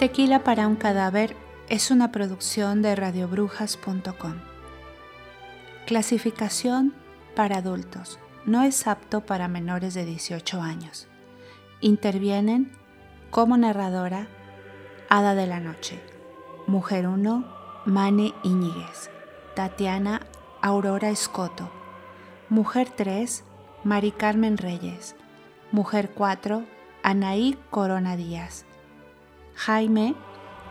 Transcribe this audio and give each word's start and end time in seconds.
Tequila 0.00 0.44
para 0.44 0.66
un 0.66 0.76
cadáver 0.76 1.36
es 1.68 1.90
una 1.90 2.10
producción 2.10 2.80
de 2.80 2.96
radiobrujas.com. 2.96 4.36
Clasificación 5.86 6.94
para 7.36 7.58
adultos. 7.58 8.18
No 8.46 8.62
es 8.62 8.86
apto 8.86 9.20
para 9.20 9.46
menores 9.46 9.92
de 9.92 10.06
18 10.06 10.62
años. 10.62 11.06
Intervienen 11.82 12.72
como 13.30 13.58
narradora 13.58 14.26
Hada 15.10 15.34
de 15.34 15.46
la 15.46 15.60
Noche, 15.60 16.00
Mujer 16.66 17.06
1, 17.06 17.44
Mane 17.84 18.32
Iñiguez, 18.42 19.10
Tatiana 19.54 20.22
Aurora 20.62 21.10
Escoto, 21.10 21.70
Mujer 22.48 22.88
3, 22.88 23.44
Mari 23.84 24.12
Carmen 24.12 24.56
Reyes, 24.56 25.14
Mujer 25.72 26.10
4, 26.14 26.64
Anaí 27.02 27.58
Corona 27.68 28.16
Díaz, 28.16 28.64
Jaime 29.66 30.14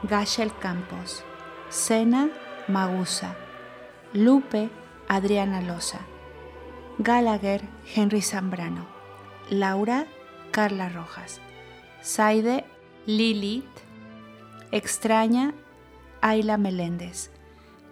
Gachel 0.02 0.52
Campos, 0.52 1.24
Sena 1.70 2.32
Magusa, 2.68 3.36
Lupe 4.14 4.72
Adriana 5.08 5.62
Loza, 5.62 6.00
Gallagher 6.98 7.62
Henry 7.86 8.22
Zambrano, 8.22 8.88
Laura 9.52 10.08
Carla 10.50 10.90
Rojas, 10.90 11.40
Saide 12.02 12.66
Lilith, 13.06 13.84
Extraña 14.72 15.54
Ayla 16.22 16.58
Meléndez, 16.58 17.30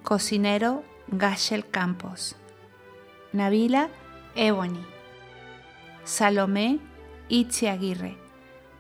Cocinero 0.02 0.84
Gachel 1.10 1.64
Campos, 1.68 2.36
Navila 3.34 3.90
Ebony, 4.34 4.84
Salomé 6.06 6.80
Itzi 7.30 7.68
Aguirre, 7.68 8.18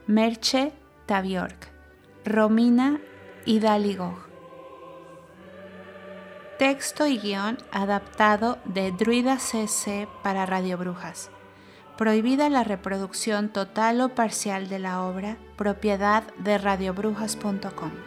Merche 0.08 0.72
Taviork, 1.06 1.77
Romina 2.28 3.00
Hidalgo. 3.46 4.20
Texto 6.60 7.08
y 7.08 7.20
guion 7.20 7.58
adaptado 7.72 8.58
de 8.66 8.92
Druida 8.92 9.40
CC 9.40 10.10
para 10.24 10.46
Radio 10.46 10.78
Brujas. 10.78 11.32
Prohibida 11.98 12.50
la 12.50 12.66
reproducción 12.66 13.48
total 13.48 14.02
o 14.02 14.10
parcial 14.10 14.68
de 14.68 14.80
la 14.80 15.04
obra, 15.04 15.38
propiedad 15.56 16.24
de 16.40 16.58
radiobrujas.com. 16.58 18.07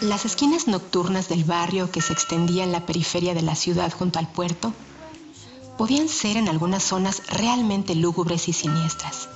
Las 0.00 0.24
esquinas 0.24 0.66
nocturnas 0.66 1.28
del 1.28 1.44
barrio 1.44 1.92
que 1.92 2.02
se 2.02 2.12
extendía 2.12 2.64
en 2.64 2.72
la 2.72 2.84
periferia 2.84 3.32
de 3.32 3.42
la 3.42 3.54
ciudad 3.54 3.92
junto 3.92 4.18
al 4.18 4.26
puerto 4.26 4.72
podían 5.78 6.08
ser 6.08 6.36
en 6.36 6.48
algunas 6.48 6.82
zonas 6.82 7.22
realmente 7.28 7.94
lúgubres 7.94 8.48
y 8.48 8.52
siniestras. 8.52 9.28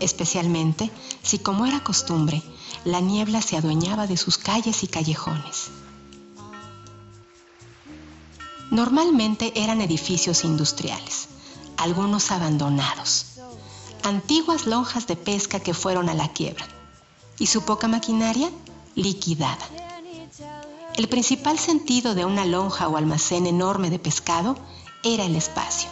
Especialmente 0.00 0.90
si, 1.22 1.38
como 1.38 1.66
era 1.66 1.84
costumbre, 1.84 2.42
la 2.86 3.00
niebla 3.00 3.42
se 3.42 3.58
adueñaba 3.58 4.06
de 4.06 4.16
sus 4.16 4.38
calles 4.38 4.82
y 4.82 4.86
callejones. 4.86 5.68
Normalmente 8.70 9.52
eran 9.56 9.82
edificios 9.82 10.42
industriales, 10.42 11.28
algunos 11.76 12.30
abandonados, 12.30 13.26
antiguas 14.02 14.66
lonjas 14.66 15.06
de 15.06 15.16
pesca 15.16 15.60
que 15.60 15.74
fueron 15.74 16.08
a 16.08 16.14
la 16.14 16.32
quiebra 16.32 16.73
y 17.38 17.46
su 17.46 17.62
poca 17.62 17.88
maquinaria 17.88 18.50
liquidada. 18.94 19.66
El 20.96 21.08
principal 21.08 21.58
sentido 21.58 22.14
de 22.14 22.24
una 22.24 22.44
lonja 22.44 22.88
o 22.88 22.96
almacén 22.96 23.46
enorme 23.46 23.90
de 23.90 23.98
pescado 23.98 24.56
era 25.02 25.24
el 25.24 25.34
espacio. 25.34 25.88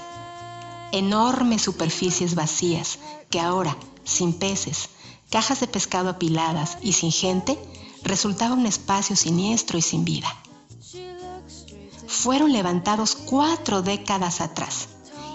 Enormes 0.93 1.63
superficies 1.63 2.35
vacías 2.35 2.99
que 3.31 3.41
ahora, 3.41 3.77
sin 4.05 4.33
peces, 4.33 4.91
cajas 5.31 5.61
de 5.61 5.67
pescado 5.67 6.11
apiladas 6.11 6.79
y 6.83 6.93
sin 6.93 7.11
gente, 7.11 7.59
resultaba 8.05 8.55
un 8.55 8.67
espacio 8.67 9.17
siniestro 9.17 9.79
y 9.79 9.83
sin 9.83 10.05
vida. 10.05 10.29
Fueron 12.07 12.53
levantados 12.53 13.17
cuatro 13.17 13.83
décadas 13.83 14.41
atrás 14.41 14.89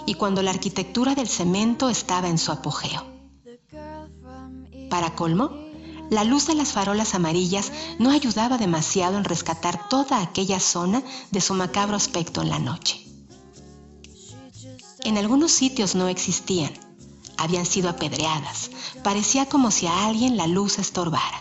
y 0.06 0.14
cuando 0.14 0.42
la 0.42 0.52
arquitectura 0.52 1.14
del 1.14 1.28
cemento 1.28 1.90
estaba 1.90 2.28
en 2.28 2.38
su 2.38 2.52
apogeo. 2.52 3.04
Para 4.88 5.14
colmo, 5.14 5.67
la 6.10 6.24
luz 6.24 6.46
de 6.46 6.54
las 6.54 6.72
farolas 6.72 7.14
amarillas 7.14 7.72
no 7.98 8.10
ayudaba 8.10 8.58
demasiado 8.58 9.18
en 9.18 9.24
rescatar 9.24 9.88
toda 9.88 10.22
aquella 10.22 10.60
zona 10.60 11.02
de 11.30 11.40
su 11.40 11.54
macabro 11.54 11.96
aspecto 11.96 12.42
en 12.42 12.50
la 12.50 12.58
noche. 12.58 13.04
En 15.00 15.16
algunos 15.16 15.52
sitios 15.52 15.94
no 15.94 16.08
existían, 16.08 16.72
habían 17.36 17.66
sido 17.66 17.88
apedreadas, 17.88 18.70
parecía 19.02 19.46
como 19.46 19.70
si 19.70 19.86
a 19.86 20.06
alguien 20.06 20.36
la 20.36 20.46
luz 20.46 20.78
estorbara 20.78 21.40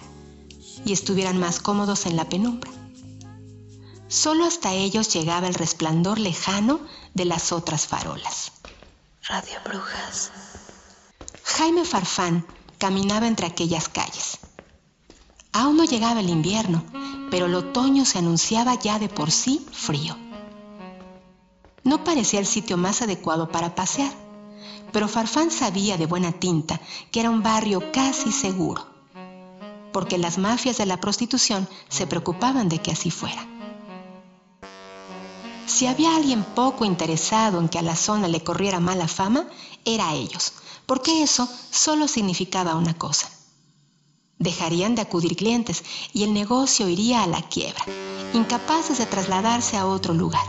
y 0.86 0.94
estuvieran 0.94 1.40
más 1.40 1.60
cómodos 1.60 2.06
en 2.06 2.16
la 2.16 2.30
penumbra. 2.30 2.72
Solo 4.08 4.46
hasta 4.46 4.74
ellos 4.74 5.14
llegaba 5.14 5.48
el 5.48 5.54
resplandor 5.54 6.20
lejano 6.20 6.80
de 7.14 7.26
las 7.26 7.52
otras 7.52 7.88
farolas. 7.88 8.52
Radio 9.24 9.60
Brujas. 9.66 10.32
Jaime 11.44 11.84
Farfán 11.84 12.46
caminaba 12.78 13.28
entre 13.28 13.48
aquellas 13.48 13.90
calles. 13.90 14.40
Aún 15.54 15.78
no 15.78 15.86
llegaba 15.86 16.20
el 16.20 16.30
invierno, 16.30 16.84
pero 17.32 17.48
el 17.48 17.56
otoño 17.56 18.06
se 18.06 18.20
anunciaba 18.20 18.76
ya 18.76 19.00
de 19.00 19.10
por 19.10 19.32
sí 19.32 19.66
frío. 19.72 20.16
No 21.84 22.04
parecía 22.04 22.40
el 22.40 22.46
sitio 22.46 22.78
más 22.78 23.02
adecuado 23.02 23.50
para 23.50 23.74
pasear, 23.74 24.12
pero 24.92 25.08
Farfán 25.08 25.52
sabía 25.52 25.98
de 25.98 26.06
buena 26.06 26.32
tinta 26.32 26.80
que 27.12 27.22
era 27.22 27.30
un 27.30 27.44
barrio 27.44 27.92
casi 27.92 28.32
seguro, 28.32 28.86
porque 29.94 30.18
las 30.18 30.38
mafias 30.38 30.78
de 30.78 30.86
la 30.86 31.00
prostitución 31.00 31.68
se 31.90 32.08
preocupaban 32.08 32.70
de 32.70 32.80
que 32.80 32.92
así 32.92 33.12
fuera. 33.12 33.48
Si 35.66 35.86
había 35.86 36.16
alguien 36.16 36.44
poco 36.44 36.86
interesado 36.86 37.60
en 37.60 37.68
que 37.70 37.78
a 37.78 37.84
la 37.84 37.96
zona 37.96 38.28
le 38.28 38.44
corriera 38.44 38.80
mala 38.80 39.08
fama, 39.08 39.48
era 39.84 40.14
ellos, 40.14 40.54
porque 40.86 41.22
eso 41.24 41.48
solo 41.72 42.08
significaba 42.08 42.76
una 42.76 42.94
cosa. 42.98 43.30
Dejarían 44.40 44.96
de 44.96 45.02
acudir 45.02 45.36
clientes 45.36 45.84
y 46.14 46.24
el 46.24 46.34
negocio 46.34 46.88
iría 46.88 47.24
a 47.24 47.28
la 47.28 47.42
quiebra, 47.42 47.84
incapaces 48.34 48.98
de 48.98 49.08
trasladarse 49.08 49.78
a 49.78 49.86
otro 49.86 50.14
lugar. 50.14 50.46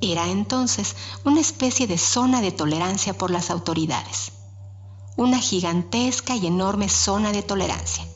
Era 0.00 0.28
entonces 0.28 0.94
una 1.24 1.40
especie 1.40 1.86
de 1.86 1.98
zona 1.98 2.40
de 2.40 2.52
tolerancia 2.52 3.16
por 3.16 3.30
las 3.30 3.50
autoridades. 3.50 4.32
Una 5.16 5.38
gigantesca 5.38 6.36
y 6.36 6.46
enorme 6.46 6.88
zona 6.88 7.32
de 7.32 7.42
tolerancia, 7.42 8.06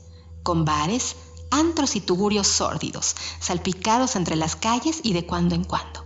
con 0.42 0.64
bares, 0.64 1.16
antros 1.50 1.96
y 1.96 2.00
tugurios 2.00 2.46
sórdidos, 2.46 3.16
salpicados 3.40 4.16
entre 4.16 4.36
las 4.36 4.56
calles 4.56 5.00
y 5.02 5.12
de 5.12 5.26
cuando 5.26 5.54
en 5.54 5.64
cuando. 5.64 6.04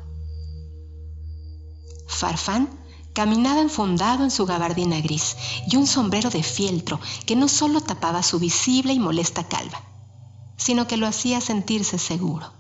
Farfán 2.06 2.85
caminaba 3.16 3.62
enfundado 3.62 4.24
en 4.24 4.30
su 4.30 4.44
gabardina 4.44 5.00
gris 5.00 5.36
y 5.66 5.76
un 5.76 5.86
sombrero 5.86 6.28
de 6.28 6.42
fieltro 6.42 7.00
que 7.24 7.34
no 7.34 7.48
solo 7.48 7.80
tapaba 7.80 8.22
su 8.22 8.38
visible 8.38 8.92
y 8.92 8.98
molesta 8.98 9.48
calva, 9.48 9.80
sino 10.58 10.86
que 10.86 10.98
lo 10.98 11.06
hacía 11.06 11.40
sentirse 11.40 11.98
seguro. 11.98 12.52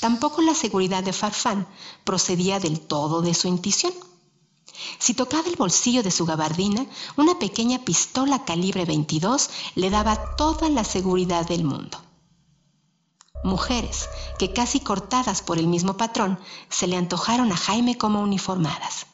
Tampoco 0.00 0.42
la 0.42 0.56
seguridad 0.56 1.04
de 1.04 1.12
Farfán 1.12 1.68
procedía 2.02 2.58
del 2.58 2.80
todo 2.80 3.22
de 3.22 3.34
su 3.34 3.46
intuición. 3.46 3.92
Si 4.98 5.14
tocaba 5.14 5.48
el 5.48 5.54
bolsillo 5.54 6.02
de 6.02 6.10
su 6.10 6.26
gabardina, 6.26 6.84
una 7.16 7.38
pequeña 7.38 7.78
pistola 7.84 8.44
calibre 8.44 8.84
22 8.84 9.48
le 9.76 9.90
daba 9.90 10.34
toda 10.34 10.68
la 10.68 10.82
seguridad 10.82 11.46
del 11.46 11.62
mundo. 11.62 11.98
Mujeres 13.42 14.08
que 14.38 14.52
casi 14.52 14.78
cortadas 14.78 15.42
por 15.42 15.58
el 15.58 15.66
mismo 15.66 15.96
patrón 15.96 16.38
se 16.68 16.86
le 16.86 16.96
antojaron 16.96 17.50
a 17.50 17.56
Jaime 17.56 17.98
como 17.98 18.22
uniformadas. 18.22 19.06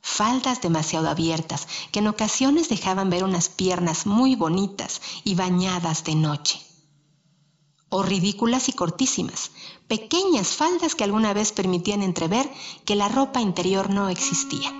Faldas 0.00 0.62
demasiado 0.62 1.10
abiertas 1.10 1.68
que 1.92 1.98
en 1.98 2.08
ocasiones 2.08 2.70
dejaban 2.70 3.10
ver 3.10 3.24
unas 3.24 3.50
piernas 3.50 4.06
muy 4.06 4.36
bonitas 4.36 5.02
y 5.22 5.34
bañadas 5.34 6.04
de 6.04 6.14
noche. 6.14 6.62
O 7.90 8.02
ridículas 8.02 8.70
y 8.70 8.72
cortísimas, 8.72 9.50
pequeñas 9.86 10.48
faldas 10.48 10.94
que 10.94 11.04
alguna 11.04 11.34
vez 11.34 11.52
permitían 11.52 12.02
entrever 12.02 12.50
que 12.86 12.96
la 12.96 13.08
ropa 13.08 13.42
interior 13.42 13.90
no 13.90 14.08
existía, 14.08 14.72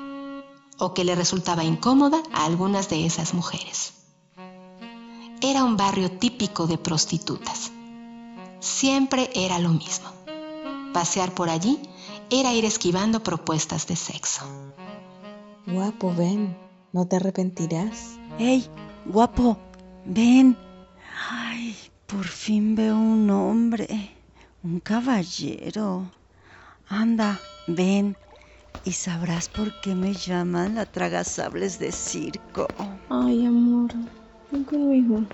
o 0.79 0.94
que 0.94 1.05
le 1.05 1.14
resultaba 1.14 1.62
incómoda 1.62 2.23
a 2.32 2.47
algunas 2.47 2.88
de 2.88 3.05
esas 3.05 3.35
mujeres. 3.35 3.93
Era 5.43 5.62
un 5.62 5.76
barrio 5.76 6.11
típico 6.12 6.67
de 6.67 6.79
prostitutas 6.79 7.73
siempre 8.61 9.31
era 9.35 9.58
lo 9.58 9.70
mismo. 9.70 10.08
Pasear 10.93 11.32
por 11.32 11.50
allí 11.50 11.79
era 12.31 12.53
ir 12.55 12.64
esquivando 12.64 13.23
propuestas 13.23 13.87
de 13.87 13.97
sexo. 13.97 14.44
Guapo, 15.67 16.14
ven, 16.14 16.56
no 16.93 17.06
te 17.06 17.17
arrepentirás. 17.17 18.19
¡Ey, 18.38 18.67
guapo! 19.05 19.58
Ven. 20.05 20.56
Ay, 21.29 21.76
por 22.06 22.25
fin 22.25 22.75
veo 22.75 22.97
un 22.97 23.29
hombre, 23.31 24.14
un 24.62 24.81
caballero. 24.81 26.11
Anda, 26.88 27.41
ven 27.67 28.17
y 28.85 28.93
sabrás 28.93 29.49
por 29.49 29.81
qué 29.81 29.97
me 29.97 30.14
llaman 30.14 30.76
la 30.76 30.87
tragasables 30.87 31.81
de 31.81 31.91
circo. 31.91 32.69
Ay, 33.11 33.44
amor, 33.44 33.91
ven 34.53 34.64
conmigo. 34.64 35.25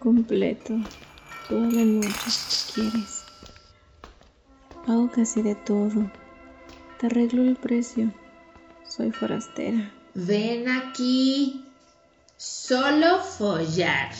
Completo 0.00 0.74
toda 1.50 1.66
la 1.66 1.84
noche 1.84 2.30
si 2.30 2.72
quieres. 2.72 3.24
Hago 4.86 5.10
casi 5.10 5.42
de 5.42 5.56
todo. 5.56 6.10
Te 6.98 7.06
arreglo 7.06 7.42
el 7.42 7.56
precio. 7.56 8.12
Soy 8.88 9.10
forastera. 9.10 9.92
Ven 10.14 10.68
aquí. 10.68 11.66
Solo 12.36 13.20
follar. 13.20 14.12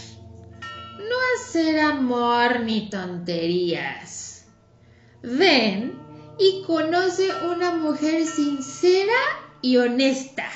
No 0.99 1.17
hacer 1.37 1.79
amor 1.79 2.61
ni 2.61 2.91
tonterías. 2.91 4.45
Ven 5.23 5.99
y 6.39 6.63
conoce 6.67 7.31
una 7.45 7.75
mujer 7.75 8.27
sincera 8.27 9.21
y 9.63 9.77
honesta. 9.77 10.49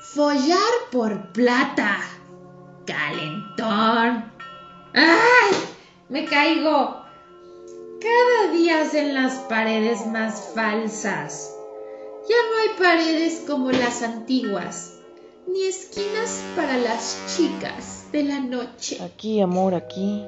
Follar 0.00 0.72
por 0.90 1.32
plata. 1.32 1.98
Calentón 2.84 4.31
¡Ay! 4.94 5.54
Me 6.08 6.26
caigo. 6.26 7.02
Cada 8.00 8.52
día 8.52 8.82
hacen 8.82 9.14
las 9.14 9.36
paredes 9.40 10.06
más 10.06 10.52
falsas. 10.54 11.56
Ya 12.28 12.36
no 12.36 12.58
hay 12.60 12.78
paredes 12.78 13.44
como 13.46 13.70
las 13.72 14.02
antiguas, 14.02 14.98
ni 15.46 15.64
esquinas 15.64 16.42
para 16.54 16.76
las 16.76 17.36
chicas 17.36 18.06
de 18.12 18.24
la 18.24 18.40
noche. 18.40 19.02
Aquí, 19.02 19.40
amor, 19.40 19.74
aquí. 19.74 20.26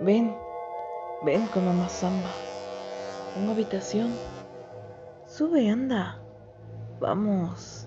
Ven, 0.00 0.36
ven 1.24 1.46
con 1.46 1.64
mamá 1.64 1.88
Samba. 1.88 2.30
Una 3.36 3.52
habitación. 3.52 4.12
Sube, 5.26 5.70
anda. 5.70 6.20
Vamos. 7.00 7.86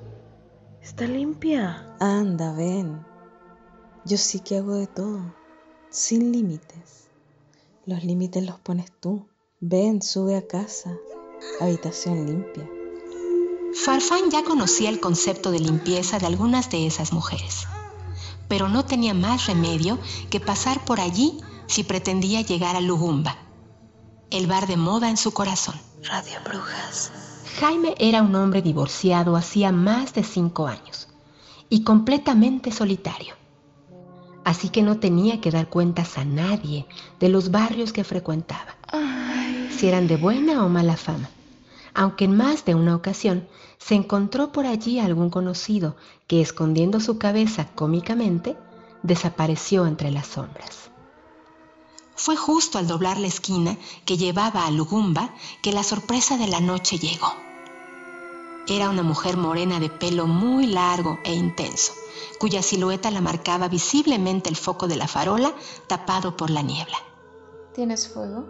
Está 0.82 1.06
limpia. 1.06 1.96
Anda, 2.00 2.54
ven. 2.54 3.06
Yo 4.06 4.18
sí 4.18 4.40
que 4.40 4.58
hago 4.58 4.76
de 4.76 4.88
todo 4.88 5.45
sin 5.96 6.34
límites. 6.34 7.08
Los 7.86 8.04
límites 8.04 8.46
los 8.46 8.60
pones 8.60 8.92
tú. 9.00 9.28
Ven, 9.62 10.02
sube 10.02 10.36
a 10.36 10.46
casa. 10.46 10.98
Habitación 11.62 12.26
limpia. 12.26 12.70
Farfán 13.74 14.30
ya 14.30 14.44
conocía 14.44 14.90
el 14.90 15.00
concepto 15.00 15.52
de 15.52 15.60
limpieza 15.60 16.20
de 16.20 16.26
algunas 16.26 16.70
de 16.70 16.86
esas 16.86 17.14
mujeres, 17.14 17.66
pero 18.50 18.68
no 18.68 18.84
tenía 18.84 19.14
más 19.14 19.48
remedio 19.48 19.98
que 20.30 20.40
pasar 20.42 20.84
por 20.84 21.00
allí 21.00 21.40
si 21.68 21.84
pretendía 21.84 22.42
llegar 22.42 22.76
a 22.76 22.82
Lugumba, 22.82 23.38
el 24.32 24.48
bar 24.48 24.68
de 24.68 24.78
moda 24.78 25.10
en 25.10 25.18
su 25.18 25.32
corazón. 25.32 25.76
Radio 26.04 26.40
Brujas. 26.44 27.12
Jaime 27.60 27.96
era 28.00 28.22
un 28.22 28.36
hombre 28.36 28.62
divorciado 28.62 29.36
hacía 29.38 29.72
más 29.72 30.14
de 30.14 30.24
cinco 30.24 30.68
años 30.68 31.08
y 31.70 31.84
completamente 31.84 32.72
solitario 32.72 33.36
así 34.46 34.70
que 34.70 34.84
no 34.84 35.00
tenía 35.00 35.42
que 35.42 35.52
dar 35.52 35.68
cuentas 35.68 36.18
a 36.18 36.24
nadie 36.24 36.86
de 37.20 37.28
los 37.30 37.52
barrios 37.52 37.92
que 37.92 38.06
frecuentaba, 38.06 38.78
si 39.76 39.88
eran 39.88 40.08
de 40.08 40.16
buena 40.16 40.64
o 40.64 40.70
mala 40.70 40.96
fama, 40.96 41.30
aunque 41.94 42.26
en 42.26 42.38
más 42.38 42.64
de 42.64 42.76
una 42.76 42.96
ocasión 42.96 43.48
se 43.78 43.96
encontró 43.96 44.52
por 44.52 44.66
allí 44.66 45.00
algún 45.00 45.30
conocido 45.30 45.98
que, 46.28 46.42
escondiendo 46.42 47.00
su 47.00 47.18
cabeza 47.18 47.68
cómicamente, 47.76 48.56
desapareció 49.04 49.88
entre 49.88 50.12
las 50.12 50.28
sombras. 50.28 50.90
Fue 52.16 52.38
justo 52.38 52.78
al 52.78 52.88
doblar 52.88 53.18
la 53.18 53.28
esquina 53.28 53.78
que 54.06 54.18
llevaba 54.18 54.66
a 54.66 54.72
Lugumba 54.72 55.34
que 55.62 55.74
la 55.74 55.84
sorpresa 55.84 56.38
de 56.38 56.48
la 56.48 56.62
noche 56.62 56.98
llegó. 56.98 57.45
Era 58.68 58.90
una 58.90 59.04
mujer 59.04 59.38
morena 59.38 59.80
de 59.80 59.92
pelo 59.92 60.26
muy 60.26 60.66
largo 60.66 61.20
e 61.24 61.36
intenso, 61.36 61.94
cuya 62.40 62.64
silueta 62.64 63.12
la 63.12 63.22
marcaba 63.22 63.68
visiblemente 63.68 64.50
el 64.50 64.56
foco 64.56 64.88
de 64.88 64.96
la 64.96 65.08
farola 65.08 65.54
tapado 65.86 66.36
por 66.36 66.50
la 66.50 66.64
niebla. 66.64 66.98
¿Tienes 67.76 68.08
fuego? 68.08 68.48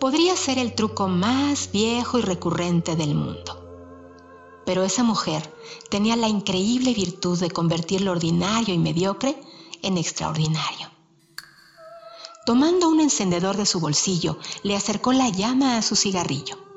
Podría 0.00 0.34
ser 0.34 0.56
el 0.58 0.74
truco 0.74 1.08
más 1.08 1.70
viejo 1.72 2.18
y 2.18 2.22
recurrente 2.22 2.96
del 2.96 3.14
mundo. 3.14 4.62
Pero 4.64 4.82
esa 4.82 5.02
mujer 5.02 5.42
tenía 5.90 6.16
la 6.16 6.28
increíble 6.28 6.94
virtud 6.94 7.38
de 7.38 7.50
convertir 7.50 8.00
lo 8.00 8.12
ordinario 8.12 8.72
y 8.72 8.78
mediocre 8.78 9.38
en 9.82 9.98
extraordinario. 9.98 10.88
Tomando 12.46 12.88
un 12.88 13.00
encendedor 13.00 13.58
de 13.58 13.66
su 13.66 13.78
bolsillo, 13.78 14.38
le 14.62 14.74
acercó 14.74 15.12
la 15.12 15.28
llama 15.28 15.76
a 15.76 15.82
su 15.82 15.96
cigarrillo 15.96 16.67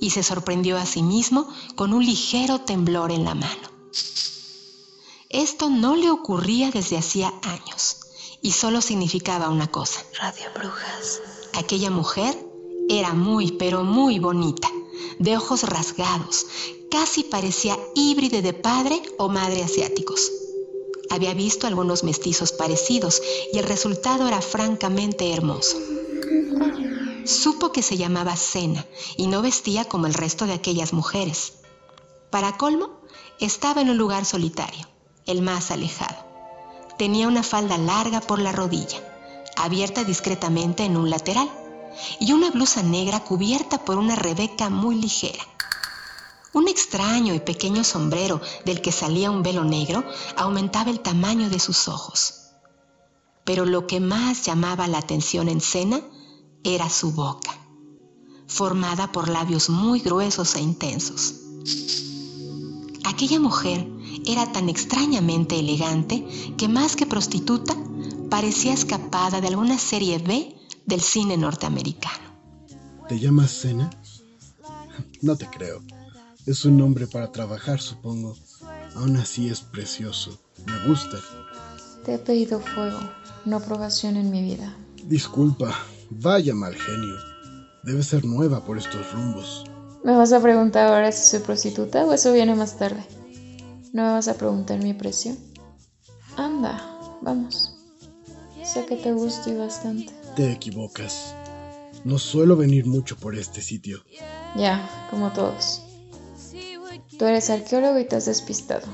y 0.00 0.10
se 0.10 0.22
sorprendió 0.22 0.76
a 0.76 0.86
sí 0.86 1.02
mismo 1.02 1.48
con 1.74 1.92
un 1.92 2.04
ligero 2.04 2.60
temblor 2.60 3.12
en 3.12 3.24
la 3.24 3.34
mano. 3.34 3.70
Esto 5.28 5.68
no 5.68 5.96
le 5.96 6.10
ocurría 6.10 6.70
desde 6.70 6.98
hacía 6.98 7.32
años 7.42 7.98
y 8.42 8.52
solo 8.52 8.80
significaba 8.80 9.48
una 9.48 9.70
cosa. 9.70 10.04
Radio 10.20 10.46
Brujas. 10.54 11.20
Aquella 11.54 11.90
mujer 11.90 12.36
era 12.88 13.12
muy, 13.12 13.52
pero 13.52 13.82
muy 13.82 14.18
bonita, 14.18 14.70
de 15.18 15.36
ojos 15.36 15.62
rasgados, 15.64 16.46
casi 16.90 17.24
parecía 17.24 17.76
híbride 17.94 18.42
de 18.42 18.52
padre 18.52 19.02
o 19.18 19.28
madre 19.28 19.62
asiáticos. 19.62 20.30
Había 21.10 21.34
visto 21.34 21.66
algunos 21.66 22.04
mestizos 22.04 22.52
parecidos 22.52 23.22
y 23.52 23.58
el 23.58 23.64
resultado 23.64 24.26
era 24.28 24.40
francamente 24.40 25.32
hermoso. 25.32 25.78
Supo 27.26 27.72
que 27.72 27.82
se 27.82 27.96
llamaba 27.96 28.36
Cena 28.36 28.86
y 29.16 29.26
no 29.26 29.42
vestía 29.42 29.84
como 29.84 30.06
el 30.06 30.14
resto 30.14 30.46
de 30.46 30.52
aquellas 30.52 30.92
mujeres. 30.92 31.54
Para 32.30 32.56
colmo, 32.56 33.00
estaba 33.40 33.80
en 33.80 33.90
un 33.90 33.98
lugar 33.98 34.24
solitario, 34.24 34.86
el 35.26 35.42
más 35.42 35.70
alejado. 35.72 36.24
Tenía 36.98 37.26
una 37.26 37.42
falda 37.42 37.78
larga 37.78 38.20
por 38.20 38.38
la 38.38 38.52
rodilla, 38.52 39.00
abierta 39.56 40.04
discretamente 40.04 40.84
en 40.84 40.96
un 40.96 41.10
lateral, 41.10 41.50
y 42.20 42.32
una 42.32 42.50
blusa 42.50 42.82
negra 42.82 43.24
cubierta 43.24 43.84
por 43.84 43.98
una 43.98 44.14
rebeca 44.14 44.70
muy 44.70 44.94
ligera. 44.94 45.42
Un 46.52 46.68
extraño 46.68 47.34
y 47.34 47.40
pequeño 47.40 47.82
sombrero 47.82 48.40
del 48.64 48.80
que 48.80 48.92
salía 48.92 49.30
un 49.30 49.42
velo 49.42 49.64
negro 49.64 50.04
aumentaba 50.36 50.90
el 50.90 51.00
tamaño 51.00 51.50
de 51.50 51.58
sus 51.58 51.88
ojos. 51.88 52.50
Pero 53.44 53.64
lo 53.64 53.86
que 53.86 54.00
más 54.00 54.44
llamaba 54.44 54.86
la 54.86 54.98
atención 54.98 55.48
en 55.48 55.60
Cena 55.60 56.00
era 56.74 56.90
su 56.90 57.12
boca, 57.12 57.56
formada 58.48 59.12
por 59.12 59.28
labios 59.28 59.70
muy 59.70 60.00
gruesos 60.00 60.56
e 60.56 60.60
intensos. 60.60 61.34
Aquella 63.04 63.38
mujer 63.38 63.86
era 64.26 64.50
tan 64.52 64.68
extrañamente 64.68 65.58
elegante 65.58 66.26
que 66.58 66.66
más 66.66 66.96
que 66.96 67.06
prostituta 67.06 67.76
parecía 68.28 68.72
escapada 68.72 69.40
de 69.40 69.46
alguna 69.46 69.78
serie 69.78 70.18
B 70.18 70.56
del 70.86 71.00
cine 71.00 71.36
norteamericano. 71.36 72.26
¿Te 73.08 73.18
llamas 73.20 73.52
Cena? 73.52 73.88
No 75.22 75.36
te 75.36 75.46
creo. 75.46 75.82
Es 76.46 76.64
un 76.64 76.76
nombre 76.76 77.06
para 77.06 77.30
trabajar, 77.30 77.80
supongo. 77.80 78.36
Aún 78.96 79.16
así 79.16 79.48
es 79.48 79.60
precioso. 79.60 80.38
Me 80.66 80.88
gusta. 80.88 81.18
Te 82.04 82.14
he 82.14 82.18
pedido 82.18 82.60
fuego, 82.60 82.98
no 83.44 83.56
aprobación 83.56 84.16
en 84.16 84.30
mi 84.30 84.42
vida. 84.42 84.76
Disculpa, 85.04 85.76
Vaya 86.10 86.54
mal 86.54 86.74
genio. 86.74 87.16
Debe 87.82 88.02
ser 88.02 88.24
nueva 88.24 88.64
por 88.64 88.78
estos 88.78 89.12
rumbos. 89.12 89.64
¿Me 90.04 90.16
vas 90.16 90.32
a 90.32 90.40
preguntar 90.40 90.86
ahora 90.92 91.10
si 91.10 91.24
soy 91.24 91.40
prostituta 91.40 92.04
o 92.04 92.12
eso 92.12 92.32
viene 92.32 92.54
más 92.54 92.78
tarde? 92.78 93.04
¿No 93.92 94.02
me 94.02 94.12
vas 94.12 94.28
a 94.28 94.34
preguntar 94.34 94.82
mi 94.82 94.94
precio? 94.94 95.36
Anda, 96.36 96.80
vamos. 97.22 97.76
Sé 98.62 98.84
que 98.86 98.96
te 98.96 99.12
gusto 99.12 99.50
y 99.50 99.54
bastante. 99.54 100.12
Te 100.36 100.52
equivocas. 100.52 101.34
No 102.04 102.18
suelo 102.18 102.56
venir 102.56 102.86
mucho 102.86 103.16
por 103.16 103.34
este 103.34 103.60
sitio. 103.60 104.04
Ya, 104.56 104.88
como 105.10 105.32
todos. 105.32 105.82
Tú 107.18 107.24
eres 107.24 107.50
arqueólogo 107.50 107.98
y 107.98 108.04
te 108.04 108.16
has 108.16 108.26
despistado. 108.26 108.86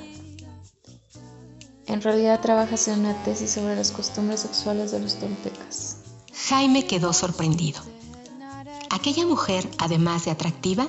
En 1.86 2.00
realidad 2.00 2.40
trabajas 2.40 2.88
en 2.88 3.00
una 3.00 3.22
tesis 3.24 3.50
sobre 3.50 3.76
las 3.76 3.90
costumbres 3.90 4.40
sexuales 4.40 4.92
de 4.92 5.00
los 5.00 5.16
toltecas. 5.16 6.01
Jaime 6.48 6.86
quedó 6.86 7.12
sorprendido. 7.12 7.80
Aquella 8.90 9.24
mujer, 9.26 9.68
además 9.78 10.24
de 10.24 10.32
atractiva, 10.32 10.88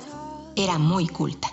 era 0.56 0.78
muy 0.78 1.06
culta. 1.06 1.48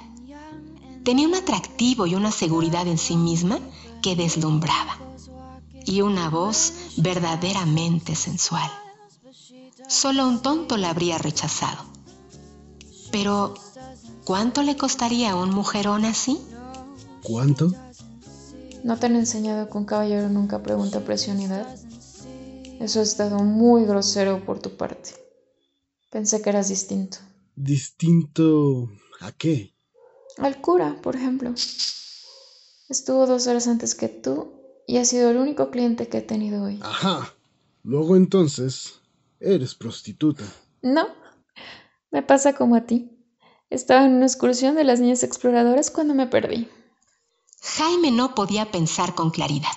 Tenía 1.04 1.28
un 1.28 1.36
atractivo 1.36 2.08
y 2.08 2.16
una 2.16 2.32
seguridad 2.32 2.88
en 2.88 2.98
sí 2.98 3.16
misma 3.16 3.60
que 4.02 4.16
deslumbraba. 4.16 4.98
Y 5.86 6.02
una 6.02 6.30
voz 6.30 6.74
verdaderamente 6.98 8.16
sensual. 8.16 8.70
Solo 9.88 10.28
un 10.28 10.42
tonto 10.42 10.78
la 10.78 10.90
habría 10.90 11.18
rechazado. 11.18 11.84
Pero, 13.12 13.54
¿cuánto 14.24 14.64
le 14.64 14.78
costaría 14.78 15.32
a 15.32 15.36
un 15.36 15.52
mujerón 15.52 16.06
así? 16.06 16.40
¿Cuánto? 17.24 17.72
¿No 18.84 18.98
te 18.98 19.06
han 19.06 19.16
enseñado 19.16 19.70
que 19.70 19.78
un 19.78 19.86
caballero 19.86 20.30
nunca 20.30 20.64
pregunta 20.64 21.02
presionidad? 21.02 21.68
Eso 22.82 23.00
ha 23.00 23.04
estado 23.04 23.38
muy 23.44 23.86
grosero 23.86 24.44
por 24.44 24.60
tu 24.60 24.76
parte. 24.76 25.12
Pensé 26.10 26.42
que 26.42 26.50
eras 26.50 26.68
distinto. 26.68 27.20
¿Distinto 27.56 28.90
a 29.20 29.32
qué? 29.32 29.76
Al 30.38 30.60
cura, 30.62 31.00
por 31.04 31.16
ejemplo. 31.16 31.54
Estuvo 32.90 33.28
dos 33.28 33.46
horas 33.46 33.68
antes 33.68 33.94
que 33.94 34.08
tú 34.08 34.54
y 34.88 34.98
ha 34.98 35.06
sido 35.06 35.30
el 35.30 35.38
único 35.38 35.70
cliente 35.70 36.08
que 36.08 36.18
he 36.18 36.22
tenido 36.22 36.64
hoy. 36.64 36.80
Ajá. 36.82 37.36
Luego 37.84 38.16
entonces, 38.16 39.00
eres 39.40 39.76
prostituta. 39.76 40.44
No, 40.82 41.08
me 42.10 42.24
pasa 42.24 42.54
como 42.54 42.76
a 42.76 42.88
ti. 42.88 43.12
Estaba 43.70 44.06
en 44.06 44.14
una 44.14 44.26
excursión 44.26 44.76
de 44.76 44.86
las 44.86 45.00
niñas 45.00 45.22
exploradoras 45.22 45.92
cuando 45.92 46.16
me 46.16 46.26
perdí. 46.26 46.68
Jaime 47.62 48.10
no 48.10 48.34
podía 48.34 48.72
pensar 48.72 49.14
con 49.14 49.30
claridad. 49.30 49.70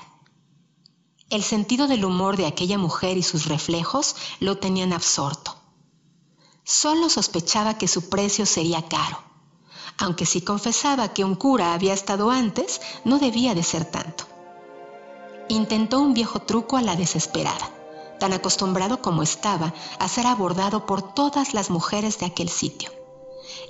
El 1.31 1.43
sentido 1.43 1.87
del 1.89 2.05
humor 2.05 2.37
de 2.37 2.47
aquella 2.47 2.77
mujer 2.79 3.17
y 3.17 3.23
sus 3.23 3.47
reflejos 3.47 4.15
lo 4.41 4.59
tenían 4.59 4.93
absorto. 4.93 5.57
Solo 6.65 7.09
sospechaba 7.09 7.79
que 7.79 7.89
su 7.89 8.09
precio 8.09 8.47
sería 8.47 8.87
caro, 8.89 9.19
aunque 9.99 10.27
si 10.27 10.43
confesaba 10.43 11.15
que 11.15 11.25
un 11.25 11.35
cura 11.35 11.73
había 11.73 11.95
estado 11.95 12.31
antes, 12.31 12.81
no 13.05 13.19
debía 13.19 13.55
de 13.55 13.63
ser 13.63 13.85
tanto. 13.85 14.25
Intentó 15.49 16.01
un 16.01 16.15
viejo 16.15 16.41
truco 16.41 16.77
a 16.77 16.83
la 16.83 16.95
desesperada, 16.95 17.71
tan 18.21 18.33
acostumbrado 18.33 19.01
como 19.01 19.23
estaba 19.23 19.75
a 19.99 20.09
ser 20.09 20.27
abordado 20.27 20.87
por 20.87 21.15
todas 21.15 21.55
las 21.55 21.71
mujeres 21.71 22.19
de 22.19 22.27
aquel 22.27 22.49
sitio, 22.49 22.91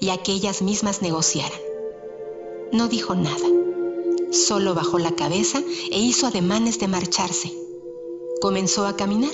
y 0.01 0.11
a 0.11 0.23
que 0.23 0.33
ellas 0.33 0.61
mismas 0.61 1.03
negociaran. 1.03 1.59
No 2.73 2.89
dijo 2.89 3.15
nada 3.15 3.47
Solo 4.35 4.75
bajó 4.75 4.99
la 4.99 5.15
cabeza 5.15 5.63
e 5.93 6.01
hizo 6.01 6.27
ademanes 6.27 6.81
de 6.81 6.89
marcharse. 6.89 7.53
Comenzó 8.41 8.85
a 8.85 8.97
caminar 8.97 9.31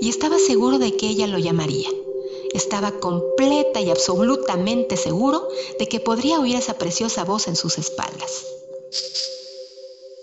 y 0.00 0.08
estaba 0.08 0.38
seguro 0.38 0.78
de 0.78 0.96
que 0.96 1.08
ella 1.08 1.26
lo 1.26 1.38
llamaría. 1.38 1.88
Estaba 2.54 3.00
completa 3.00 3.80
y 3.80 3.90
absolutamente 3.90 4.96
seguro 4.96 5.48
de 5.80 5.88
que 5.88 5.98
podría 5.98 6.38
oír 6.38 6.54
esa 6.54 6.78
preciosa 6.78 7.24
voz 7.24 7.48
en 7.48 7.56
sus 7.56 7.76
espaldas. 7.76 8.46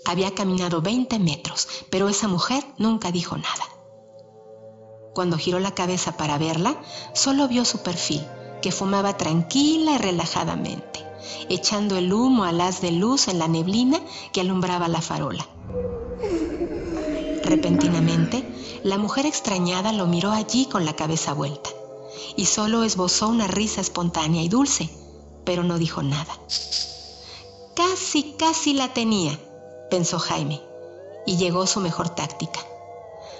Había 0.06 0.34
caminado 0.34 0.80
20 0.80 1.18
metros, 1.18 1.68
pero 1.90 2.08
esa 2.08 2.28
mujer 2.28 2.64
nunca 2.78 3.12
dijo 3.12 3.36
nada. 3.36 3.68
Cuando 5.14 5.36
giró 5.36 5.58
la 5.58 5.74
cabeza 5.74 6.16
para 6.16 6.38
verla, 6.38 6.82
solo 7.12 7.46
vio 7.46 7.66
su 7.66 7.82
perfil, 7.82 8.26
que 8.62 8.72
fumaba 8.72 9.18
tranquila 9.18 9.92
y 9.92 9.98
relajadamente 9.98 11.07
echando 11.48 11.96
el 11.96 12.12
humo 12.12 12.44
al 12.44 12.60
haz 12.60 12.80
de 12.80 12.92
luz 12.92 13.28
en 13.28 13.38
la 13.38 13.48
neblina 13.48 14.00
que 14.32 14.40
alumbraba 14.40 14.88
la 14.88 15.00
farola. 15.00 15.46
Repentinamente, 17.42 18.46
la 18.82 18.98
mujer 18.98 19.26
extrañada 19.26 19.92
lo 19.92 20.06
miró 20.06 20.32
allí 20.32 20.66
con 20.66 20.84
la 20.84 20.94
cabeza 20.94 21.32
vuelta 21.32 21.70
y 22.36 22.46
solo 22.46 22.84
esbozó 22.84 23.28
una 23.28 23.46
risa 23.46 23.80
espontánea 23.80 24.42
y 24.42 24.48
dulce, 24.48 24.90
pero 25.44 25.64
no 25.64 25.78
dijo 25.78 26.02
nada. 26.02 26.38
Casi, 27.74 28.34
casi 28.38 28.74
la 28.74 28.92
tenía, 28.92 29.38
pensó 29.90 30.18
Jaime, 30.18 30.62
y 31.26 31.36
llegó 31.36 31.66
su 31.66 31.80
mejor 31.80 32.10
táctica. 32.10 32.60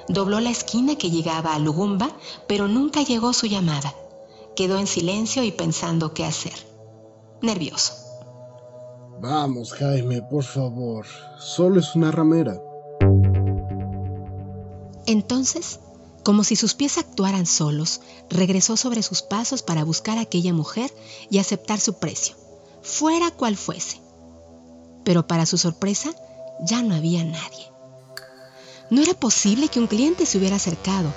Dobló 0.09 0.41
la 0.41 0.51
esquina 0.51 0.97
que 0.97 1.11
llegaba 1.11 1.55
a 1.55 1.59
Lugumba, 1.59 2.11
pero 2.47 2.67
nunca 2.67 3.03
llegó 3.03 3.33
su 3.33 3.47
llamada. 3.47 3.95
Quedó 4.57 4.79
en 4.79 4.87
silencio 4.87 5.45
y 5.45 5.53
pensando 5.53 6.15
qué 6.15 6.25
hacer 6.25 6.68
nervioso. 7.43 7.95
Vamos, 9.21 9.73
Jaime, 9.73 10.23
por 10.23 10.45
favor. 10.45 11.07
Solo 11.39 11.81
es 11.81 11.95
una 11.95 12.11
ramera. 12.11 12.61
Entonces, 15.07 15.81
como 16.23 16.45
si 16.45 16.57
sus 16.57 16.75
pies 16.75 16.99
actuaran 16.99 17.47
solos, 17.47 18.01
regresó 18.29 18.77
sobre 18.77 19.03
sus 19.03 19.23
pasos 19.23 19.63
para 19.63 19.85
buscar 19.85 20.19
a 20.19 20.23
aquella 20.23 20.53
mujer 20.53 20.93
y 21.31 21.39
aceptar 21.39 21.81
su 21.81 21.95
precio, 21.95 22.37
fuera 22.83 23.31
cual 23.31 23.57
fuese. 23.57 24.01
Pero 25.05 25.27
para 25.27 25.47
su 25.47 25.57
sorpresa, 25.57 26.11
ya 26.61 26.83
no 26.83 26.95
había 26.95 27.25
nadie. 27.25 27.73
No 28.91 29.01
era 29.03 29.15
posible 29.15 29.69
que 29.69 29.81
un 29.81 29.87
cliente 29.87 30.27
se 30.27 30.39
hubiera 30.39 30.57
acercado. 30.57 31.13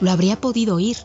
Lo 0.00 0.10
habría 0.10 0.40
podido 0.40 0.76
oír. 0.76 0.96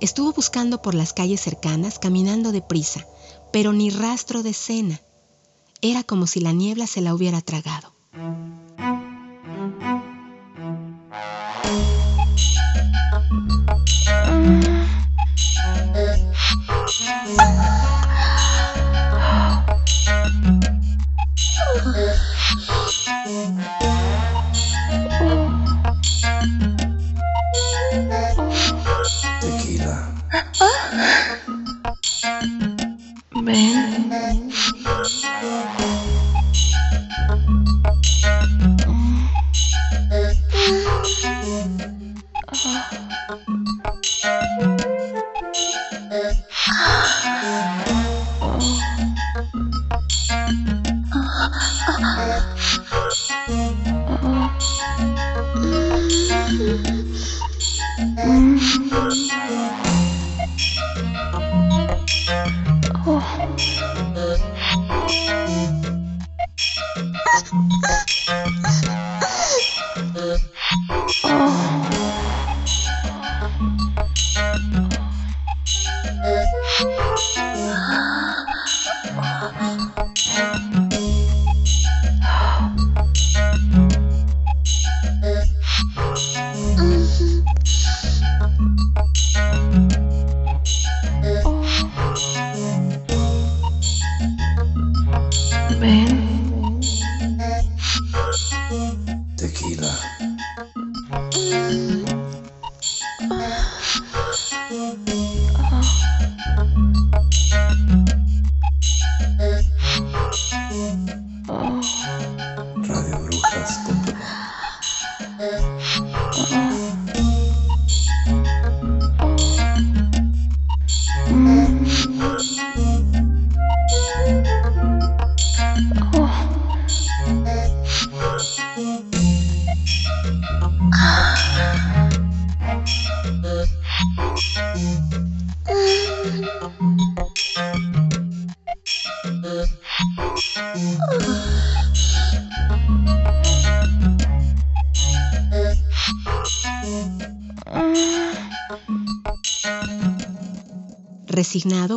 Estuvo 0.00 0.32
buscando 0.32 0.82
por 0.82 0.94
las 0.94 1.12
calles 1.12 1.40
cercanas, 1.40 1.98
caminando 1.98 2.52
deprisa, 2.52 3.06
pero 3.54 3.72
ni 3.72 3.88
rastro 3.88 4.42
de 4.42 4.52
cena. 4.52 5.00
Era 5.80 6.02
como 6.02 6.26
si 6.26 6.40
la 6.40 6.50
niebla 6.50 6.88
se 6.88 7.00
la 7.00 7.14
hubiera 7.14 7.40
tragado. 7.40 7.94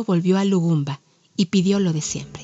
Volvió 0.04 0.38
a 0.38 0.44
Lugumba 0.44 1.00
y 1.36 1.46
pidió 1.46 1.78
lo 1.78 1.92
de 1.92 2.00
siempre. 2.00 2.37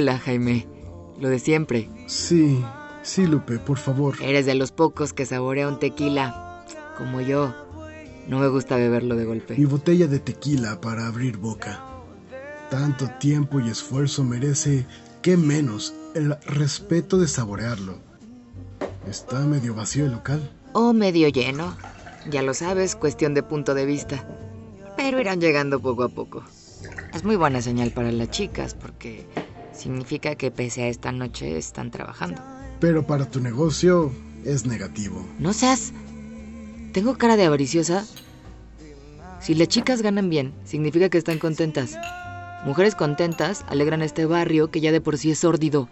Hola, 0.00 0.16
Jaime. 0.16 0.64
Lo 1.18 1.28
de 1.28 1.40
siempre. 1.40 1.90
Sí, 2.06 2.64
sí, 3.02 3.26
Lupe, 3.26 3.58
por 3.58 3.78
favor. 3.78 4.14
Eres 4.22 4.46
de 4.46 4.54
los 4.54 4.70
pocos 4.70 5.12
que 5.12 5.26
saborea 5.26 5.66
un 5.66 5.80
tequila. 5.80 6.64
Como 6.96 7.20
yo. 7.20 7.52
No 8.28 8.38
me 8.38 8.46
gusta 8.46 8.76
beberlo 8.76 9.16
de 9.16 9.24
golpe. 9.24 9.56
Mi 9.56 9.64
botella 9.64 10.06
de 10.06 10.20
tequila 10.20 10.80
para 10.80 11.08
abrir 11.08 11.38
boca. 11.38 11.80
Tanto 12.70 13.08
tiempo 13.18 13.58
y 13.58 13.70
esfuerzo 13.70 14.22
merece, 14.22 14.86
¿qué 15.20 15.36
menos? 15.36 15.94
El 16.14 16.36
respeto 16.46 17.18
de 17.18 17.26
saborearlo. 17.26 17.98
Está 19.08 19.40
medio 19.40 19.74
vacío 19.74 20.04
el 20.04 20.12
local. 20.12 20.48
O 20.74 20.92
medio 20.92 21.26
lleno. 21.26 21.76
Ya 22.30 22.42
lo 22.42 22.54
sabes, 22.54 22.94
cuestión 22.94 23.34
de 23.34 23.42
punto 23.42 23.74
de 23.74 23.84
vista. 23.84 24.24
Pero 24.96 25.20
irán 25.20 25.40
llegando 25.40 25.80
poco 25.80 26.04
a 26.04 26.08
poco. 26.08 26.44
Es 27.12 27.24
muy 27.24 27.34
buena 27.34 27.60
señal 27.62 27.90
para 27.90 28.12
las 28.12 28.30
chicas 28.30 28.74
porque 28.74 29.26
significa 29.78 30.34
que 30.34 30.50
pese 30.50 30.82
a 30.82 30.88
esta 30.88 31.12
noche 31.12 31.56
están 31.56 31.90
trabajando. 31.90 32.42
Pero 32.80 33.06
para 33.06 33.30
tu 33.30 33.40
negocio 33.40 34.12
es 34.44 34.66
negativo. 34.66 35.24
No 35.38 35.52
seas... 35.52 35.92
¿Tengo 36.92 37.16
cara 37.16 37.36
de 37.36 37.44
avariciosa? 37.44 38.04
Si 39.40 39.54
las 39.54 39.68
chicas 39.68 40.02
ganan 40.02 40.30
bien, 40.30 40.52
significa 40.64 41.08
que 41.08 41.18
están 41.18 41.38
contentas. 41.38 41.96
Mujeres 42.64 42.94
contentas 42.94 43.64
alegran 43.68 44.02
este 44.02 44.26
barrio 44.26 44.70
que 44.70 44.80
ya 44.80 44.90
de 44.90 45.00
por 45.00 45.16
sí 45.16 45.30
es 45.30 45.38
sórdido. 45.38 45.88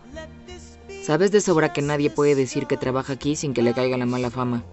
Sabes 1.02 1.30
de 1.30 1.40
sobra 1.40 1.72
que 1.72 1.82
nadie 1.82 2.10
puede 2.10 2.34
decir 2.34 2.66
que 2.66 2.76
trabaja 2.76 3.12
aquí 3.12 3.36
sin 3.36 3.54
que 3.54 3.62
le 3.62 3.72
caiga 3.72 3.96
la 3.96 4.06
mala 4.06 4.30
fama. 4.30 4.64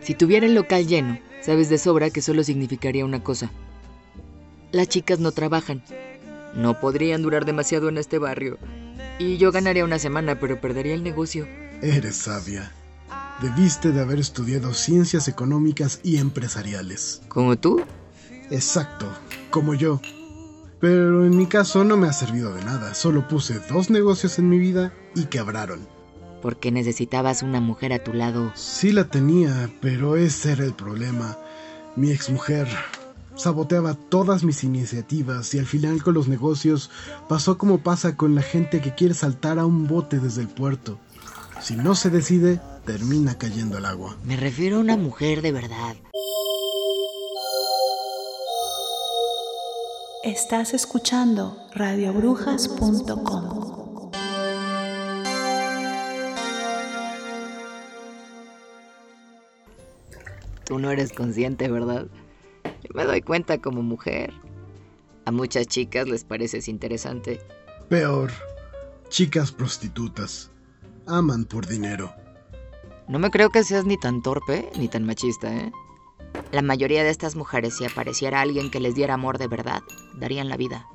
Si 0.00 0.14
tuviera 0.14 0.46
el 0.46 0.54
local 0.54 0.86
lleno, 0.86 1.18
sabes 1.40 1.68
de 1.68 1.78
sobra 1.78 2.10
que 2.10 2.22
solo 2.22 2.44
significaría 2.44 3.04
una 3.04 3.24
cosa. 3.24 3.50
Las 4.70 4.88
chicas 4.88 5.18
no 5.18 5.32
trabajan, 5.32 5.82
no 6.54 6.80
podrían 6.80 7.22
durar 7.22 7.44
demasiado 7.44 7.88
en 7.88 7.98
este 7.98 8.18
barrio. 8.18 8.58
Y 9.18 9.36
yo 9.36 9.52
ganaría 9.52 9.84
una 9.84 9.98
semana, 9.98 10.38
pero 10.38 10.60
perdería 10.60 10.94
el 10.94 11.02
negocio. 11.02 11.46
Eres 11.82 12.16
sabia. 12.16 12.72
Debiste 13.40 13.92
de 13.92 14.00
haber 14.00 14.18
estudiado 14.18 14.74
ciencias 14.74 15.28
económicas 15.28 16.00
y 16.02 16.18
empresariales. 16.18 17.22
¿Como 17.28 17.56
tú? 17.56 17.82
Exacto, 18.50 19.06
como 19.50 19.74
yo. 19.74 20.00
Pero 20.80 21.24
en 21.24 21.36
mi 21.36 21.46
caso 21.46 21.84
no 21.84 21.96
me 21.96 22.08
ha 22.08 22.12
servido 22.12 22.54
de 22.54 22.64
nada. 22.64 22.94
Solo 22.94 23.26
puse 23.26 23.60
dos 23.68 23.90
negocios 23.90 24.38
en 24.38 24.48
mi 24.48 24.58
vida 24.58 24.92
y 25.14 25.26
quebraron. 25.26 25.86
Porque 26.42 26.70
necesitabas 26.70 27.42
una 27.42 27.60
mujer 27.60 27.92
a 27.92 28.02
tu 28.02 28.12
lado. 28.12 28.52
Sí 28.54 28.92
la 28.92 29.04
tenía, 29.04 29.70
pero 29.80 30.16
ese 30.16 30.52
era 30.52 30.64
el 30.64 30.74
problema. 30.74 31.36
Mi 31.96 32.12
exmujer 32.12 32.68
saboteaba 33.38 33.94
todas 33.94 34.44
mis 34.44 34.64
iniciativas 34.64 35.54
y 35.54 35.58
al 35.58 35.66
final 35.66 36.02
con 36.02 36.14
los 36.14 36.28
negocios 36.28 36.90
pasó 37.28 37.56
como 37.56 37.78
pasa 37.78 38.16
con 38.16 38.34
la 38.34 38.42
gente 38.42 38.82
que 38.82 38.94
quiere 38.94 39.14
saltar 39.14 39.58
a 39.58 39.64
un 39.64 39.86
bote 39.86 40.18
desde 40.18 40.42
el 40.42 40.48
puerto. 40.48 40.98
Si 41.62 41.76
no 41.76 41.94
se 41.94 42.10
decide, 42.10 42.60
termina 42.84 43.38
cayendo 43.38 43.78
al 43.78 43.86
agua. 43.86 44.16
Me 44.24 44.36
refiero 44.36 44.76
a 44.76 44.80
una 44.80 44.96
mujer 44.96 45.40
de 45.40 45.52
verdad. 45.52 45.96
Estás 50.24 50.74
escuchando 50.74 51.56
radiobrujas.com. 51.74 54.10
Tú 60.64 60.78
no 60.78 60.90
eres 60.90 61.12
consciente, 61.12 61.68
¿verdad? 61.68 62.08
Me 62.94 63.04
doy 63.04 63.22
cuenta 63.22 63.58
como 63.58 63.82
mujer. 63.82 64.32
A 65.24 65.30
muchas 65.30 65.66
chicas 65.66 66.08
les 66.08 66.24
pareces 66.24 66.68
interesante. 66.68 67.40
Peor, 67.88 68.30
chicas 69.08 69.52
prostitutas. 69.52 70.50
Aman 71.06 71.44
por 71.44 71.66
dinero. 71.66 72.12
No 73.08 73.18
me 73.18 73.30
creo 73.30 73.50
que 73.50 73.64
seas 73.64 73.86
ni 73.86 73.98
tan 73.98 74.22
torpe 74.22 74.70
ni 74.78 74.88
tan 74.88 75.04
machista, 75.04 75.54
¿eh? 75.54 75.72
La 76.52 76.62
mayoría 76.62 77.02
de 77.02 77.10
estas 77.10 77.36
mujeres, 77.36 77.76
si 77.76 77.84
apareciera 77.84 78.40
alguien 78.40 78.70
que 78.70 78.80
les 78.80 78.94
diera 78.94 79.14
amor 79.14 79.38
de 79.38 79.48
verdad, 79.48 79.82
darían 80.14 80.48
la 80.48 80.56
vida. 80.56 80.86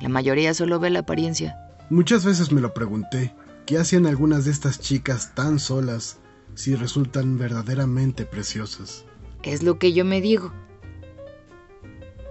La 0.00 0.08
mayoría 0.08 0.54
solo 0.54 0.78
ve 0.78 0.90
la 0.90 1.00
apariencia. 1.00 1.56
Muchas 1.90 2.24
veces 2.24 2.52
me 2.52 2.60
lo 2.60 2.74
pregunté. 2.74 3.34
¿Qué 3.64 3.78
hacían 3.78 4.06
algunas 4.06 4.44
de 4.44 4.52
estas 4.52 4.78
chicas 4.78 5.34
tan 5.34 5.58
solas 5.58 6.18
si 6.54 6.76
resultan 6.76 7.38
verdaderamente 7.38 8.24
preciosas? 8.24 9.04
Es 9.42 9.62
lo 9.62 9.78
que 9.78 9.92
yo 9.92 10.04
me 10.04 10.20
digo. 10.20 10.52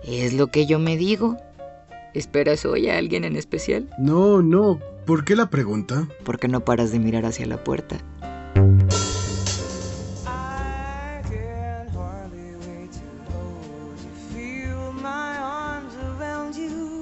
Es 0.07 0.33
lo 0.33 0.47
que 0.47 0.67
yo 0.67 0.77
me 0.77 0.97
digo. 0.97 1.37
¿Esperas 2.13 2.63
hoy 2.65 2.89
a 2.89 2.97
alguien 2.97 3.23
en 3.23 3.35
especial? 3.35 3.89
No, 3.97 4.43
no. 4.43 4.79
¿Por 5.05 5.25
qué 5.25 5.35
la 5.35 5.49
pregunta? 5.49 6.07
Porque 6.23 6.47
no 6.47 6.63
paras 6.63 6.91
de 6.91 6.99
mirar 6.99 7.25
hacia 7.25 7.47
la 7.47 7.63
puerta. 7.63 7.97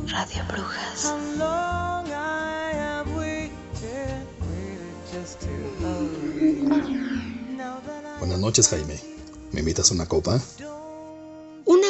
Radio 0.08 0.44
Brujas. 0.48 1.16
Buenas 8.20 8.40
noches, 8.40 8.70
Jaime. 8.70 8.98
¿Me 9.52 9.60
invitas 9.60 9.92
a 9.92 9.94
una 9.94 10.06
copa? 10.06 10.40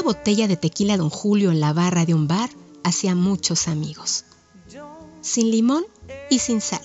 Botella 0.03 0.47
de 0.47 0.57
tequila 0.57 0.97
Don 0.97 1.09
Julio 1.09 1.51
en 1.51 1.59
la 1.59 1.71
barra 1.71 2.05
de 2.05 2.13
un 2.13 2.27
bar 2.27 2.49
hacía 2.83 3.15
muchos 3.15 3.67
amigos. 3.69 4.25
Sin 5.21 5.49
limón 5.49 5.85
y 6.29 6.39
sin 6.39 6.59
sal, 6.59 6.81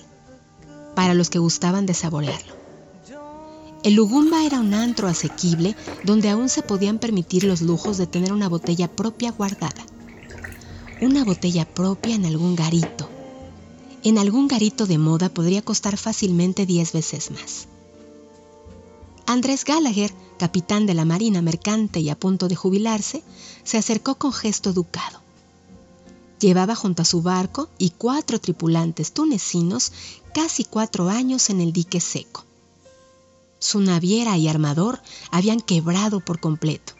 para 0.94 1.14
los 1.14 1.28
que 1.28 1.40
gustaban 1.40 1.84
de 1.84 1.94
saborearlo. 1.94 2.54
El 3.82 3.94
Lugumba 3.94 4.44
era 4.44 4.60
un 4.60 4.74
antro 4.74 5.08
asequible 5.08 5.76
donde 6.04 6.30
aún 6.30 6.48
se 6.48 6.62
podían 6.62 6.98
permitir 6.98 7.44
los 7.44 7.60
lujos 7.60 7.96
de 7.98 8.06
tener 8.06 8.32
una 8.32 8.48
botella 8.48 8.88
propia 8.88 9.32
guardada. 9.32 9.84
Una 11.00 11.24
botella 11.24 11.64
propia 11.64 12.14
en 12.14 12.24
algún 12.24 12.54
garito. 12.54 13.08
En 14.04 14.18
algún 14.18 14.46
garito 14.46 14.86
de 14.86 14.98
moda 14.98 15.28
podría 15.28 15.62
costar 15.62 15.96
fácilmente 15.96 16.66
10 16.66 16.92
veces 16.92 17.30
más. 17.30 17.66
Andrés 19.26 19.64
Gallagher 19.64 20.12
capitán 20.38 20.86
de 20.86 20.94
la 20.94 21.04
Marina 21.04 21.42
Mercante 21.42 22.00
y 22.00 22.08
a 22.08 22.18
punto 22.18 22.48
de 22.48 22.56
jubilarse, 22.56 23.22
se 23.64 23.76
acercó 23.76 24.14
con 24.14 24.32
gesto 24.32 24.70
educado. 24.70 25.20
Llevaba 26.40 26.74
junto 26.74 27.02
a 27.02 27.04
su 27.04 27.20
barco 27.20 27.68
y 27.76 27.90
cuatro 27.90 28.40
tripulantes 28.40 29.12
tunecinos 29.12 29.92
casi 30.32 30.64
cuatro 30.64 31.10
años 31.10 31.50
en 31.50 31.60
el 31.60 31.72
dique 31.72 32.00
seco. 32.00 32.44
Su 33.58 33.80
naviera 33.80 34.38
y 34.38 34.48
armador 34.48 35.02
habían 35.32 35.60
quebrado 35.60 36.20
por 36.20 36.38
completo, 36.38 36.94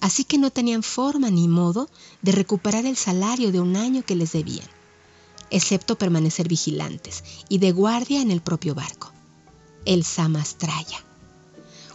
así 0.00 0.24
que 0.24 0.38
no 0.38 0.50
tenían 0.50 0.82
forma 0.82 1.30
ni 1.30 1.46
modo 1.46 1.88
de 2.22 2.32
recuperar 2.32 2.86
el 2.86 2.96
salario 2.96 3.52
de 3.52 3.60
un 3.60 3.76
año 3.76 4.02
que 4.02 4.16
les 4.16 4.32
debían, 4.32 4.68
excepto 5.50 5.96
permanecer 5.96 6.48
vigilantes 6.48 7.22
y 7.50 7.58
de 7.58 7.72
guardia 7.72 8.22
en 8.22 8.30
el 8.30 8.40
propio 8.40 8.74
barco, 8.74 9.12
el 9.84 10.04
Samastraya 10.04 11.04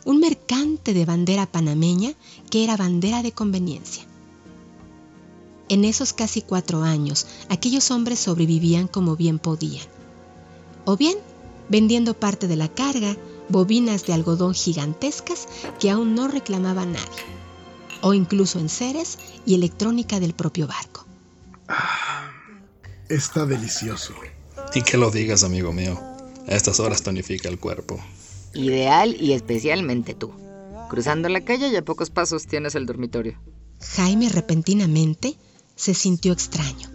un 0.09 0.19
mercante 0.19 0.95
de 0.95 1.05
bandera 1.05 1.45
panameña 1.45 2.13
que 2.49 2.63
era 2.63 2.75
bandera 2.75 3.21
de 3.21 3.31
conveniencia. 3.31 4.03
En 5.67 5.85
esos 5.85 6.13
casi 6.13 6.41
cuatro 6.41 6.81
años, 6.81 7.27
aquellos 7.47 7.91
hombres 7.91 8.17
sobrevivían 8.17 8.87
como 8.87 9.15
bien 9.15 9.37
podían. 9.37 9.85
O 10.85 10.97
bien, 10.97 11.15
vendiendo 11.69 12.15
parte 12.15 12.47
de 12.47 12.55
la 12.55 12.69
carga, 12.69 13.15
bobinas 13.49 14.07
de 14.07 14.13
algodón 14.13 14.55
gigantescas 14.55 15.47
que 15.79 15.91
aún 15.91 16.15
no 16.15 16.27
reclamaba 16.27 16.87
nadie. 16.87 17.23
O 18.01 18.15
incluso 18.15 18.57
en 18.57 18.69
seres 18.69 19.19
y 19.45 19.53
electrónica 19.53 20.19
del 20.19 20.33
propio 20.33 20.65
barco. 20.65 21.05
Está 23.09 23.45
delicioso. 23.45 24.15
Y 24.73 24.81
que 24.81 24.97
lo 24.97 25.11
digas, 25.11 25.43
amigo 25.43 25.71
mío. 25.71 25.99
A 26.47 26.55
estas 26.55 26.79
horas 26.79 27.03
tonifica 27.03 27.47
el 27.47 27.59
cuerpo. 27.59 27.99
Ideal 28.53 29.15
y 29.19 29.33
especialmente 29.33 30.13
tú. 30.13 30.31
Cruzando 30.89 31.29
la 31.29 31.41
calle 31.41 31.69
y 31.69 31.75
a 31.75 31.85
pocos 31.85 32.09
pasos 32.09 32.47
tienes 32.47 32.75
el 32.75 32.85
dormitorio. 32.85 33.39
Jaime 33.95 34.29
repentinamente 34.29 35.37
se 35.75 35.93
sintió 35.93 36.33
extraño. 36.33 36.89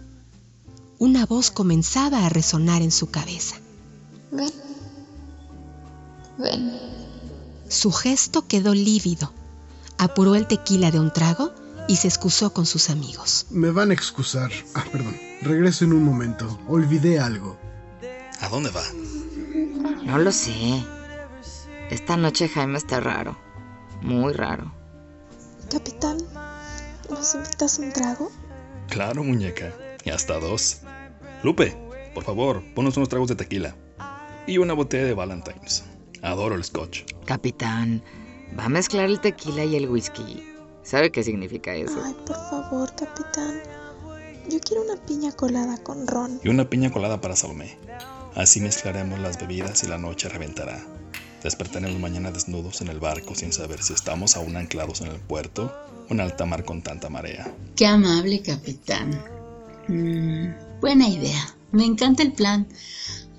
Una 0.99 1.25
voz 1.25 1.51
comenzaba 1.51 2.25
a 2.25 2.29
resonar 2.29 2.81
en 2.81 2.91
su 2.91 3.09
cabeza. 3.09 3.55
Ven. 4.31 4.51
Ven. 6.37 6.71
Su 7.69 7.91
gesto 7.91 8.47
quedó 8.47 8.73
lívido. 8.73 9.33
Apuró 9.97 10.35
el 10.35 10.47
tequila 10.47 10.91
de 10.91 10.99
un 10.99 11.11
trago 11.11 11.53
y 11.87 11.95
se 11.95 12.07
excusó 12.07 12.53
con 12.53 12.65
sus 12.65 12.89
amigos. 12.89 13.47
Me 13.49 13.71
van 13.71 13.91
a 13.91 13.93
excusar. 13.93 14.51
Ah, 14.73 14.85
perdón. 14.91 15.15
Regreso 15.41 15.85
en 15.85 15.93
un 15.93 16.03
momento. 16.03 16.59
Olvidé 16.67 17.19
algo. 17.19 17.57
¿A 18.41 18.49
dónde 18.49 18.71
va? 18.71 18.83
No 20.03 20.17
lo 20.17 20.31
sé. 20.31 20.83
Esta 21.89 22.17
noche 22.17 22.49
Jaime 22.49 22.77
está 22.77 22.99
raro. 22.99 23.37
Muy 24.01 24.33
raro. 24.33 24.71
Capitán, 25.71 26.17
¿nos 27.09 27.35
invitas 27.35 27.79
un 27.79 27.91
trago? 27.93 28.31
Claro, 28.89 29.23
muñeca. 29.23 29.71
Y 30.03 30.09
hasta 30.09 30.39
dos. 30.39 30.81
Lupe, 31.43 31.77
por 32.13 32.23
favor, 32.23 32.63
ponos 32.73 32.97
unos 32.97 33.09
tragos 33.09 33.29
de 33.29 33.35
tequila. 33.35 33.75
Y 34.47 34.57
una 34.57 34.73
botella 34.73 35.05
de 35.05 35.13
Valentine's. 35.13 35.83
Adoro 36.21 36.55
el 36.55 36.63
scotch. 36.63 37.03
Capitán, 37.25 38.03
va 38.57 38.65
a 38.65 38.69
mezclar 38.69 39.05
el 39.05 39.19
tequila 39.19 39.63
y 39.63 39.75
el 39.75 39.89
whisky. 39.89 40.43
¿Sabe 40.81 41.11
qué 41.11 41.23
significa 41.23 41.73
eso? 41.75 41.99
Ay, 42.03 42.15
por 42.25 42.35
favor, 42.49 42.89
capitán. 42.95 43.61
Yo 44.49 44.59
quiero 44.59 44.83
una 44.83 44.95
piña 45.05 45.31
colada 45.31 45.77
con 45.79 46.07
ron. 46.07 46.39
Y 46.43 46.49
una 46.49 46.69
piña 46.69 46.91
colada 46.91 47.21
para 47.21 47.35
Salomé. 47.35 47.77
Así 48.35 48.59
mezclaremos 48.59 49.19
las 49.19 49.39
bebidas 49.39 49.83
y 49.83 49.87
la 49.87 49.97
noche 49.97 50.29
reventará. 50.29 50.83
Despertaremos 51.43 51.99
mañana 51.99 52.31
desnudos 52.31 52.81
en 52.81 52.87
el 52.87 52.99
barco 52.99 53.35
sin 53.35 53.53
saber 53.53 53.83
si 53.83 53.93
estamos 53.93 54.35
aún 54.35 54.57
anclados 54.57 55.01
en 55.01 55.07
el 55.07 55.19
puerto 55.19 55.71
o 56.09 56.13
en 56.13 56.19
alta 56.19 56.45
mar 56.45 56.65
con 56.65 56.81
tanta 56.81 57.09
marea. 57.09 57.53
Qué 57.75 57.85
amable, 57.85 58.41
capitán. 58.41 59.11
Mm, 59.87 60.79
buena 60.81 61.07
idea. 61.07 61.55
Me 61.71 61.85
encanta 61.85 62.23
el 62.23 62.33
plan. 62.33 62.67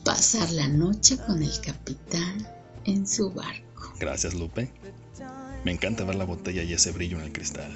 Pasar 0.04 0.50
la 0.52 0.68
noche 0.68 1.18
con 1.18 1.42
el 1.42 1.60
capitán 1.60 2.46
en 2.84 3.08
su 3.08 3.30
barco. 3.32 3.92
Gracias, 3.98 4.34
Lupe. 4.34 4.70
Me 5.64 5.72
encanta 5.72 6.04
ver 6.04 6.14
la 6.14 6.24
botella 6.24 6.62
y 6.62 6.72
ese 6.72 6.92
brillo 6.92 7.18
en 7.18 7.24
el 7.24 7.32
cristal. 7.32 7.72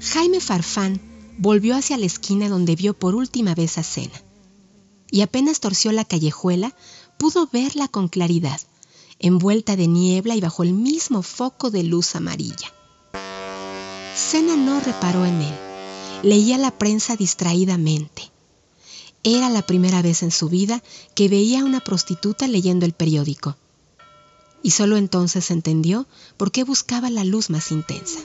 Jaime 0.00 0.40
Farfán 0.40 1.00
volvió 1.38 1.76
hacia 1.76 1.96
la 1.96 2.06
esquina 2.06 2.48
donde 2.48 2.76
vio 2.76 2.92
por 2.94 3.14
última 3.14 3.54
vez 3.54 3.78
a 3.78 3.82
Cena. 3.82 4.22
Y 5.10 5.22
apenas 5.22 5.60
torció 5.60 5.92
la 5.92 6.04
callejuela, 6.04 6.74
pudo 7.18 7.48
verla 7.52 7.88
con 7.88 8.08
claridad, 8.08 8.60
envuelta 9.22 9.76
de 9.76 9.86
niebla 9.86 10.36
y 10.36 10.40
bajo 10.40 10.62
el 10.62 10.74
mismo 10.74 11.22
foco 11.22 11.70
de 11.70 11.84
luz 11.84 12.14
amarilla. 12.16 12.72
Cena 14.14 14.56
no 14.56 14.80
reparó 14.80 15.24
en 15.24 15.40
él. 15.40 15.54
Leía 16.22 16.58
la 16.58 16.70
prensa 16.70 17.16
distraídamente. 17.16 18.30
Era 19.24 19.48
la 19.48 19.62
primera 19.62 20.02
vez 20.02 20.22
en 20.22 20.32
su 20.32 20.48
vida 20.48 20.82
que 21.14 21.28
veía 21.28 21.60
a 21.60 21.64
una 21.64 21.80
prostituta 21.80 22.48
leyendo 22.48 22.84
el 22.84 22.92
periódico. 22.92 23.56
Y 24.62 24.72
solo 24.72 24.96
entonces 24.96 25.50
entendió 25.50 26.06
por 26.36 26.50
qué 26.50 26.64
buscaba 26.64 27.08
la 27.10 27.24
luz 27.24 27.48
más 27.48 27.70
intensa. 27.70 28.20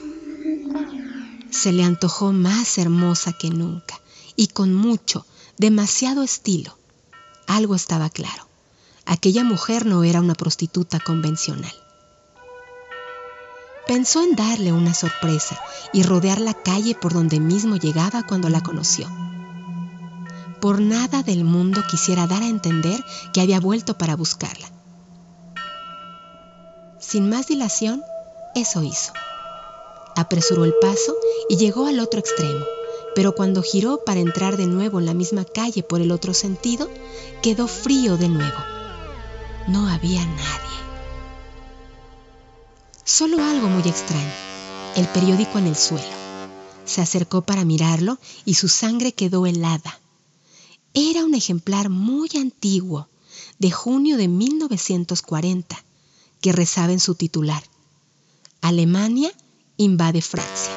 Se 1.50 1.72
le 1.72 1.84
antojó 1.84 2.32
más 2.32 2.78
hermosa 2.78 3.32
que 3.32 3.50
nunca 3.50 4.00
y 4.36 4.48
con 4.48 4.74
mucho, 4.74 5.24
demasiado 5.56 6.22
estilo. 6.22 6.76
Algo 7.46 7.74
estaba 7.74 8.10
claro. 8.10 8.47
Aquella 9.10 9.42
mujer 9.42 9.86
no 9.86 10.04
era 10.04 10.20
una 10.20 10.34
prostituta 10.34 11.00
convencional. 11.00 11.72
Pensó 13.86 14.22
en 14.22 14.36
darle 14.36 14.70
una 14.70 14.92
sorpresa 14.92 15.58
y 15.94 16.02
rodear 16.02 16.42
la 16.42 16.52
calle 16.52 16.94
por 16.94 17.14
donde 17.14 17.40
mismo 17.40 17.76
llegaba 17.76 18.22
cuando 18.22 18.50
la 18.50 18.60
conoció. 18.60 19.08
Por 20.60 20.82
nada 20.82 21.22
del 21.22 21.44
mundo 21.44 21.82
quisiera 21.90 22.26
dar 22.26 22.42
a 22.42 22.48
entender 22.48 23.02
que 23.32 23.40
había 23.40 23.60
vuelto 23.60 23.96
para 23.96 24.14
buscarla. 24.14 24.68
Sin 26.98 27.30
más 27.30 27.46
dilación, 27.46 28.02
eso 28.54 28.82
hizo. 28.82 29.14
Apresuró 30.16 30.66
el 30.66 30.74
paso 30.82 31.14
y 31.48 31.56
llegó 31.56 31.86
al 31.86 32.00
otro 32.00 32.20
extremo, 32.20 32.66
pero 33.14 33.34
cuando 33.34 33.62
giró 33.62 34.04
para 34.04 34.20
entrar 34.20 34.58
de 34.58 34.66
nuevo 34.66 34.98
en 34.98 35.06
la 35.06 35.14
misma 35.14 35.46
calle 35.46 35.82
por 35.82 36.02
el 36.02 36.12
otro 36.12 36.34
sentido, 36.34 36.90
quedó 37.40 37.68
frío 37.68 38.18
de 38.18 38.28
nuevo. 38.28 38.77
No 39.68 39.86
había 39.86 40.24
nadie. 40.24 40.78
Solo 43.04 43.44
algo 43.44 43.68
muy 43.68 43.82
extraño, 43.82 44.32
el 44.96 45.06
periódico 45.08 45.58
en 45.58 45.66
el 45.66 45.76
suelo. 45.76 46.06
Se 46.86 47.02
acercó 47.02 47.42
para 47.42 47.66
mirarlo 47.66 48.18
y 48.46 48.54
su 48.54 48.68
sangre 48.68 49.12
quedó 49.12 49.44
helada. 49.44 50.00
Era 50.94 51.22
un 51.22 51.34
ejemplar 51.34 51.90
muy 51.90 52.30
antiguo, 52.34 53.08
de 53.58 53.70
junio 53.70 54.16
de 54.16 54.28
1940, 54.28 55.84
que 56.40 56.52
rezaba 56.52 56.92
en 56.92 57.00
su 57.00 57.14
titular. 57.14 57.62
Alemania 58.62 59.30
invade 59.76 60.22
Francia. 60.22 60.72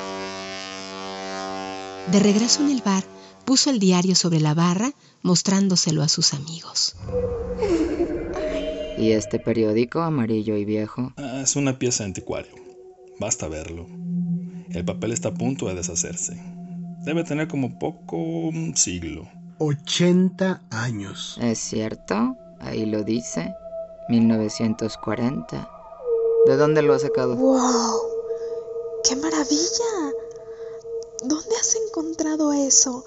De 2.12 2.19
regreso 2.19 2.62
en 2.62 2.71
el 2.71 2.82
bar, 2.82 3.06
puso 3.45 3.69
el 3.69 3.80
diario 3.80 4.15
sobre 4.15 4.41
la 4.41 4.54
barra, 4.54 4.93
mostrándoselo 5.21 6.04
a 6.04 6.10
sus 6.10 6.34
amigos. 6.34 6.95
¿Y 9.02 9.14
este 9.14 9.40
periódico 9.40 10.02
amarillo 10.02 10.56
y 10.58 10.64
viejo? 10.64 11.12
Ah, 11.18 11.42
es 11.42 11.56
una 11.56 11.80
pieza 11.80 12.04
de 12.04 12.10
anticuario. 12.10 12.52
Basta 13.20 13.48
verlo. 13.48 13.88
El 14.70 14.86
papel 14.86 15.12
está 15.12 15.30
a 15.30 15.34
punto 15.34 15.68
de 15.68 15.74
deshacerse. 15.74 16.40
Debe 17.04 17.24
tener 17.24 17.48
como 17.48 17.80
poco 17.80 18.18
un 18.18 18.78
siglo. 18.78 19.28
80 19.58 20.62
años. 20.70 21.36
¿Es 21.42 21.58
cierto? 21.58 22.38
Ahí 22.60 22.86
lo 22.86 23.04
dice. 23.04 23.52
1940. 24.10 25.68
¿De 26.46 26.56
dónde 26.58 26.84
lo 26.84 26.94
ha 26.94 27.00
sacado? 27.00 27.36
¡Wow! 27.36 28.02
¡Qué 29.04 29.16
maravilla! 29.16 30.14
¿Dónde 31.24 31.56
has 31.60 31.76
encontrado 31.88 32.54
eso? 32.54 33.04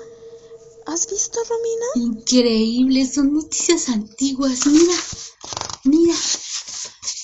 ¿Has 0.86 1.08
visto, 1.08 1.38
Romina? 1.48 2.14
Increíble, 2.14 3.06
son 3.06 3.32
noticias 3.32 3.88
antiguas. 3.88 4.66
Mira, 4.66 4.94
mira. 5.84 6.14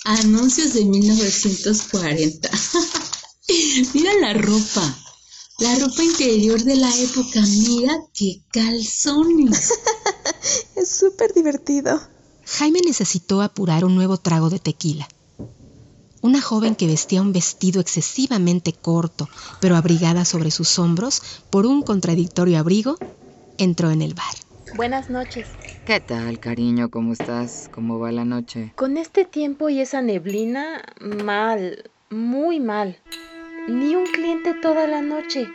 Anuncios 0.05 0.73
de 0.73 0.87
1940. 0.87 2.51
mira 3.95 4.13
la 4.21 4.33
ropa. 4.33 4.97
La 5.59 5.75
ropa 5.79 6.03
interior 6.03 6.63
de 6.65 6.77
la 6.77 6.91
época. 6.97 7.43
Mira 7.43 7.99
qué 8.15 8.43
calzones. 8.51 9.75
es 10.77 10.89
súper 10.89 11.35
divertido. 11.35 12.01
Jaime 12.47 12.81
necesitó 12.85 13.43
apurar 13.43 13.85
un 13.85 13.95
nuevo 13.95 14.17
trago 14.17 14.49
de 14.49 14.59
tequila. 14.59 15.07
Una 16.23 16.41
joven 16.41 16.77
que 16.77 16.87
vestía 16.87 17.21
un 17.21 17.33
vestido 17.33 17.81
excesivamente 17.81 18.73
corto, 18.73 19.29
pero 19.61 19.77
abrigada 19.77 20.25
sobre 20.25 20.51
sus 20.51 20.79
hombros 20.79 21.23
por 21.51 21.67
un 21.67 21.83
contradictorio 21.83 22.59
abrigo, 22.59 22.97
entró 23.61 23.91
en 23.91 24.03
el 24.03 24.15
bar. 24.15 24.35
Buenas 24.75 25.11
noches. 25.11 25.49
¿Qué 25.85 26.01
tal, 26.01 26.39
cariño? 26.39 26.91
¿Cómo 26.91 27.13
estás? 27.13 27.69
¿Cómo 27.73 27.99
va 27.99 28.11
la 28.11 28.25
noche? 28.25 28.73
Con 28.77 28.97
este 28.97 29.25
tiempo 29.25 29.69
y 29.69 29.81
esa 29.81 30.01
neblina, 30.01 30.83
mal, 31.01 31.91
muy 32.09 32.61
mal. 32.61 32.99
Ni 33.69 33.95
un 33.95 34.07
cliente 34.07 34.55
toda 34.55 34.87
la 34.87 35.03
noche. 35.03 35.49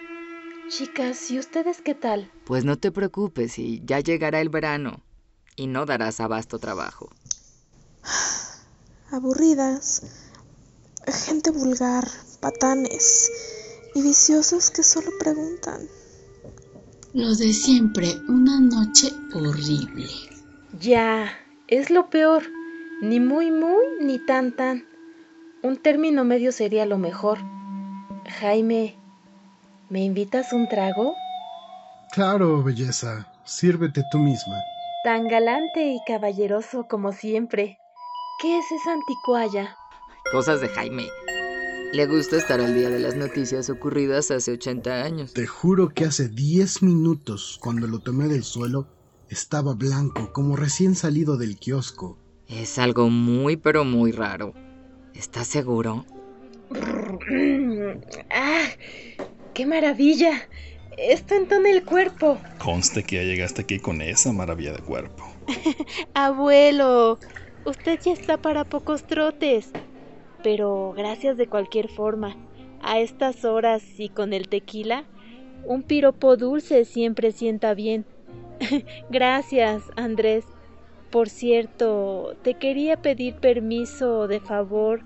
Chicas, 0.69 1.31
¿y 1.31 1.39
ustedes 1.39 1.81
qué 1.81 1.95
tal? 1.95 2.31
Pues 2.45 2.63
no 2.63 2.77
te 2.77 2.91
preocupes 2.91 3.57
y 3.57 3.81
ya 3.85 3.99
llegará 3.99 4.39
el 4.41 4.49
verano 4.49 5.01
y 5.55 5.67
no 5.67 5.85
darás 5.85 6.19
abasto 6.19 6.59
trabajo. 6.59 7.09
Aburridas. 9.11 10.03
Gente 11.07 11.51
vulgar, 11.51 12.07
patanes 12.39 13.31
y 13.93 14.01
viciosos 14.01 14.71
que 14.71 14.83
solo 14.83 15.11
preguntan. 15.19 15.87
Lo 17.15 17.33
de 17.33 17.53
siempre, 17.53 18.07
una 18.27 18.59
noche 18.59 19.09
horrible. 19.33 20.05
Ya, 20.81 21.31
es 21.69 21.89
lo 21.89 22.09
peor. 22.09 22.43
Ni 23.01 23.21
muy 23.21 23.51
muy 23.51 23.85
ni 24.01 24.19
tan 24.19 24.51
tan. 24.51 24.85
Un 25.63 25.77
término 25.77 26.25
medio 26.25 26.51
sería 26.51 26.85
lo 26.85 26.97
mejor. 26.97 27.37
Jaime, 28.41 28.97
¿me 29.89 30.03
invitas 30.03 30.51
un 30.51 30.67
trago? 30.67 31.15
Claro, 32.11 32.61
belleza. 32.61 33.25
Sírvete 33.45 34.03
tú 34.11 34.17
misma. 34.17 34.57
Tan 35.05 35.29
galante 35.29 35.85
y 35.85 35.99
caballeroso 36.05 36.85
como 36.89 37.13
siempre. 37.13 37.79
¿Qué 38.41 38.57
es 38.57 38.65
esa 38.73 38.91
anticuaya? 38.91 39.77
Cosas 40.33 40.59
de 40.59 40.67
Jaime. 40.67 41.07
Le 41.95 42.07
gusta 42.07 42.35
estar 42.35 42.59
al 42.59 42.75
día 42.75 42.89
de 42.89 42.99
las 42.99 43.15
noticias 43.15 43.69
ocurridas 43.69 44.29
hace 44.29 44.51
80 44.51 45.03
años. 45.03 45.31
Te 45.33 45.47
juro 45.47 45.93
que 45.93 46.03
hace 46.03 46.27
10 46.27 46.83
minutos, 46.83 47.57
cuando 47.61 47.87
lo 47.87 47.99
tomé 47.99 48.27
del 48.27 48.43
suelo, 48.43 48.85
Estaba 49.29 49.75
blanco, 49.75 50.33
como 50.33 50.57
recién 50.57 50.93
salido 50.95 51.37
del 51.37 51.57
kiosco. 51.57 52.19
Es 52.49 52.77
algo 52.79 53.09
muy, 53.09 53.55
pero 53.55 53.85
muy 53.85 54.11
raro. 54.11 54.53
¿Estás 55.13 55.47
seguro? 55.47 56.05
¡Ah! 58.29 58.65
¡Qué 59.53 59.65
maravilla! 59.65 60.49
Esto 60.97 61.35
entona 61.35 61.69
el 61.69 61.85
cuerpo. 61.85 62.41
Conste 62.57 63.03
que 63.03 63.15
ya 63.15 63.23
llegaste 63.23 63.61
aquí 63.61 63.79
con 63.79 64.01
esa 64.01 64.33
maravilla 64.33 64.73
de 64.73 64.79
cuerpo. 64.79 65.23
Abuelo, 66.13 67.19
usted 67.63 68.01
ya 68.03 68.11
está 68.11 68.35
para 68.35 68.65
pocos 68.65 69.07
trotes. 69.07 69.71
Pero 70.45 70.93
gracias 70.95 71.37
de 71.37 71.47
cualquier 71.47 71.89
forma. 71.89 72.37
A 72.79 72.99
estas 72.99 73.45
horas 73.45 73.81
y 73.97 74.09
con 74.09 74.31
el 74.31 74.47
tequila, 74.47 75.03
un 75.65 75.81
piropo 75.81 76.37
dulce 76.37 76.85
siempre 76.85 77.31
sienta 77.31 77.73
bien. 77.73 78.05
gracias, 79.09 79.81
Andrés. 79.95 80.45
Por 81.09 81.29
cierto, 81.29 82.37
te 82.43 82.53
quería 82.53 83.01
pedir 83.01 83.37
permiso 83.37 84.27
de 84.27 84.39
favor 84.39 85.01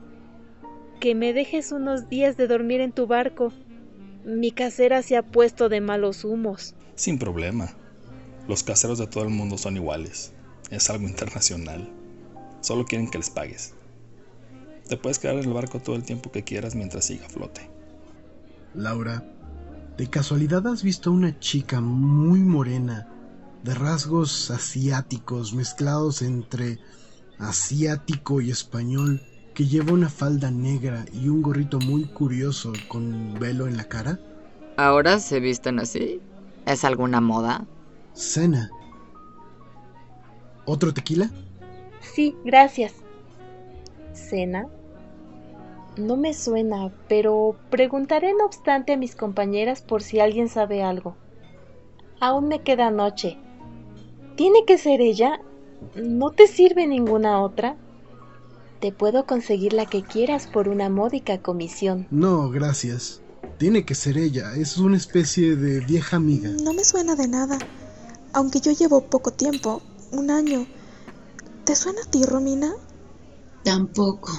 que 1.00 1.16
me 1.16 1.32
dejes 1.32 1.72
unos 1.72 2.10
días 2.10 2.36
de 2.36 2.48
dormir 2.48 2.82
en 2.82 2.92
tu 2.92 3.08
barco. 3.08 3.54
Mi 4.26 4.52
casera 4.52 5.02
se 5.04 5.16
ha 5.16 5.24
puesto 5.24 5.70
de 5.70 5.80
malos 5.80 6.26
humos. 6.26 6.76
Sin 6.96 7.18
problema. 7.18 7.78
Los 8.50 8.64
caseros 8.64 9.00
de 9.00 9.08
todo 9.08 9.24
el 9.24 9.30
mundo 9.30 9.58
son 9.58 9.78
iguales. 9.78 10.34
Es 10.70 10.90
algo 10.90 11.08
internacional. 11.08 11.90
Solo 12.60 12.84
quieren 12.84 13.10
que 13.10 13.20
les 13.20 13.30
pagues. 13.30 13.79
Te 14.90 14.98
puedes 14.98 15.20
quedar 15.20 15.36
en 15.36 15.46
el 15.46 15.54
barco 15.54 15.80
todo 15.80 15.96
el 15.96 16.04
tiempo 16.04 16.32
que 16.32 16.44
quieras 16.44 16.74
mientras 16.74 17.06
siga 17.06 17.28
a 17.28 17.30
flote. 17.30 17.70
Laura, 18.74 19.24
¿de 19.98 20.10
casualidad 20.10 20.66
has 20.66 20.82
visto 20.82 21.12
a 21.12 21.14
una 21.14 21.40
chica 21.40 21.80
muy 21.80 22.40
morena, 22.40 23.08
de 23.64 23.76
rasgos 23.76 24.50
asiáticos 24.50 25.54
mezclados 25.54 26.24
entre 26.24 26.80
asiático 27.38 28.42
y 28.42 28.50
español, 28.50 29.22
que 29.54 29.68
lleva 29.68 29.94
una 29.94 30.10
falda 30.10 30.50
negra 30.50 31.06
y 31.14 31.30
un 31.30 31.44
gorrito 31.44 31.80
muy 31.80 32.06
curioso 32.06 32.74
con 32.88 33.14
un 33.14 33.40
velo 33.40 33.68
en 33.68 33.78
la 33.78 33.84
cara? 33.84 34.20
¿Ahora 34.76 35.20
se 35.20 35.40
visten 35.40 35.78
así? 35.78 36.20
¿Es 36.66 36.84
alguna 36.84 37.22
moda? 37.22 37.64
Cena. 38.14 38.72
¿Otro 40.66 40.96
tequila? 40.96 41.30
Sí, 42.02 42.36
gracias. 42.44 42.94
¿Cena? 44.14 44.68
No 45.98 46.16
me 46.16 46.34
suena, 46.34 46.92
pero 47.08 47.56
preguntaré 47.70 48.34
no 48.34 48.46
obstante 48.46 48.94
a 48.94 48.98
mis 48.98 49.16
compañeras 49.16 49.82
por 49.82 50.02
si 50.02 50.20
alguien 50.20 50.48
sabe 50.48 50.84
algo. 50.84 51.16
Aún 52.20 52.48
me 52.48 52.62
queda 52.62 52.92
noche. 52.92 53.38
¿Tiene 54.36 54.66
que 54.66 54.78
ser 54.78 55.02
ella? 55.02 55.40
¿No 55.96 56.32
te 56.32 56.48
sirve 56.48 56.88
ninguna 56.88 57.42
otra? 57.42 57.76
Te 58.80 58.92
puedo 58.94 59.26
conseguir 59.26 59.74
la 59.74 59.86
que 59.86 60.04
quieras 60.04 60.48
por 60.48 60.70
una 60.70 60.90
módica 60.90 61.40
comisión. 61.40 62.08
No, 62.12 62.50
gracias. 62.50 63.22
Tiene 63.58 63.84
que 63.84 63.96
ser 63.96 64.18
ella. 64.18 64.56
Es 64.56 64.78
una 64.78 64.96
especie 64.96 65.58
de 65.58 65.82
vieja 65.82 66.16
amiga. 66.16 66.50
No 66.64 66.74
me 66.74 66.86
suena 66.86 67.16
de 67.16 67.28
nada. 67.28 67.60
Aunque 68.34 68.62
yo 68.62 68.72
llevo 68.72 69.02
poco 69.02 69.32
tiempo, 69.32 69.82
un 70.12 70.32
año. 70.32 70.66
¿Te 71.66 71.76
suena 71.76 72.00
a 72.02 72.10
ti, 72.10 72.24
Romina? 72.24 72.72
Tampoco. 73.64 74.32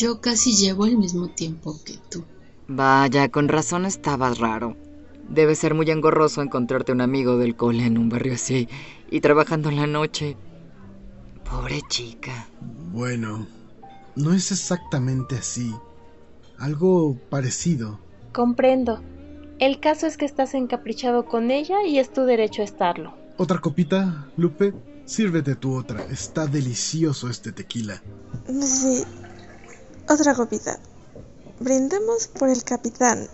Yo 0.00 0.22
casi 0.22 0.54
llevo 0.54 0.86
el 0.86 0.96
mismo 0.96 1.28
tiempo 1.28 1.78
que 1.84 1.98
tú. 2.10 2.24
Vaya, 2.68 3.28
con 3.28 3.48
razón 3.48 3.84
estabas 3.84 4.38
raro. 4.38 4.74
Debe 5.28 5.54
ser 5.54 5.74
muy 5.74 5.90
engorroso 5.90 6.40
encontrarte 6.40 6.92
un 6.92 7.02
amigo 7.02 7.36
del 7.36 7.54
cole 7.54 7.84
en 7.84 7.98
un 7.98 8.08
barrio 8.08 8.32
así 8.32 8.66
y 9.10 9.20
trabajando 9.20 9.68
en 9.68 9.76
la 9.76 9.86
noche. 9.86 10.38
Pobre 11.44 11.82
chica. 11.90 12.48
Bueno, 12.92 13.46
no 14.16 14.32
es 14.32 14.50
exactamente 14.52 15.36
así. 15.36 15.70
Algo 16.56 17.18
parecido. 17.28 18.00
Comprendo. 18.32 19.02
El 19.58 19.80
caso 19.80 20.06
es 20.06 20.16
que 20.16 20.24
estás 20.24 20.54
encaprichado 20.54 21.26
con 21.26 21.50
ella 21.50 21.84
y 21.86 21.98
es 21.98 22.10
tu 22.10 22.22
derecho 22.22 22.62
a 22.62 22.64
estarlo. 22.64 23.12
¿Otra 23.36 23.58
copita, 23.58 24.30
Lupe? 24.38 24.72
Sírvete 25.04 25.56
tu 25.56 25.74
otra. 25.76 26.02
Está 26.04 26.46
delicioso 26.46 27.28
este 27.28 27.52
tequila. 27.52 28.02
Sí. 28.46 29.04
Otra 30.10 30.34
copita. 30.34 30.76
Brindemos 31.60 32.26
por 32.26 32.48
el 32.48 32.64
capitán. 32.64 33.28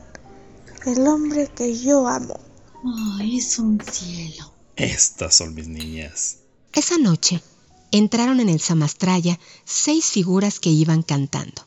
El 0.85 1.09
hombre 1.09 1.49
que 1.49 1.75
yo 1.75 2.07
amo. 2.07 2.39
Oh, 2.85 3.19
es 3.23 3.59
un 3.59 3.81
cielo. 3.81 4.53
Estas 4.77 5.37
son 5.37 5.55
mis 5.55 5.69
niñas. 5.69 6.37
Esa 6.75 6.99
noche 6.99 7.43
entraron 7.93 8.41
en 8.41 8.51
el 8.51 8.61
Samastraya 8.61 9.41
seis 9.65 10.05
figuras 10.05 10.61
que 10.61 10.69
iban 10.69 11.03
cantando. 11.03 11.66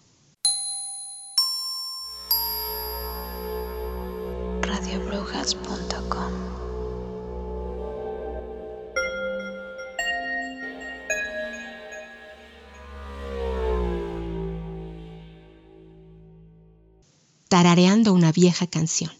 Tarareando 17.59 18.13
una 18.13 18.31
vieja 18.31 18.67
canción. 18.67 19.11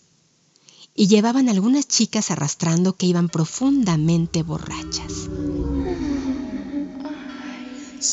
Y 0.95 1.09
llevaban 1.09 1.49
algunas 1.49 1.85
chicas 1.89 2.31
arrastrando 2.31 2.93
que 2.93 3.05
iban 3.05 3.27
profundamente 3.27 4.43
borrachas. 4.43 5.27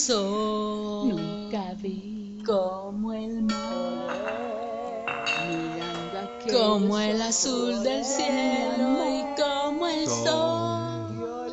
Nunca 0.08 1.74
vi 1.80 2.42
como 2.44 3.12
el 3.12 3.42
mar, 3.42 4.08
como 6.50 6.98
el 6.98 7.22
azul 7.22 7.84
del 7.84 8.04
cielo 8.04 9.04
y 9.08 9.22
como 9.40 9.86
el 9.86 10.08
sol. 10.08 11.52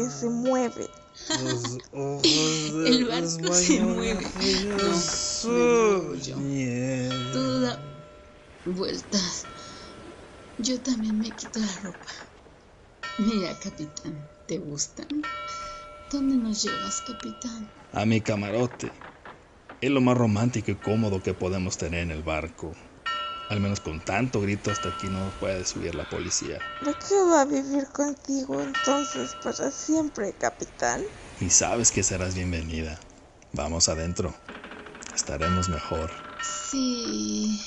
Que 0.00 0.10
se 0.10 0.28
mueve. 0.28 0.88
el 2.86 3.04
barco 3.06 3.54
se 3.54 3.80
mueve. 3.82 4.26
No. 4.66 4.78
Todo 7.32 7.60
da 7.60 7.78
vueltas. 8.64 9.44
Yo 10.58 10.80
también 10.80 11.18
me 11.18 11.30
quito 11.30 11.60
la 11.60 11.80
ropa. 11.82 12.08
Mira, 13.18 13.58
capitán, 13.62 14.28
¿te 14.46 14.58
gustan? 14.58 15.08
¿Dónde 16.10 16.36
nos 16.36 16.62
llevas, 16.62 17.02
capitán? 17.02 17.70
A 17.92 18.06
mi 18.06 18.20
camarote. 18.20 18.92
Es 19.80 19.90
lo 19.90 20.00
más 20.00 20.16
romántico 20.16 20.70
y 20.70 20.76
cómodo 20.76 21.22
que 21.22 21.34
podemos 21.34 21.76
tener 21.78 22.00
en 22.00 22.10
el 22.10 22.22
barco. 22.22 22.72
Al 23.50 23.58
menos 23.58 23.80
con 23.80 23.98
tanto 23.98 24.40
grito 24.40 24.70
hasta 24.70 24.90
aquí 24.90 25.08
no 25.08 25.28
puede 25.40 25.64
subir 25.64 25.96
la 25.96 26.08
policía. 26.08 26.60
Me 26.82 26.94
quedo 26.94 27.36
a 27.36 27.44
vivir 27.44 27.88
contigo 27.88 28.60
entonces 28.60 29.34
para 29.42 29.72
siempre, 29.72 30.32
capitán. 30.38 31.02
Y 31.40 31.50
sabes 31.50 31.90
que 31.90 32.04
serás 32.04 32.36
bienvenida. 32.36 33.00
Vamos 33.52 33.88
adentro. 33.88 34.32
Estaremos 35.12 35.68
mejor. 35.68 36.12
Sí. 36.40 37.60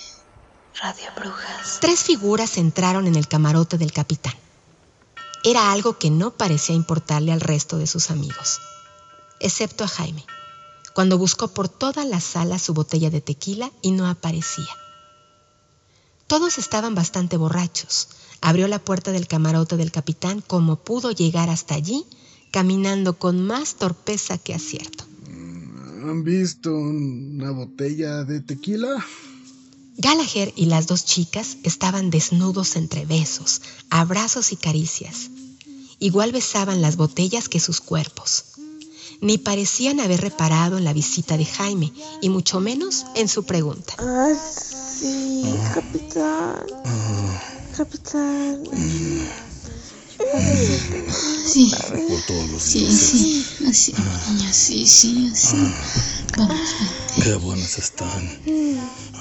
Radio 0.81 1.07
Brujas. 1.17 1.79
Tres 1.81 1.99
figuras 1.99 2.57
entraron 2.57 3.05
en 3.05 3.15
el 3.15 3.27
camarote 3.27 3.77
del 3.77 3.91
capitán. 3.91 4.33
Era 5.43 5.73
algo 5.73 5.97
que 5.99 6.09
no 6.09 6.31
parecía 6.31 6.75
importarle 6.75 7.33
al 7.33 7.41
resto 7.41 7.77
de 7.77 7.87
sus 7.87 8.09
amigos, 8.09 8.61
excepto 9.41 9.83
a 9.83 9.89
Jaime, 9.89 10.23
cuando 10.93 11.17
buscó 11.17 11.49
por 11.49 11.67
toda 11.67 12.05
la 12.05 12.21
sala 12.21 12.57
su 12.57 12.73
botella 12.73 13.09
de 13.09 13.19
tequila 13.19 13.69
y 13.81 13.91
no 13.91 14.07
aparecía. 14.07 14.73
Todos 16.33 16.57
estaban 16.57 16.95
bastante 16.95 17.37
borrachos. 17.37 18.07
Abrió 18.41 18.67
la 18.67 18.83
puerta 18.83 19.11
del 19.11 19.27
camarote 19.27 19.77
del 19.77 19.91
capitán 19.91 20.41
como 20.41 20.77
pudo 20.77 21.11
llegar 21.11 21.51
hasta 21.51 21.75
allí, 21.75 22.05
caminando 22.49 23.19
con 23.19 23.45
más 23.45 23.75
torpeza 23.75 24.39
que 24.39 24.55
acierto. 24.55 25.03
¿Han 25.27 26.23
visto 26.23 26.73
una 26.73 27.51
botella 27.51 28.23
de 28.23 28.41
tequila? 28.41 29.05
Gallagher 29.97 30.51
y 30.55 30.65
las 30.65 30.87
dos 30.87 31.05
chicas 31.05 31.57
estaban 31.61 32.09
desnudos 32.09 32.77
entre 32.77 33.05
besos, 33.05 33.61
abrazos 33.91 34.51
y 34.53 34.55
caricias. 34.55 35.29
Igual 35.99 36.31
besaban 36.31 36.81
las 36.81 36.95
botellas 36.95 37.47
que 37.47 37.59
sus 37.59 37.79
cuerpos. 37.79 38.45
Ni 39.21 39.37
parecían 39.37 39.99
haber 39.99 40.21
reparado 40.21 40.77
en 40.77 40.83
la 40.83 40.93
visita 40.93 41.37
de 41.37 41.45
Jaime, 41.45 41.91
y 42.21 42.29
mucho 42.29 42.59
menos 42.59 43.05
en 43.15 43.27
su 43.27 43.43
pregunta. 43.43 43.93
Ah, 43.99 44.33
sí, 44.33 45.43
capitán. 45.73 46.65
Capitán. 47.77 48.63
Sí. 51.45 51.71
Por 52.09 52.21
todos 52.23 52.49
los 52.49 52.61
Sí, 52.63 52.87
sí, 52.91 53.45
así, 53.67 53.93
niña, 54.29 54.53
sí, 54.53 54.87
sí, 54.87 55.29
así. 55.31 55.57
Vamos. 56.37 56.57
Qué 57.21 57.35
buenas 57.35 57.77
están. 57.77 58.39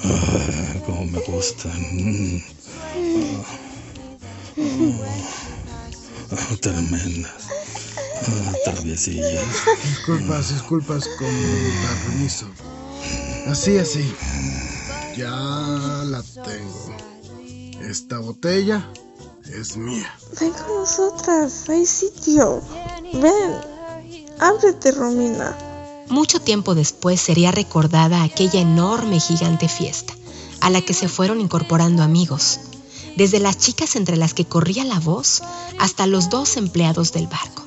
Ah, 0.03 0.73
cómo 0.85 1.05
me 1.05 1.19
gustan. 1.19 2.43
Ah, 6.31 6.55
tremendas. 6.61 7.31
Traviesillas. 8.65 9.45
Disculpas, 9.83 10.53
disculpas, 10.53 11.07
con 11.17 11.27
permiso. 12.07 12.47
Así, 13.47 13.77
así. 13.77 14.15
Ya 15.17 15.29
la 15.29 16.23
tengo. 16.43 16.95
Esta 17.81 18.19
botella 18.19 18.89
es 19.45 19.75
mía. 19.75 20.09
Ven 20.39 20.51
con 20.51 20.81
nosotras, 20.81 21.69
hay 21.69 21.85
sitio. 21.85 22.61
Ven, 23.13 23.57
ábrete, 24.39 24.91
Romina. 24.91 25.57
Mucho 26.09 26.39
tiempo 26.39 26.75
después 26.75 27.19
sería 27.19 27.51
recordada 27.51 28.23
aquella 28.23 28.61
enorme 28.61 29.19
gigante 29.19 29.67
fiesta, 29.67 30.13
a 30.61 30.69
la 30.69 30.81
que 30.81 30.93
se 30.93 31.07
fueron 31.07 31.41
incorporando 31.41 32.03
amigos, 32.03 32.59
desde 33.15 33.39
las 33.39 33.57
chicas 33.57 33.95
entre 33.95 34.17
las 34.17 34.33
que 34.33 34.45
corría 34.45 34.83
la 34.83 34.99
voz 34.99 35.41
hasta 35.79 36.07
los 36.07 36.29
dos 36.29 36.57
empleados 36.57 37.13
del 37.13 37.27
barco. 37.27 37.62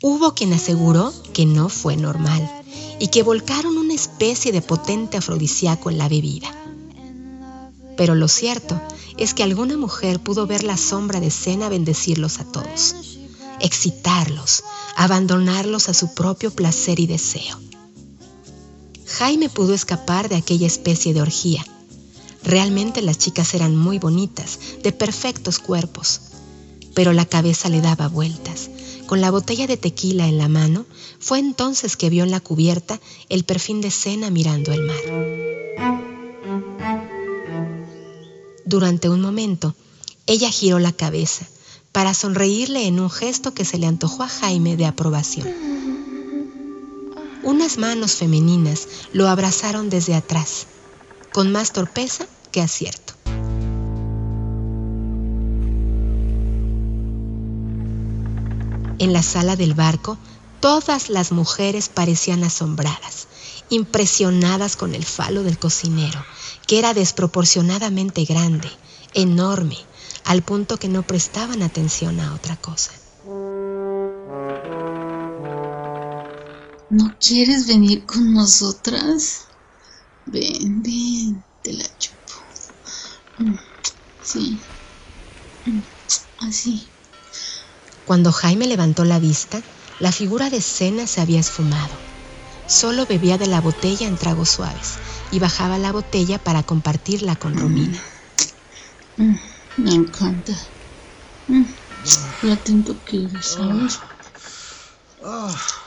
Hubo 0.00 0.32
quien 0.32 0.52
aseguró 0.52 1.12
que 1.32 1.44
no 1.44 1.68
fue 1.68 1.96
normal 1.96 2.48
y 3.00 3.08
que 3.08 3.24
volcaron 3.24 3.76
una 3.76 3.94
especie 3.94 4.52
de 4.52 4.62
potente 4.62 5.16
afrodisíaco 5.16 5.90
en 5.90 5.98
la 5.98 6.08
bebida. 6.08 6.48
Pero 7.96 8.14
lo 8.14 8.28
cierto 8.28 8.80
es 9.16 9.34
que 9.34 9.42
alguna 9.42 9.76
mujer 9.76 10.20
pudo 10.20 10.46
ver 10.46 10.62
la 10.62 10.76
sombra 10.76 11.18
de 11.18 11.32
Cena 11.32 11.68
bendecirlos 11.68 12.38
a 12.38 12.44
todos, 12.44 12.94
excitarlos, 13.60 14.62
abandonarlos 14.96 15.88
a 15.88 15.94
su 15.94 16.14
propio 16.14 16.52
placer 16.52 17.00
y 17.00 17.08
deseo. 17.08 17.58
Jaime 19.06 19.48
pudo 19.48 19.74
escapar 19.74 20.28
de 20.28 20.36
aquella 20.36 20.68
especie 20.68 21.12
de 21.12 21.22
orgía. 21.22 21.66
Realmente 22.44 23.02
las 23.02 23.18
chicas 23.18 23.52
eran 23.54 23.76
muy 23.76 23.98
bonitas, 23.98 24.60
de 24.84 24.92
perfectos 24.92 25.58
cuerpos, 25.58 26.20
pero 26.94 27.12
la 27.12 27.26
cabeza 27.26 27.68
le 27.68 27.80
daba 27.80 28.06
vueltas. 28.06 28.70
Con 29.08 29.22
la 29.22 29.30
botella 29.30 29.66
de 29.66 29.78
tequila 29.78 30.28
en 30.28 30.36
la 30.36 30.48
mano, 30.48 30.84
fue 31.18 31.38
entonces 31.38 31.96
que 31.96 32.10
vio 32.10 32.24
en 32.24 32.30
la 32.30 32.40
cubierta 32.40 33.00
el 33.30 33.44
perfil 33.44 33.80
de 33.80 33.90
Cena 33.90 34.28
mirando 34.28 34.70
el 34.70 34.82
mar. 34.82 35.00
Durante 38.66 39.08
un 39.08 39.22
momento, 39.22 39.74
ella 40.26 40.50
giró 40.50 40.78
la 40.78 40.92
cabeza 40.92 41.48
para 41.90 42.12
sonreírle 42.12 42.86
en 42.86 43.00
un 43.00 43.08
gesto 43.08 43.54
que 43.54 43.64
se 43.64 43.78
le 43.78 43.86
antojó 43.86 44.24
a 44.24 44.28
Jaime 44.28 44.76
de 44.76 44.84
aprobación. 44.84 45.48
Unas 47.42 47.78
manos 47.78 48.12
femeninas 48.12 48.88
lo 49.14 49.26
abrazaron 49.26 49.88
desde 49.88 50.16
atrás, 50.16 50.66
con 51.32 51.50
más 51.50 51.72
torpeza 51.72 52.26
que 52.52 52.60
acierto. 52.60 53.14
En 58.98 59.12
la 59.12 59.22
sala 59.22 59.56
del 59.56 59.74
barco, 59.74 60.18
todas 60.60 61.08
las 61.08 61.32
mujeres 61.32 61.88
parecían 61.88 62.44
asombradas, 62.44 63.28
impresionadas 63.70 64.76
con 64.76 64.94
el 64.94 65.04
falo 65.04 65.42
del 65.42 65.58
cocinero, 65.58 66.26
que 66.66 66.78
era 66.78 66.94
desproporcionadamente 66.94 68.24
grande, 68.24 68.70
enorme, 69.14 69.78
al 70.24 70.42
punto 70.42 70.78
que 70.78 70.88
no 70.88 71.04
prestaban 71.04 71.62
atención 71.62 72.20
a 72.20 72.34
otra 72.34 72.56
cosa. 72.56 72.92
¿No 76.90 77.16
quieres 77.18 77.66
venir 77.66 78.04
con 78.04 78.32
nosotras? 78.34 79.48
Ven, 80.24 80.82
ven, 80.82 81.44
te 81.62 81.72
la 81.74 81.84
chupo. 81.98 82.34
Mm, 83.38 83.54
Sí. 84.20 84.62
Mm, 85.66 85.82
Así. 86.38 86.97
Cuando 88.08 88.32
Jaime 88.32 88.66
levantó 88.66 89.04
la 89.04 89.18
vista, 89.18 89.60
la 90.00 90.12
figura 90.12 90.48
de 90.48 90.62
Cena 90.62 91.06
se 91.06 91.20
había 91.20 91.40
esfumado. 91.40 91.94
Solo 92.66 93.04
bebía 93.04 93.36
de 93.36 93.46
la 93.46 93.60
botella 93.60 94.08
en 94.08 94.16
tragos 94.16 94.48
suaves 94.48 94.98
y 95.30 95.38
bajaba 95.40 95.76
la 95.76 95.92
botella 95.92 96.38
para 96.38 96.62
compartirla 96.62 97.36
con 97.36 97.54
Romina. 97.58 98.02
Mm, 99.18 99.34
Me 99.76 99.94
encanta. 99.94 100.54
Mm, 101.48 101.64
Lo 102.40 102.52
atento 102.54 102.96
que 103.04 103.26
eres, 103.26 103.44
¿sabes? 103.44 104.00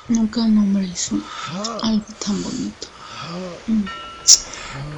Nunca 0.07 0.41
un 0.41 0.59
hombre 0.59 0.85
hizo 0.85 1.17
algo 1.81 2.05
tan 2.19 2.43
bonito. 2.43 2.87
Mm, 3.65 3.83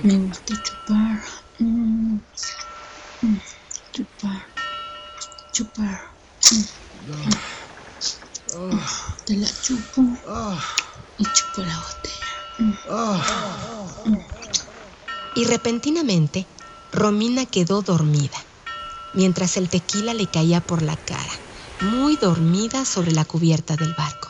Me 0.04 0.18
gusta 0.18 0.54
chupar. 0.62 1.24
Mm, 1.60 2.20
mm, 3.22 3.38
Chupar. 3.94 4.44
Chupar. 5.54 6.02
Te 9.26 9.36
la 9.36 9.48
chupo 9.62 10.02
y 11.18 11.26
chupo 11.26 11.62
la 11.62 11.78
botella. 11.78 12.34
Y 15.36 15.44
repentinamente, 15.46 16.48
Romina 16.94 17.46
quedó 17.46 17.82
dormida, 17.82 18.38
mientras 19.14 19.58
el 19.58 19.68
tequila 19.68 20.14
le 20.14 20.28
caía 20.28 20.62
por 20.62 20.82
la 20.82 20.96
cara, 20.96 21.34
muy 21.82 22.16
dormida 22.16 22.86
sobre 22.86 23.12
la 23.12 23.26
cubierta 23.26 23.76
del 23.76 23.94
barco. 23.96 24.30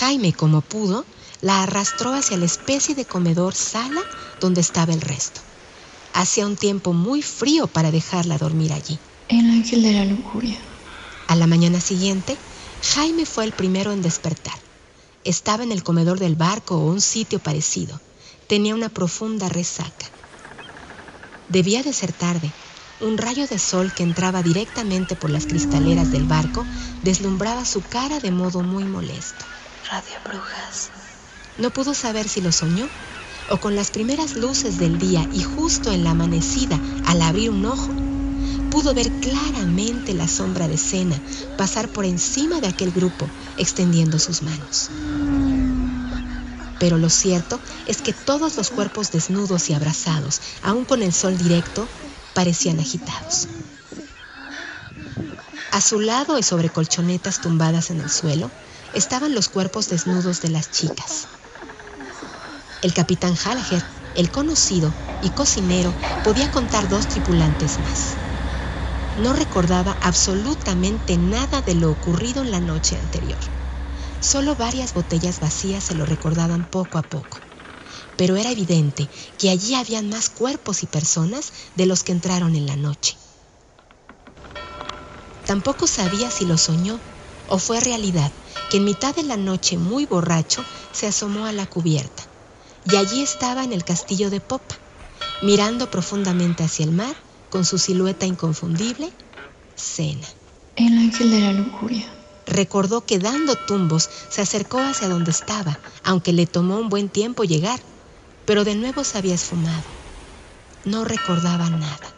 Jaime, 0.00 0.32
como 0.32 0.62
pudo, 0.62 1.06
la 1.42 1.62
arrastró 1.62 2.12
hacia 2.12 2.38
la 2.38 2.46
especie 2.46 2.96
de 2.96 3.04
comedor 3.04 3.54
sala 3.54 4.02
donde 4.40 4.62
estaba 4.62 4.92
el 4.92 5.00
resto. 5.00 5.40
Hacía 6.12 6.44
un 6.44 6.56
tiempo 6.56 6.92
muy 6.92 7.22
frío 7.22 7.68
para 7.68 7.92
dejarla 7.92 8.36
dormir 8.36 8.72
allí. 8.72 8.98
El 9.28 9.48
ángel 9.50 9.82
de 9.82 9.92
la 9.92 10.04
lujuria. 10.04 10.58
A 11.28 11.36
la 11.36 11.46
mañana 11.46 11.78
siguiente, 11.78 12.38
Jaime 12.94 13.26
fue 13.26 13.44
el 13.44 13.52
primero 13.52 13.92
en 13.92 14.00
despertar. 14.00 14.58
Estaba 15.24 15.62
en 15.62 15.72
el 15.72 15.82
comedor 15.82 16.18
del 16.18 16.36
barco 16.36 16.76
o 16.76 16.86
un 16.88 17.02
sitio 17.02 17.38
parecido, 17.38 18.00
tenía 18.48 18.74
una 18.74 18.88
profunda 18.88 19.50
resaca. 19.50 20.06
Debía 21.50 21.82
de 21.82 21.92
ser 21.92 22.14
tarde. 22.14 22.50
Un 23.00 23.18
rayo 23.18 23.46
de 23.46 23.58
sol 23.58 23.92
que 23.92 24.04
entraba 24.04 24.42
directamente 24.42 25.16
por 25.16 25.28
las 25.28 25.46
cristaleras 25.46 26.10
del 26.10 26.24
barco 26.24 26.64
deslumbraba 27.04 27.64
su 27.66 27.82
cara 27.82 28.18
de 28.20 28.30
modo 28.30 28.62
muy 28.62 28.84
molesto. 28.84 29.44
Radio 29.90 30.16
Brujas. 30.24 30.90
No 31.58 31.70
pudo 31.70 31.92
saber 31.92 32.26
si 32.26 32.40
lo 32.40 32.52
soñó 32.52 32.88
o 33.50 33.58
con 33.58 33.76
las 33.76 33.90
primeras 33.90 34.34
luces 34.34 34.78
del 34.78 34.98
día 34.98 35.28
y 35.32 35.42
justo 35.42 35.92
en 35.92 36.04
la 36.04 36.10
amanecida, 36.10 36.80
al 37.06 37.20
abrir 37.20 37.50
un 37.50 37.66
ojo, 37.66 38.07
pudo 38.70 38.94
ver 38.94 39.10
claramente 39.20 40.14
la 40.14 40.28
sombra 40.28 40.68
de 40.68 40.76
Cena 40.76 41.20
pasar 41.56 41.88
por 41.92 42.04
encima 42.04 42.60
de 42.60 42.68
aquel 42.68 42.92
grupo, 42.92 43.28
extendiendo 43.56 44.18
sus 44.18 44.42
manos. 44.42 44.90
Pero 46.78 46.96
lo 46.96 47.10
cierto 47.10 47.60
es 47.86 48.02
que 48.02 48.12
todos 48.12 48.56
los 48.56 48.70
cuerpos 48.70 49.10
desnudos 49.10 49.68
y 49.70 49.74
abrazados, 49.74 50.40
aun 50.62 50.84
con 50.84 51.02
el 51.02 51.12
sol 51.12 51.36
directo, 51.36 51.88
parecían 52.34 52.78
agitados. 52.78 53.48
A 55.72 55.80
su 55.80 56.00
lado 56.00 56.38
y 56.38 56.42
sobre 56.42 56.70
colchonetas 56.70 57.40
tumbadas 57.40 57.90
en 57.90 58.00
el 58.00 58.10
suelo, 58.10 58.50
estaban 58.94 59.34
los 59.34 59.48
cuerpos 59.48 59.88
desnudos 59.88 60.40
de 60.40 60.50
las 60.50 60.70
chicas. 60.70 61.26
El 62.80 62.94
capitán 62.94 63.34
Gallagher, 63.44 63.82
el 64.14 64.30
conocido 64.30 64.94
y 65.20 65.30
cocinero, 65.30 65.94
podía 66.22 66.48
contar 66.50 66.88
dos 66.88 67.08
tripulantes 67.08 67.78
más. 67.80 68.27
No 69.18 69.32
recordaba 69.32 69.98
absolutamente 70.00 71.18
nada 71.18 71.60
de 71.62 71.74
lo 71.74 71.90
ocurrido 71.90 72.42
en 72.42 72.52
la 72.52 72.60
noche 72.60 72.96
anterior. 72.96 73.40
Solo 74.20 74.54
varias 74.54 74.94
botellas 74.94 75.40
vacías 75.40 75.82
se 75.82 75.96
lo 75.96 76.06
recordaban 76.06 76.64
poco 76.64 76.98
a 76.98 77.02
poco. 77.02 77.40
Pero 78.16 78.36
era 78.36 78.52
evidente 78.52 79.08
que 79.36 79.50
allí 79.50 79.74
habían 79.74 80.08
más 80.08 80.28
cuerpos 80.28 80.84
y 80.84 80.86
personas 80.86 81.52
de 81.74 81.86
los 81.86 82.04
que 82.04 82.12
entraron 82.12 82.54
en 82.54 82.66
la 82.66 82.76
noche. 82.76 83.16
Tampoco 85.46 85.86
sabía 85.86 86.30
si 86.30 86.44
lo 86.44 86.56
soñó 86.56 87.00
o 87.48 87.58
fue 87.58 87.80
realidad 87.80 88.32
que 88.70 88.76
en 88.76 88.84
mitad 88.84 89.16
de 89.16 89.24
la 89.24 89.36
noche, 89.36 89.78
muy 89.78 90.06
borracho, 90.06 90.64
se 90.92 91.06
asomó 91.06 91.46
a 91.46 91.52
la 91.52 91.66
cubierta. 91.66 92.28
Y 92.84 92.96
allí 92.96 93.22
estaba 93.22 93.64
en 93.64 93.72
el 93.72 93.84
castillo 93.84 94.30
de 94.30 94.40
popa, 94.40 94.76
mirando 95.42 95.90
profundamente 95.90 96.62
hacia 96.62 96.84
el 96.84 96.92
mar, 96.92 97.16
con 97.50 97.64
su 97.64 97.78
silueta 97.78 98.26
inconfundible, 98.26 99.12
Cena. 99.76 100.26
El 100.76 100.96
ángel 100.98 101.30
de 101.30 101.40
la 101.40 101.52
lujuria. 101.52 102.06
Recordó 102.46 103.04
que 103.04 103.18
dando 103.18 103.56
tumbos 103.56 104.08
se 104.30 104.40
acercó 104.40 104.78
hacia 104.78 105.08
donde 105.08 105.30
estaba, 105.30 105.78
aunque 106.02 106.32
le 106.32 106.46
tomó 106.46 106.78
un 106.78 106.88
buen 106.88 107.08
tiempo 107.08 107.44
llegar, 107.44 107.80
pero 108.46 108.64
de 108.64 108.74
nuevo 108.74 109.04
se 109.04 109.18
había 109.18 109.34
esfumado. 109.34 109.84
No 110.84 111.04
recordaba 111.04 111.68
nada. 111.68 112.14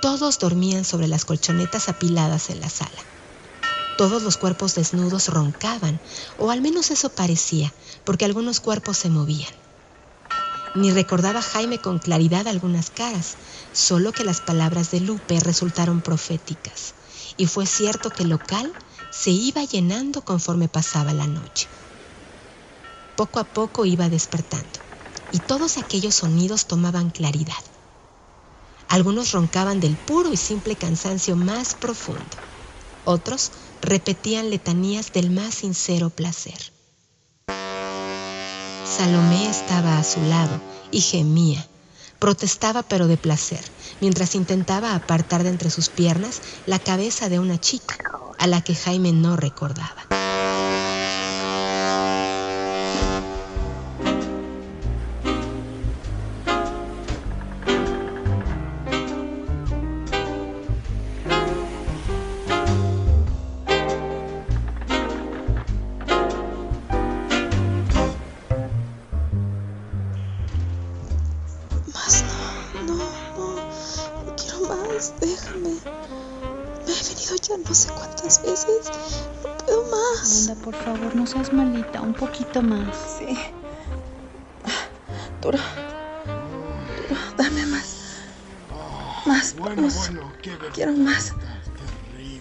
Todos 0.00 0.38
dormían 0.38 0.84
sobre 0.84 1.08
las 1.08 1.24
colchonetas 1.24 1.88
apiladas 1.88 2.50
en 2.50 2.60
la 2.60 2.68
sala. 2.68 3.02
Todos 3.98 4.22
los 4.22 4.36
cuerpos 4.36 4.74
desnudos 4.74 5.28
roncaban, 5.28 5.98
o 6.36 6.50
al 6.50 6.60
menos 6.60 6.90
eso 6.90 7.08
parecía, 7.08 7.72
porque 8.04 8.24
algunos 8.24 8.60
cuerpos 8.60 8.98
se 8.98 9.08
movían. 9.08 9.65
Ni 10.76 10.92
recordaba 10.92 11.40
Jaime 11.40 11.80
con 11.80 11.98
claridad 11.98 12.46
algunas 12.46 12.90
caras, 12.90 13.38
solo 13.72 14.12
que 14.12 14.24
las 14.24 14.42
palabras 14.42 14.90
de 14.90 15.00
Lupe 15.00 15.40
resultaron 15.40 16.02
proféticas, 16.02 16.94
y 17.38 17.46
fue 17.46 17.64
cierto 17.64 18.10
que 18.10 18.24
el 18.24 18.28
local 18.28 18.74
se 19.10 19.30
iba 19.30 19.64
llenando 19.64 20.22
conforme 20.22 20.68
pasaba 20.68 21.14
la 21.14 21.26
noche. 21.26 21.66
Poco 23.16 23.40
a 23.40 23.44
poco 23.44 23.86
iba 23.86 24.10
despertando, 24.10 24.78
y 25.30 25.40
todos 25.40 25.78
aquellos 25.78 26.14
sonidos 26.16 26.66
tomaban 26.66 27.08
claridad. 27.08 27.64
Algunos 28.88 29.32
roncaban 29.32 29.80
del 29.80 29.96
puro 29.96 30.30
y 30.30 30.36
simple 30.36 30.76
cansancio 30.76 31.36
más 31.36 31.74
profundo, 31.74 32.36
otros 33.04 33.50
repetían 33.80 34.50
letanías 34.50 35.10
del 35.10 35.30
más 35.30 35.54
sincero 35.54 36.10
placer. 36.10 36.75
Salomé 38.86 39.50
estaba 39.50 39.98
a 39.98 40.04
su 40.04 40.22
lado 40.22 40.60
y 40.90 41.00
gemía. 41.00 41.66
Protestaba 42.18 42.82
pero 42.82 43.08
de 43.08 43.16
placer, 43.16 43.60
mientras 44.00 44.34
intentaba 44.34 44.94
apartar 44.94 45.42
de 45.42 45.50
entre 45.50 45.70
sus 45.70 45.88
piernas 45.88 46.40
la 46.66 46.78
cabeza 46.78 47.28
de 47.28 47.38
una 47.38 47.60
chica, 47.60 47.96
a 48.38 48.46
la 48.46 48.62
que 48.62 48.74
Jaime 48.74 49.12
no 49.12 49.36
recordaba. 49.36 50.25
Ya 77.48 77.56
no 77.58 77.74
sé 77.74 77.90
cuántas 77.92 78.42
veces. 78.42 78.90
No 79.44 79.56
puedo 79.64 79.82
más. 79.90 80.48
Anda, 80.48 80.64
por 80.64 80.74
favor, 80.74 81.14
no 81.14 81.26
seas 81.26 81.52
malita. 81.52 82.00
Un 82.00 82.14
poquito 82.14 82.62
más. 82.62 82.96
Sí. 83.18 83.38
Duro. 85.42 85.58
Duro. 87.08 87.20
Dame 87.36 87.66
más. 87.66 87.96
Más. 89.26 89.54
Vamos. 89.58 90.10
Quiero 90.74 90.92
más. 90.92 91.32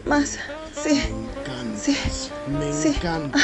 Más. 0.06 0.40
Sí. 0.84 1.02
Sí. 1.80 1.98
Me 2.48 2.74
Sí. 2.74 2.90
encanta. 2.90 3.40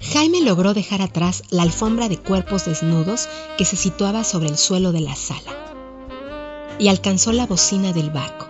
Jaime 0.00 0.40
logró 0.42 0.74
dejar 0.74 1.02
atrás 1.02 1.42
la 1.50 1.62
alfombra 1.62 2.08
de 2.08 2.18
cuerpos 2.18 2.66
desnudos 2.66 3.28
que 3.58 3.64
se 3.64 3.76
situaba 3.76 4.22
sobre 4.22 4.48
el 4.48 4.58
suelo 4.58 4.92
de 4.92 5.00
la 5.00 5.16
sala 5.16 5.63
y 6.78 6.88
alcanzó 6.88 7.32
la 7.32 7.46
bocina 7.46 7.92
del 7.92 8.10
barco. 8.10 8.48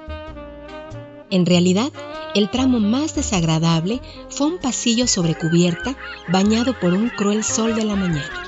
En 1.31 1.47
realidad, 1.47 1.91
el 2.35 2.51
tramo 2.51 2.81
más 2.81 3.15
desagradable 3.15 4.01
fue 4.29 4.49
un 4.49 4.59
pasillo 4.59 5.07
sobre 5.07 5.37
cubierta 5.37 5.97
bañado 6.29 6.79
por 6.79 6.93
un 6.93 7.09
cruel 7.09 7.45
sol 7.45 7.75
de 7.75 7.85
la 7.85 7.97
mañana. 7.97 8.45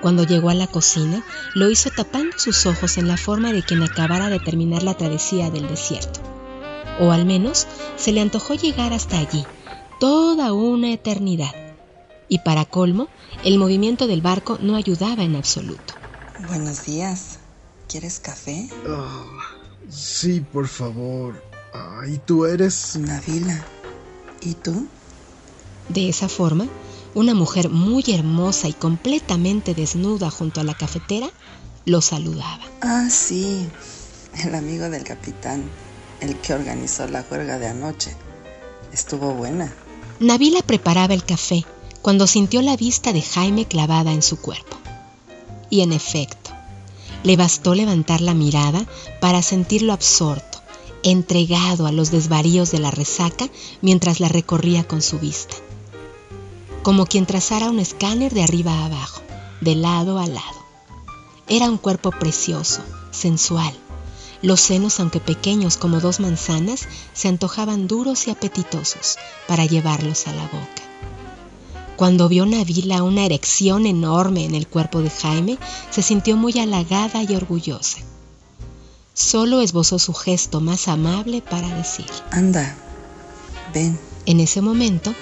Cuando 0.00 0.24
llegó 0.24 0.50
a 0.50 0.54
la 0.54 0.66
cocina, 0.66 1.24
lo 1.54 1.70
hizo 1.70 1.90
tapando 1.90 2.38
sus 2.38 2.66
ojos 2.66 2.96
en 2.96 3.08
la 3.08 3.16
forma 3.16 3.52
de 3.52 3.62
quien 3.62 3.82
acabara 3.82 4.28
de 4.28 4.38
terminar 4.38 4.82
la 4.82 4.94
travesía 4.94 5.50
del 5.50 5.66
desierto. 5.68 6.20
O 7.00 7.12
al 7.12 7.26
menos 7.26 7.66
se 7.96 8.12
le 8.12 8.20
antojó 8.20 8.54
llegar 8.54 8.92
hasta 8.92 9.18
allí, 9.18 9.44
toda 9.98 10.52
una 10.52 10.92
eternidad. 10.92 11.54
Y 12.28 12.40
para 12.40 12.64
colmo, 12.64 13.08
el 13.44 13.58
movimiento 13.58 14.06
del 14.06 14.22
barco 14.22 14.58
no 14.60 14.76
ayudaba 14.76 15.22
en 15.22 15.36
absoluto. 15.36 15.94
Buenos 16.48 16.84
días. 16.84 17.38
¿Quieres 17.88 18.18
café? 18.18 18.68
Ah, 18.86 19.24
sí, 19.88 20.40
por 20.40 20.66
favor. 20.66 21.42
Ah, 21.72 22.02
¿Y 22.08 22.18
tú 22.18 22.44
eres? 22.44 22.96
Navila. 22.96 23.64
¿Y 24.40 24.54
tú? 24.54 24.86
De 25.88 26.08
esa 26.08 26.28
forma, 26.28 26.66
una 27.14 27.34
mujer 27.34 27.70
muy 27.70 28.04
hermosa 28.08 28.68
y 28.68 28.72
completamente 28.72 29.74
desnuda 29.74 30.30
junto 30.30 30.60
a 30.60 30.64
la 30.64 30.74
cafetera 30.74 31.30
lo 31.84 32.00
saludaba. 32.00 32.64
Ah, 32.80 33.08
sí. 33.08 33.68
El 34.44 34.54
amigo 34.54 34.90
del 34.90 35.04
capitán. 35.04 35.62
El 36.20 36.36
que 36.36 36.54
organizó 36.54 37.06
la 37.06 37.22
juerga 37.22 37.58
de 37.58 37.68
anoche. 37.68 38.16
Estuvo 38.92 39.32
buena. 39.34 39.72
Navila 40.18 40.60
preparaba 40.62 41.14
el 41.14 41.24
café 41.24 41.64
cuando 42.02 42.26
sintió 42.26 42.62
la 42.62 42.76
vista 42.76 43.12
de 43.12 43.22
Jaime 43.22 43.66
clavada 43.66 44.12
en 44.12 44.22
su 44.22 44.40
cuerpo. 44.40 44.76
Y 45.70 45.82
en 45.82 45.92
efecto, 45.92 46.45
le 47.22 47.36
bastó 47.36 47.74
levantar 47.74 48.20
la 48.20 48.34
mirada 48.34 48.84
para 49.20 49.42
sentirlo 49.42 49.92
absorto, 49.92 50.60
entregado 51.02 51.86
a 51.86 51.92
los 51.92 52.10
desvaríos 52.10 52.70
de 52.70 52.78
la 52.78 52.90
resaca 52.90 53.48
mientras 53.80 54.20
la 54.20 54.28
recorría 54.28 54.86
con 54.86 55.02
su 55.02 55.18
vista. 55.18 55.54
Como 56.82 57.06
quien 57.06 57.26
trazara 57.26 57.70
un 57.70 57.78
escáner 57.78 58.32
de 58.32 58.42
arriba 58.42 58.72
a 58.72 58.86
abajo, 58.86 59.22
de 59.60 59.74
lado 59.74 60.18
a 60.18 60.26
lado. 60.26 60.66
Era 61.48 61.68
un 61.70 61.78
cuerpo 61.78 62.10
precioso, 62.10 62.82
sensual. 63.10 63.72
Los 64.42 64.60
senos, 64.60 65.00
aunque 65.00 65.20
pequeños 65.20 65.76
como 65.76 66.00
dos 66.00 66.20
manzanas, 66.20 66.86
se 67.14 67.28
antojaban 67.28 67.86
duros 67.86 68.26
y 68.26 68.30
apetitosos 68.30 69.16
para 69.46 69.64
llevarlos 69.64 70.26
a 70.26 70.32
la 70.32 70.42
boca. 70.42 70.82
Cuando 71.96 72.28
vio 72.28 72.44
Navila 72.44 73.02
una 73.02 73.24
erección 73.24 73.86
enorme 73.86 74.44
en 74.44 74.54
el 74.54 74.66
cuerpo 74.66 75.00
de 75.00 75.08
Jaime, 75.08 75.58
se 75.90 76.02
sintió 76.02 76.36
muy 76.36 76.58
halagada 76.58 77.22
y 77.22 77.34
orgullosa. 77.34 77.98
Solo 79.14 79.62
esbozó 79.62 79.98
su 79.98 80.12
gesto 80.12 80.60
más 80.60 80.88
amable 80.88 81.40
para 81.40 81.74
decir, 81.74 82.04
Anda, 82.30 82.76
ven. 83.72 83.98
En 84.26 84.40
ese 84.40 84.60
momento, 84.60 85.14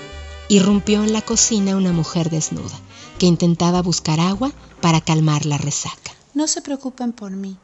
irrumpió 0.48 1.04
en 1.04 1.12
la 1.12 1.22
cocina 1.22 1.76
una 1.76 1.92
mujer 1.92 2.28
desnuda 2.28 2.80
que 3.18 3.26
intentaba 3.26 3.80
buscar 3.80 4.18
agua 4.18 4.50
para 4.80 5.00
calmar 5.00 5.46
la 5.46 5.58
resaca. 5.58 6.10
No 6.34 6.48
se 6.48 6.60
preocupen 6.60 7.12
por 7.12 7.30
mí. 7.30 7.56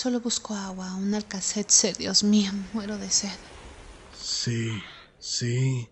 Solo 0.00 0.20
busco 0.20 0.54
agua, 0.54 0.94
un 0.94 1.12
alcacetse, 1.12 1.92
Dios 1.92 2.22
mío, 2.22 2.52
muero 2.72 2.98
de 2.98 3.10
sed. 3.10 3.36
Sí, 4.12 4.70
sí, 5.18 5.90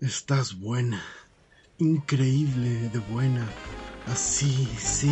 estás 0.00 0.58
buena. 0.58 1.00
Increíble 1.76 2.88
de 2.88 2.98
buena. 2.98 3.48
Así, 4.06 4.68
sí. 4.76 5.06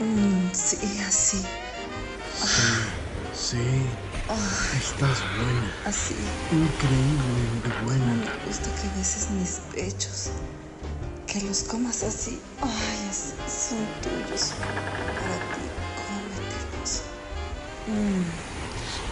Mm, 0.00 0.52
sí, 0.52 1.00
así. 1.00 1.38
Sí, 2.44 2.62
sí. 3.32 3.86
Estás 4.76 5.22
buena. 5.34 5.72
Así. 5.86 6.14
Increíble 6.52 7.40
de 7.64 7.70
buena. 7.86 8.16
Me 8.16 8.46
gusta 8.46 8.70
que 8.74 8.88
beses 8.98 9.30
mis 9.30 9.60
pechos. 9.72 10.28
Que 11.26 11.40
los 11.40 11.62
comas 11.62 12.02
así. 12.02 12.38
Ay, 12.60 13.10
son 13.48 13.78
tuyos. 14.02 14.52
Para 15.22 15.38
ti. 15.54 15.77
Mm. 17.88 18.22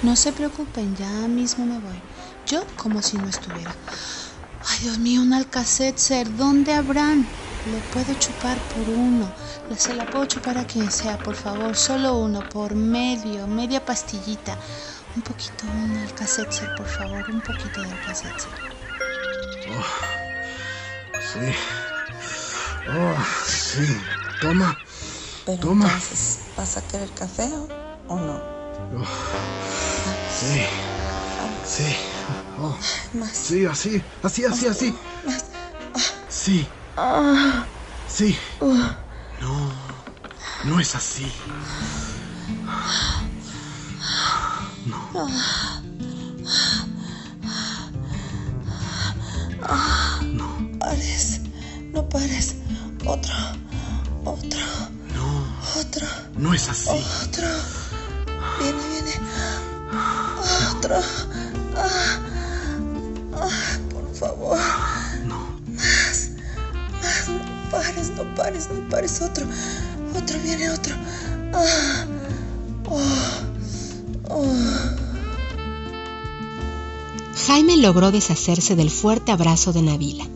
No 0.03 0.17
se 0.17 0.33
preocupen, 0.33 0.95
ya 0.97 1.09
mismo 1.29 1.65
me 1.65 1.79
voy. 1.79 2.03
Yo 2.47 2.67
como 2.77 3.01
si 3.01 3.17
no 3.17 3.29
estuviera. 3.29 3.75
Ay, 4.69 4.79
Dios 4.83 4.99
mío, 4.99 5.23
un 5.23 5.33
alcacetzer, 5.33 6.37
¿dónde 6.37 6.75
habrán? 6.75 7.27
Lo 7.65 7.81
puedo 7.81 8.15
chupar 8.15 8.61
por 8.69 8.89
uno. 8.91 9.33
Se 9.77 9.95
la 9.95 10.05
puedo 10.05 10.27
chupar 10.27 10.59
a 10.59 10.67
quien 10.67 10.91
sea, 10.91 11.23
por 11.23 11.35
favor. 11.35 11.75
Solo 11.75 12.17
uno, 12.19 12.49
por 12.49 12.75
medio, 12.75 13.47
media 13.47 13.85
pastillita. 13.85 14.57
Un 15.17 15.23
poquito, 15.23 15.67
un 15.67 15.97
alcacetzer, 15.97 16.75
por 16.77 16.87
favor. 16.87 17.29
Un 17.31 17.41
poquito 17.41 17.81
de 17.83 17.91
alcacetzer. 17.91 18.53
Oh, 19.71 19.85
sí. 21.33 21.55
Oh, 22.89 23.17
sí. 23.49 23.97
Toma. 24.41 24.79
Pero 25.45 25.59
Toma. 25.59 25.87
entonces, 25.87 26.41
¿vas 26.57 26.77
a 26.77 26.87
querer 26.87 27.11
café 27.11 27.51
o 28.09 28.17
no? 28.17 28.56
Oh, 28.79 29.05
sí. 30.31 30.63
Sí. 31.65 31.97
Oh, 32.59 32.77
sí, 33.33 33.65
así. 33.67 34.03
Así, 34.23 34.45
así, 34.45 34.67
así. 34.67 34.95
Más. 35.25 35.45
Sí. 36.29 36.69
Ah. 36.97 37.67
Sí. 38.09 38.37
No. 39.41 39.73
No 40.65 40.81
es 40.81 40.95
así. 40.95 41.31
Ah. 42.67 43.21
Ah. 49.63 50.21
No. 50.23 50.79
Pares. 50.79 51.41
No 51.93 52.09
pares. 52.09 52.55
Otro. 53.05 53.35
Otro. 54.25 54.61
No. 55.15 55.47
Otro. 55.81 56.07
No 56.37 56.55
es 56.55 56.69
así. 56.69 56.91
Otro. 56.91 57.47
Viene, 58.59 58.83
viene. 58.89 59.13
Otro. 60.71 60.97
Ah. 61.77 62.19
Ah, 63.35 63.79
por 63.93 64.15
favor. 64.15 64.59
No. 65.27 65.37
Más. 65.75 66.31
Más. 67.03 67.29
No 67.29 67.71
pares, 67.71 68.11
no 68.17 68.35
pares, 68.35 68.69
no 68.71 68.89
pares. 68.89 69.21
Otro. 69.21 69.47
Otro, 70.17 70.39
viene 70.41 70.71
otro. 70.71 70.95
Ah. 71.53 72.07
Oh. 72.89 73.01
Oh. 74.29 74.55
Jaime 77.47 77.77
logró 77.77 78.11
deshacerse 78.11 78.75
del 78.75 78.91
fuerte 78.91 79.31
abrazo 79.31 79.73
de 79.73 79.83
Nabila. 79.83 80.27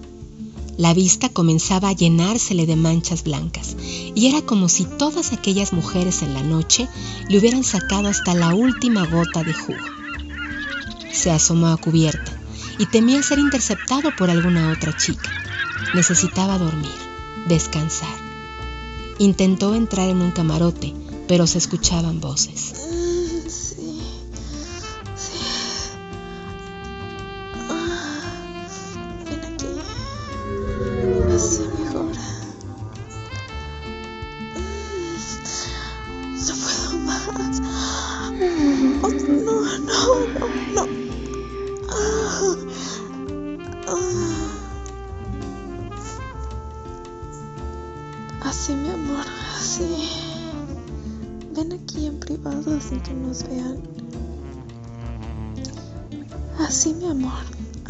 La 0.80 0.94
vista 0.94 1.28
comenzaba 1.28 1.90
a 1.90 1.92
llenársele 1.92 2.64
de 2.64 2.74
manchas 2.74 3.22
blancas 3.22 3.76
y 4.14 4.28
era 4.28 4.40
como 4.40 4.66
si 4.70 4.86
todas 4.86 5.34
aquellas 5.34 5.74
mujeres 5.74 6.22
en 6.22 6.32
la 6.32 6.42
noche 6.42 6.88
le 7.28 7.36
hubieran 7.36 7.64
sacado 7.64 8.08
hasta 8.08 8.32
la 8.32 8.54
última 8.54 9.04
gota 9.04 9.42
de 9.42 9.52
jugo. 9.52 9.84
Se 11.12 11.30
asomó 11.30 11.66
a 11.66 11.76
cubierta 11.76 12.32
y 12.78 12.86
temía 12.86 13.22
ser 13.22 13.38
interceptado 13.38 14.10
por 14.16 14.30
alguna 14.30 14.72
otra 14.72 14.96
chica. 14.96 15.30
Necesitaba 15.92 16.56
dormir, 16.56 16.96
descansar. 17.46 18.16
Intentó 19.18 19.74
entrar 19.74 20.08
en 20.08 20.22
un 20.22 20.30
camarote, 20.30 20.94
pero 21.28 21.46
se 21.46 21.58
escuchaban 21.58 22.22
voces. 22.22 22.79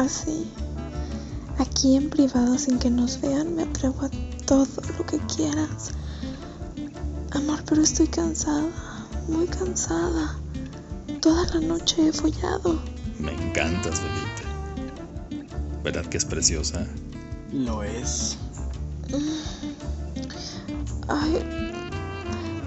Así. 0.01 0.47
Aquí 1.57 1.95
en 1.95 2.09
privado 2.09 2.57
sin 2.57 2.79
que 2.79 2.89
nos 2.89 3.21
vean 3.21 3.55
me 3.55 3.63
atrevo 3.63 4.05
a 4.05 4.09
todo 4.45 4.67
lo 4.97 5.05
que 5.05 5.17
quieras. 5.33 5.91
Amor, 7.31 7.63
pero 7.65 7.81
estoy 7.81 8.07
cansada, 8.07 8.67
muy 9.27 9.47
cansada. 9.47 10.35
Toda 11.21 11.45
la 11.53 11.61
noche 11.61 12.07
he 12.07 12.13
follado. 12.13 12.81
Me 13.19 13.31
encantas, 13.33 14.01
bebita. 14.01 15.51
¿Verdad 15.83 16.05
que 16.05 16.17
es 16.17 16.25
preciosa? 16.25 16.85
Lo 17.53 17.83
es. 17.83 18.37
Ay, 21.07 21.43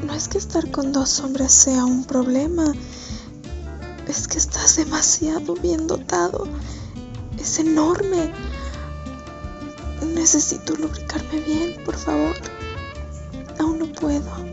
no 0.07 0.15
es 0.15 0.29
que 0.29 0.39
estar 0.39 0.71
con 0.71 0.93
dos 0.93 1.21
hombres 1.21 1.53
sea 1.53 1.85
un 1.85 2.05
problema. 2.05 2.73
Es 4.09 4.29
que 4.29 4.39
estás 4.39 4.77
demasiado 4.77 5.55
bien 5.55 5.87
dotado. 5.87 6.47
Es 7.45 7.59
enorme. 7.59 8.33
Necesito 10.15 10.75
lubricarme 10.77 11.41
bien, 11.41 11.75
por 11.85 11.95
favor. 11.95 12.35
Aún 13.59 13.81
no 13.81 13.87
puedo. 13.93 14.44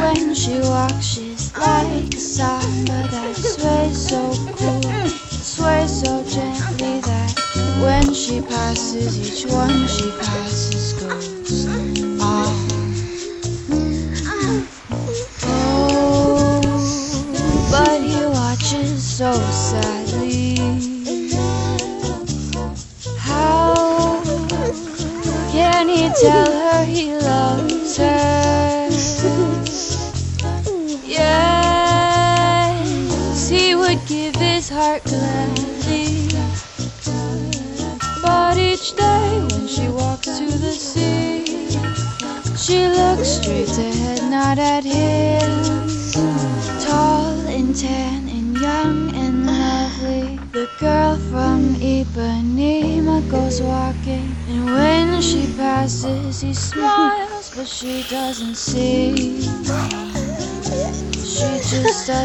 When 0.00 0.34
she 0.34 0.60
walks, 0.60 1.04
she's 1.04 1.56
like 1.58 2.14
a 2.14 2.18
samba 2.20 3.08
that 3.10 3.34
sways 3.36 4.08
so 4.10 4.32
cool, 4.56 4.82
sways 5.30 6.00
so 6.02 6.24
gently 6.24 7.00
that 7.00 7.34
when 7.82 8.14
she 8.14 8.40
passes, 8.42 9.18
each 9.18 9.52
one 9.52 9.88
she 9.88 10.12
passes 10.12 10.94
goes 10.94 11.33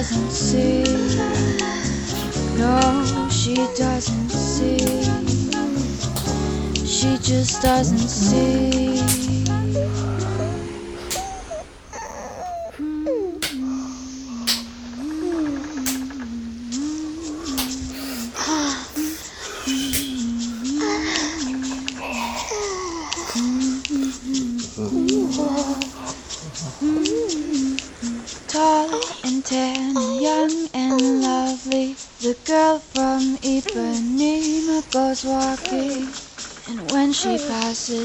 can 0.10 0.32
see. 0.32 0.78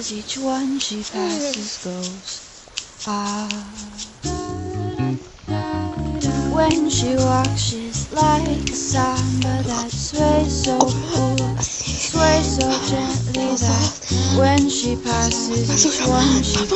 Passes, 0.04 0.12
each 0.12 0.38
one 0.38 0.78
she 0.78 1.02
passes 1.02 1.78
goes 1.84 2.66
ah. 3.06 3.48
When 6.52 6.90
she 6.90 7.16
walks, 7.16 7.60
she's 7.62 8.12
like 8.12 8.46
a 8.46 8.74
samba 8.74 9.62
that 9.64 9.90
sways 9.90 10.64
so 10.64 10.78
cool, 10.78 11.56
sways 11.58 12.56
so 12.56 12.70
gently 12.90 13.56
that 13.56 14.36
when 14.38 14.68
she 14.68 14.96
passes, 14.96 15.86
each 15.86 16.06
one 16.06 16.42
she 16.42 16.66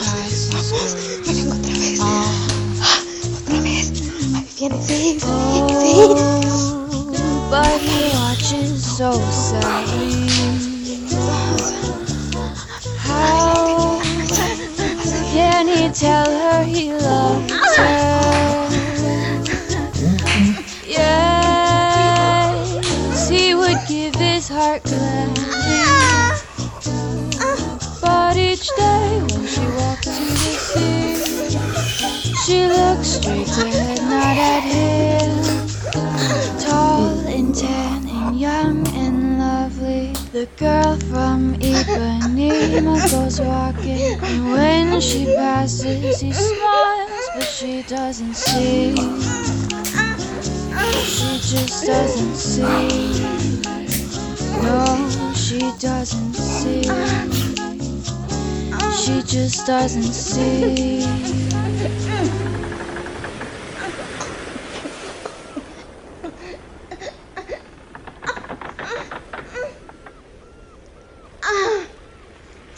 And 44.11 44.53
when 44.53 45.01
she 45.01 45.27
passes, 45.27 46.21
he 46.21 46.33
smiles, 46.33 47.29
but 47.35 47.45
she 47.45 47.83
doesn't 47.83 48.35
see. 48.35 48.95
She 51.05 51.39
just 51.53 51.87
doesn't 51.87 52.35
see. 52.35 52.89
No, 54.63 55.33
she 55.35 55.61
doesn't 55.79 56.35
see. 56.35 56.83
She 58.97 59.23
just 59.23 59.67
doesn't 59.67 60.13
see. 60.13 61.48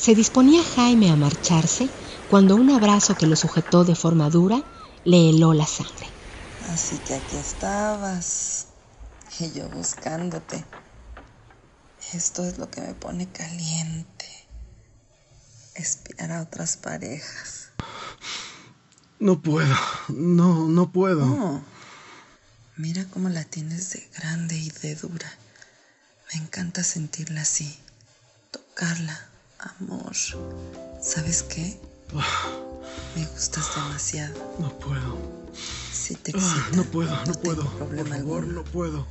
Se 0.00 0.14
disponía 0.14 0.64
Jaime 0.64 1.10
a 1.10 1.16
marcharse 1.16 1.90
cuando 2.30 2.56
un 2.56 2.70
abrazo 2.70 3.14
que 3.16 3.26
lo 3.26 3.36
sujetó 3.36 3.84
de 3.84 3.94
forma 3.94 4.30
dura 4.30 4.64
le 5.04 5.28
heló 5.28 5.52
la 5.52 5.66
sangre. 5.66 6.08
Así 6.70 6.96
que 7.00 7.16
aquí 7.16 7.36
estabas. 7.36 8.68
Y 9.38 9.52
yo 9.52 9.68
buscándote. 9.68 10.64
Esto 12.14 12.46
es 12.46 12.56
lo 12.56 12.70
que 12.70 12.80
me 12.80 12.94
pone 12.94 13.30
caliente. 13.30 14.26
Espiar 15.74 16.32
a 16.32 16.42
otras 16.44 16.78
parejas. 16.78 17.68
No 19.18 19.42
puedo, 19.42 19.76
no, 20.08 20.66
no 20.66 20.90
puedo. 20.90 21.26
No. 21.26 21.62
Mira 22.78 23.04
cómo 23.10 23.28
la 23.28 23.44
tienes 23.44 23.90
de 23.90 24.08
grande 24.16 24.56
y 24.56 24.70
de 24.70 24.94
dura. 24.94 25.30
Me 26.32 26.40
encanta 26.40 26.82
sentirla 26.82 27.42
así. 27.42 27.78
Tocarla. 28.50 29.29
Amor. 29.60 30.12
¿Sabes 31.00 31.42
qué? 31.42 31.78
Me 33.16 33.24
gustas 33.26 33.74
demasiado. 33.74 34.34
No 34.58 34.70
puedo. 34.78 35.16
Si 35.92 36.14
te 36.14 36.32
Ah, 36.34 36.38
excita, 36.38 36.76
no 36.76 36.84
puedo, 36.84 37.10
no, 37.10 37.22
tengo 37.24 37.40
puedo. 37.40 37.64
Problema 37.76 38.16
favor, 38.16 38.38
alguno. 38.42 38.62
no 38.62 38.64
puedo. 38.64 39.06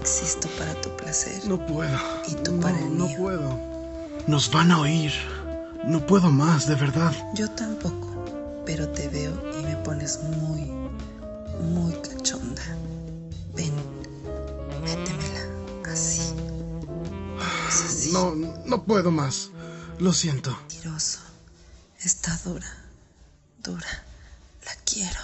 Existo 0.00 0.48
para 0.58 0.74
tu 0.80 0.90
placer. 0.96 1.42
No 1.46 1.64
puedo. 1.66 1.98
Y 2.28 2.34
tú 2.36 2.52
no, 2.52 2.60
para 2.60 2.78
el 2.78 2.96
no 2.96 3.06
mío. 3.06 3.16
puedo. 3.18 3.58
Nos 4.26 4.50
van 4.50 4.70
a 4.72 4.80
oír. 4.80 5.12
No 5.84 6.04
puedo 6.04 6.30
más, 6.30 6.66
de 6.66 6.74
verdad. 6.74 7.12
Yo 7.34 7.50
tampoco. 7.50 8.06
Pero 8.64 8.88
te 8.88 9.08
veo 9.08 9.32
y 9.58 9.62
me 9.64 9.76
pones 9.76 10.20
muy, 10.22 10.70
muy 11.62 11.92
cachonda. 12.02 12.45
No, 18.12 18.34
no 18.34 18.82
puedo 18.84 19.10
más. 19.10 19.50
Lo 19.98 20.12
siento. 20.12 20.50
Mentiroso. 20.50 21.20
Está 22.00 22.38
dura. 22.44 22.66
Dura. 23.62 24.04
La 24.64 24.72
quiero. 24.84 25.20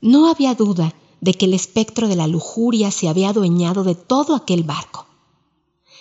No 0.00 0.30
había 0.30 0.54
duda 0.54 0.94
de 1.20 1.34
que 1.34 1.46
el 1.46 1.54
espectro 1.54 2.08
de 2.08 2.16
la 2.16 2.26
lujuria 2.26 2.90
se 2.90 3.08
había 3.08 3.30
adueñado 3.30 3.84
de 3.84 3.94
todo 3.94 4.34
aquel 4.34 4.62
barco. 4.62 5.06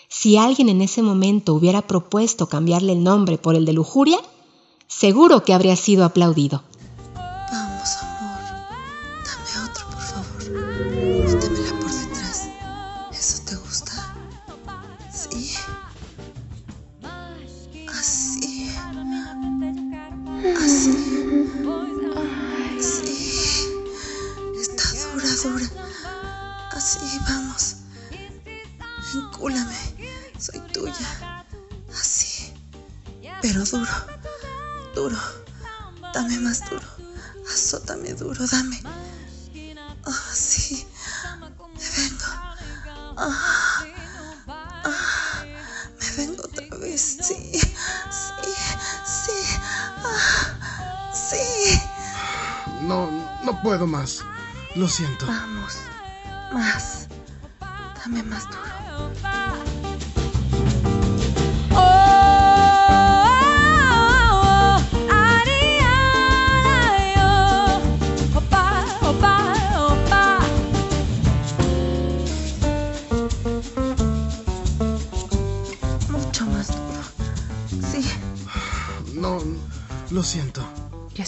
Si 0.10 0.38
alguien 0.38 0.70
en 0.70 0.82
ese 0.82 1.02
momento 1.02 1.54
hubiera 1.54 1.82
propuesto 1.82 2.48
cambiarle 2.48 2.94
el 2.94 3.04
nombre 3.04 3.38
por 3.38 3.56
el 3.56 3.66
de 3.66 3.74
lujuria, 3.74 4.20
seguro 4.88 5.44
que 5.44 5.54
habría 5.54 5.76
sido 5.76 6.06
aplaudido. 6.06 6.64
Duro, 38.36 38.48
dame. 38.52 38.82
Ah, 40.06 40.12
sí. 40.34 40.86
Me 41.74 41.90
vengo. 41.98 42.26
Ah, 43.16 43.86
ah, 44.84 45.44
me 46.02 46.18
vengo 46.18 46.44
otra 46.44 46.78
vez. 46.80 47.18
Sí. 47.22 47.54
Sí. 47.54 48.52
Sí. 49.06 49.60
Ah, 50.04 51.14
sí. 51.14 51.80
No, 52.82 53.10
no 53.46 53.62
puedo 53.62 53.88
más. 53.88 54.20
Lo 54.76 54.90
siento. 54.90 55.26
Vamos. 55.28 55.78
Más. 56.52 57.08
Dame 58.04 58.22
más 58.24 58.50
duro. 58.50 58.75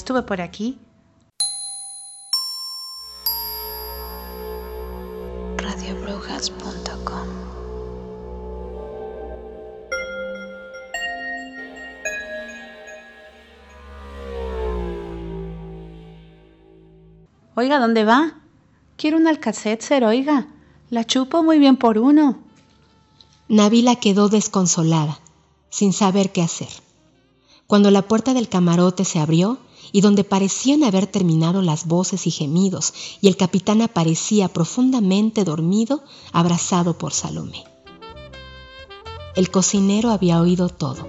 Estuve 0.08 0.22
por 0.22 0.40
aquí. 0.40 0.78
radiobrujas.com 5.58 7.28
Oiga, 17.56 17.80
¿dónde 17.80 18.06
va? 18.06 18.36
Quiero 18.96 19.18
un 19.18 19.28
alcacetzer, 19.28 20.06
oiga. 20.06 20.48
La 20.90 21.04
chupo 21.04 21.44
muy 21.44 21.60
bien 21.60 21.76
por 21.76 21.98
uno. 21.98 22.40
Nabila 23.50 23.98
quedó 23.98 24.30
desconsolada, 24.30 25.20
sin 25.70 25.92
saber 25.92 26.32
qué 26.32 26.42
hacer. 26.42 26.70
Cuando 27.66 27.92
la 27.92 28.04
puerta 28.04 28.34
del 28.34 28.48
camarote 28.48 29.04
se 29.04 29.20
abrió 29.20 29.60
y 29.92 30.02
donde 30.02 30.24
parecían 30.24 30.84
haber 30.84 31.08
terminado 31.08 31.62
las 31.62 31.86
voces 31.86 32.28
y 32.28 32.32
gemidos, 32.32 32.94
y 33.22 33.28
el 33.28 33.38
capitán 33.38 33.82
aparecía 33.82 34.48
profundamente 34.48 35.44
dormido, 35.44 36.04
abrazado 36.32 36.98
por 36.98 37.14
Salomé. 37.14 37.64
El 39.36 39.52
cocinero 39.52 40.12
había 40.12 40.42
oído 40.42 40.70
todo, 40.70 41.08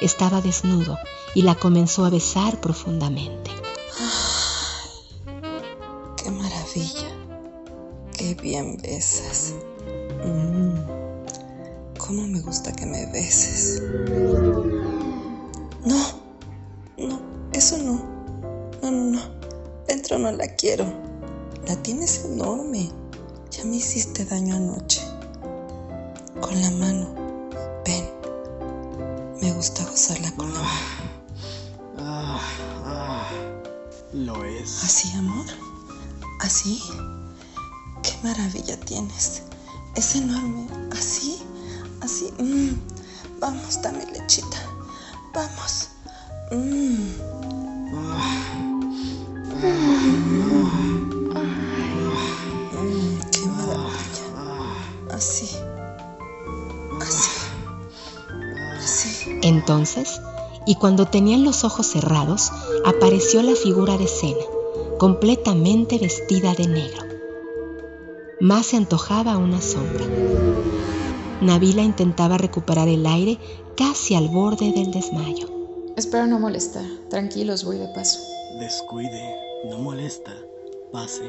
estaba 0.00 0.40
desnudo 0.40 0.98
y 1.34 1.42
la 1.42 1.54
comenzó 1.54 2.04
a 2.04 2.10
besar 2.10 2.60
profundamente. 2.60 3.50
Qué 6.16 6.30
maravilla. 6.30 7.08
Qué 8.12 8.34
bien 8.34 8.76
besas. 8.82 9.54
Mm, 10.24 10.98
Cómo 11.98 12.26
me 12.26 12.40
gusta 12.40 12.72
que 12.72 12.86
me 12.86 13.04
beses. 13.12 13.82
No, 15.84 16.04
no, 16.96 17.20
eso 17.52 17.76
no. 17.78 18.17
No, 18.82 18.90
no, 18.90 19.10
no. 19.12 19.20
Dentro 19.86 20.18
no 20.18 20.30
la 20.32 20.46
quiero. 20.54 20.84
La 21.66 21.76
tienes 21.82 22.24
enorme. 22.24 22.90
Ya 23.50 23.64
me 23.64 23.76
hiciste 23.76 24.24
daño 24.24 24.56
anoche. 24.56 25.00
Con 26.40 26.60
la 26.60 26.70
mano. 26.70 27.08
Ven. 27.84 28.08
Me 29.40 29.52
gusta 29.52 29.84
gozarla 29.84 30.30
con 30.32 30.52
la 30.52 30.60
mano. 30.60 30.70
Ah, 31.98 32.40
ah, 32.84 33.28
lo 34.12 34.44
es. 34.44 34.84
¿Así, 34.84 35.10
amor? 35.16 35.46
¿Así? 36.40 36.80
Qué 38.02 38.12
maravilla 38.22 38.78
tienes. 38.80 39.42
Es 39.96 40.14
enorme. 40.14 40.66
¿Así? 40.92 41.42
Así. 42.00 42.32
Mm. 42.38 42.74
Vamos, 43.40 43.82
dame 43.82 44.06
lechita. 44.06 44.58
Vamos. 45.34 45.88
Mm. 46.52 48.67
Qué 49.60 49.66
maravilla. 53.46 53.88
Así. 55.12 55.48
Así. 57.00 57.30
Así. 58.76 59.40
Entonces, 59.42 60.20
y 60.66 60.76
cuando 60.76 61.06
tenían 61.06 61.44
los 61.44 61.64
ojos 61.64 61.86
cerrados, 61.86 62.52
apareció 62.84 63.42
la 63.42 63.54
figura 63.54 63.96
de 63.98 64.06
Cena, 64.06 64.44
completamente 64.98 65.98
vestida 65.98 66.54
de 66.54 66.68
negro. 66.68 67.02
Más 68.40 68.66
se 68.66 68.76
antojaba 68.76 69.38
una 69.38 69.60
sombra. 69.60 70.04
Nabila 71.40 71.82
intentaba 71.82 72.38
recuperar 72.38 72.88
el 72.88 73.06
aire 73.06 73.38
casi 73.76 74.14
al 74.14 74.28
borde 74.28 74.70
del 74.72 74.92
desmayo. 74.92 75.48
Espero 75.96 76.26
no 76.26 76.38
molestar. 76.38 76.84
Tranquilos, 77.10 77.64
voy 77.64 77.78
de 77.78 77.88
paso. 77.88 78.20
Descuide, 78.60 79.34
no 79.64 79.78
molesta. 79.78 80.32
Pase. 80.92 81.24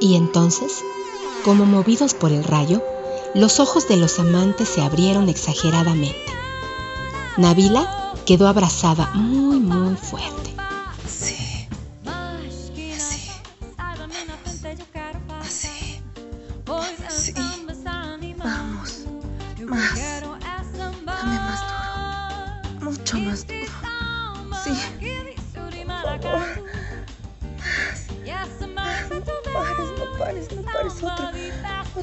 Y 0.00 0.16
entonces, 0.16 0.82
como 1.44 1.66
movidos 1.66 2.14
por 2.14 2.32
el 2.32 2.44
rayo, 2.44 2.82
los 3.34 3.60
ojos 3.60 3.88
de 3.88 3.96
los 3.96 4.18
amantes 4.18 4.68
se 4.68 4.82
abrieron 4.82 5.28
exageradamente. 5.28 6.32
Nabila 7.36 8.14
quedó 8.26 8.48
abrazada 8.48 9.10
muy, 9.14 9.58
muy 9.58 9.96
fuerte. 9.96 10.59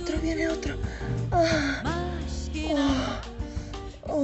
Otro, 0.08 0.22
viene 0.22 0.48
otro. 0.48 0.74
Ah. 1.34 1.82
Oh. 2.70 4.24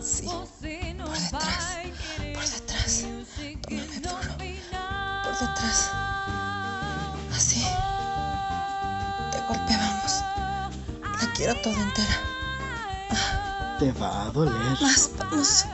Sí. 0.00 0.24
Por 0.24 0.48
detrás. 0.48 1.76
Por 2.32 2.44
detrás. 2.48 3.04
Tómame 3.60 4.00
duro. 4.00 4.16
Por 5.24 5.34
detrás. 5.34 5.90
Así. 7.36 7.60
De 9.30 9.38
golpe 9.46 9.76
vamos. 9.76 10.12
La 11.20 11.32
quiero 11.34 11.54
toda 11.56 11.76
entera. 11.82 12.16
Te 13.78 13.92
va 13.92 14.22
a 14.22 14.30
doler. 14.30 14.80
Más, 14.80 15.10
vamos. 15.18 15.66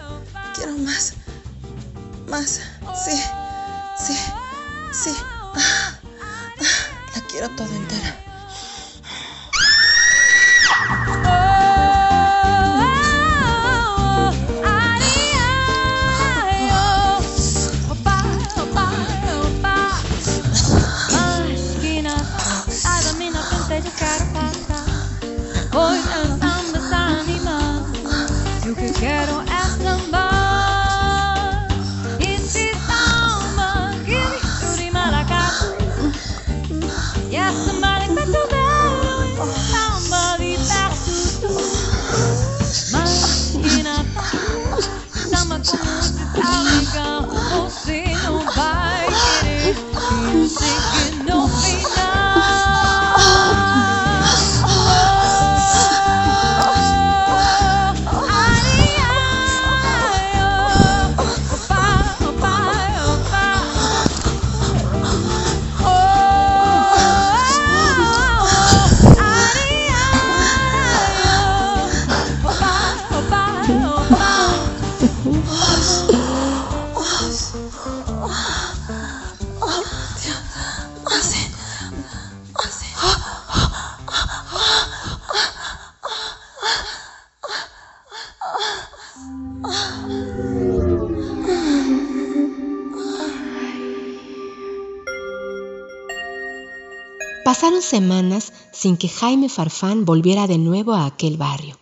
Semanas 97.99 98.53
sin 98.73 98.97
que 98.97 99.09
Jaime 99.09 99.49
Farfán 99.49 100.05
volviera 100.05 100.47
de 100.47 100.57
nuevo 100.57 100.93
a 100.95 101.05
aquel 101.05 101.37
barrio. 101.37 101.77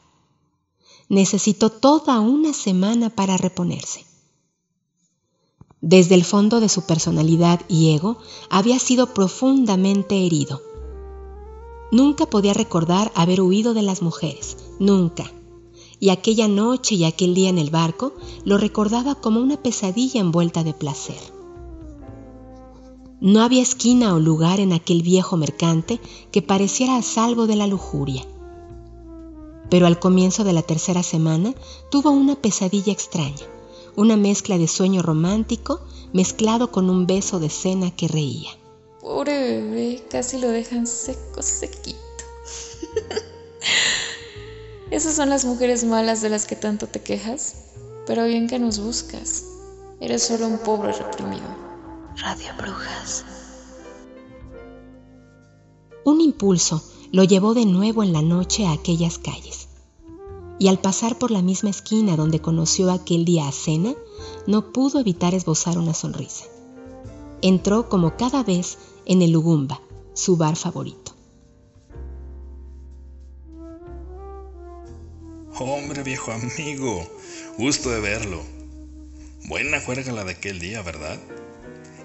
Necesitó 1.11 1.69
toda 1.69 2.21
una 2.21 2.55
semana 2.55 3.11
para 3.11 3.37
reponerse. 3.37 4.07
Desde 5.83 6.15
el 6.15 6.25
fondo 6.25 6.59
de 6.61 6.71
su 6.71 6.87
personalidad 6.87 7.61
y 7.69 7.95
ego 7.95 8.17
había 8.49 8.79
sido 8.79 9.13
profundamente 9.13 10.25
herido. 10.25 10.63
Nunca 11.93 12.25
podía 12.25 12.55
recordar 12.55 13.13
haber 13.15 13.43
huido 13.43 13.75
de 13.75 13.83
las 13.83 14.01
mujeres, 14.01 14.57
nunca. 14.81 15.31
Y 16.01 16.09
aquella 16.09 16.49
noche 16.49 16.95
y 16.95 17.05
aquel 17.05 17.35
día 17.35 17.51
en 17.51 17.59
el 17.59 17.69
barco 17.69 18.15
lo 18.45 18.57
recordaba 18.57 19.17
como 19.17 19.41
una 19.41 19.59
pesadilla 19.59 20.21
envuelta 20.21 20.65
de 20.65 20.73
placer. 20.73 21.36
No 23.21 23.43
había 23.43 23.63
esquina 23.63 24.15
o 24.15 24.21
lugar 24.21 24.61
en 24.61 24.75
aquel 24.75 25.03
viejo 25.03 25.39
mercante 25.39 26.01
que 26.31 26.43
pareciera 26.43 26.97
a 26.97 27.03
salvo 27.03 27.47
de 27.47 27.57
la 27.57 27.67
lujuria. 27.67 28.25
Pero 29.71 29.87
al 29.87 29.99
comienzo 29.99 30.45
de 30.45 30.53
la 30.53 30.63
tercera 30.63 31.03
semana 31.03 31.55
tuvo 31.91 32.11
una 32.11 32.37
pesadilla 32.37 32.93
extraña, 32.93 33.47
una 33.97 34.17
mezcla 34.17 34.59
de 34.59 34.69
sueño 34.69 35.01
romántico 35.01 35.81
mezclado 36.13 36.71
con 36.71 36.91
un 36.91 37.07
beso 37.07 37.41
de 37.41 37.49
cena 37.49 37.91
que 37.91 38.07
reía. 38.07 38.51
Pobre 39.01 39.63
bebé, 39.63 40.05
casi 40.11 40.39
lo 40.39 40.49
dejan 40.49 40.87
seco, 40.87 41.41
sequito. 41.41 41.97
Esas 44.91 45.15
son 45.17 45.31
las 45.31 45.45
mujeres 45.47 45.85
malas 45.85 46.21
de 46.21 46.29
las 46.29 46.45
que 46.45 46.55
tanto 46.55 46.87
te 46.87 47.01
quejas, 47.01 47.65
pero 48.07 48.27
bien 48.27 48.47
que 48.47 48.59
nos 48.59 48.79
buscas. 48.79 49.45
Eres 50.01 50.23
solo 50.23 50.47
un 50.47 50.59
pobre 50.59 50.93
reprimido. 50.93 51.66
Radio 52.19 52.49
Brujas. 52.57 53.27
Un 56.05 56.23
impulso 56.23 56.83
lo 57.13 57.25
llevó 57.25 57.53
de 57.53 57.67
nuevo 57.67 58.03
en 58.03 58.15
la 58.15 58.23
noche 58.23 58.67
a 58.67 58.73
aquellas 58.73 59.19
calles. 59.19 59.69
Y 60.59 60.69
al 60.69 60.79
pasar 60.79 61.19
por 61.19 61.31
la 61.31 61.43
misma 61.43 61.69
esquina 61.69 62.17
donde 62.17 62.41
conoció 62.41 62.91
aquel 62.91 63.27
día 63.27 63.47
a 63.47 63.53
Cena, 63.53 63.95
no 64.47 64.73
pudo 64.73 64.99
evitar 64.99 65.35
esbozar 65.35 65.77
una 65.77 65.93
sonrisa. 65.93 66.47
Entró 67.43 67.91
como 67.91 68.17
cada 68.17 68.43
vez 68.43 68.79
en 69.05 69.21
el 69.21 69.33
Lugumba, 69.33 69.83
su 70.15 70.39
bar 70.39 70.57
favorito. 70.57 71.13
Hombre, 75.59 76.03
viejo 76.03 76.33
amigo, 76.33 77.07
gusto 77.59 77.91
de 77.91 78.01
verlo. 78.01 78.41
Buena 79.49 79.81
juerga 79.81 80.13
la 80.13 80.25
de 80.25 80.33
aquel 80.33 80.59
día, 80.61 80.81
¿verdad? 80.81 81.19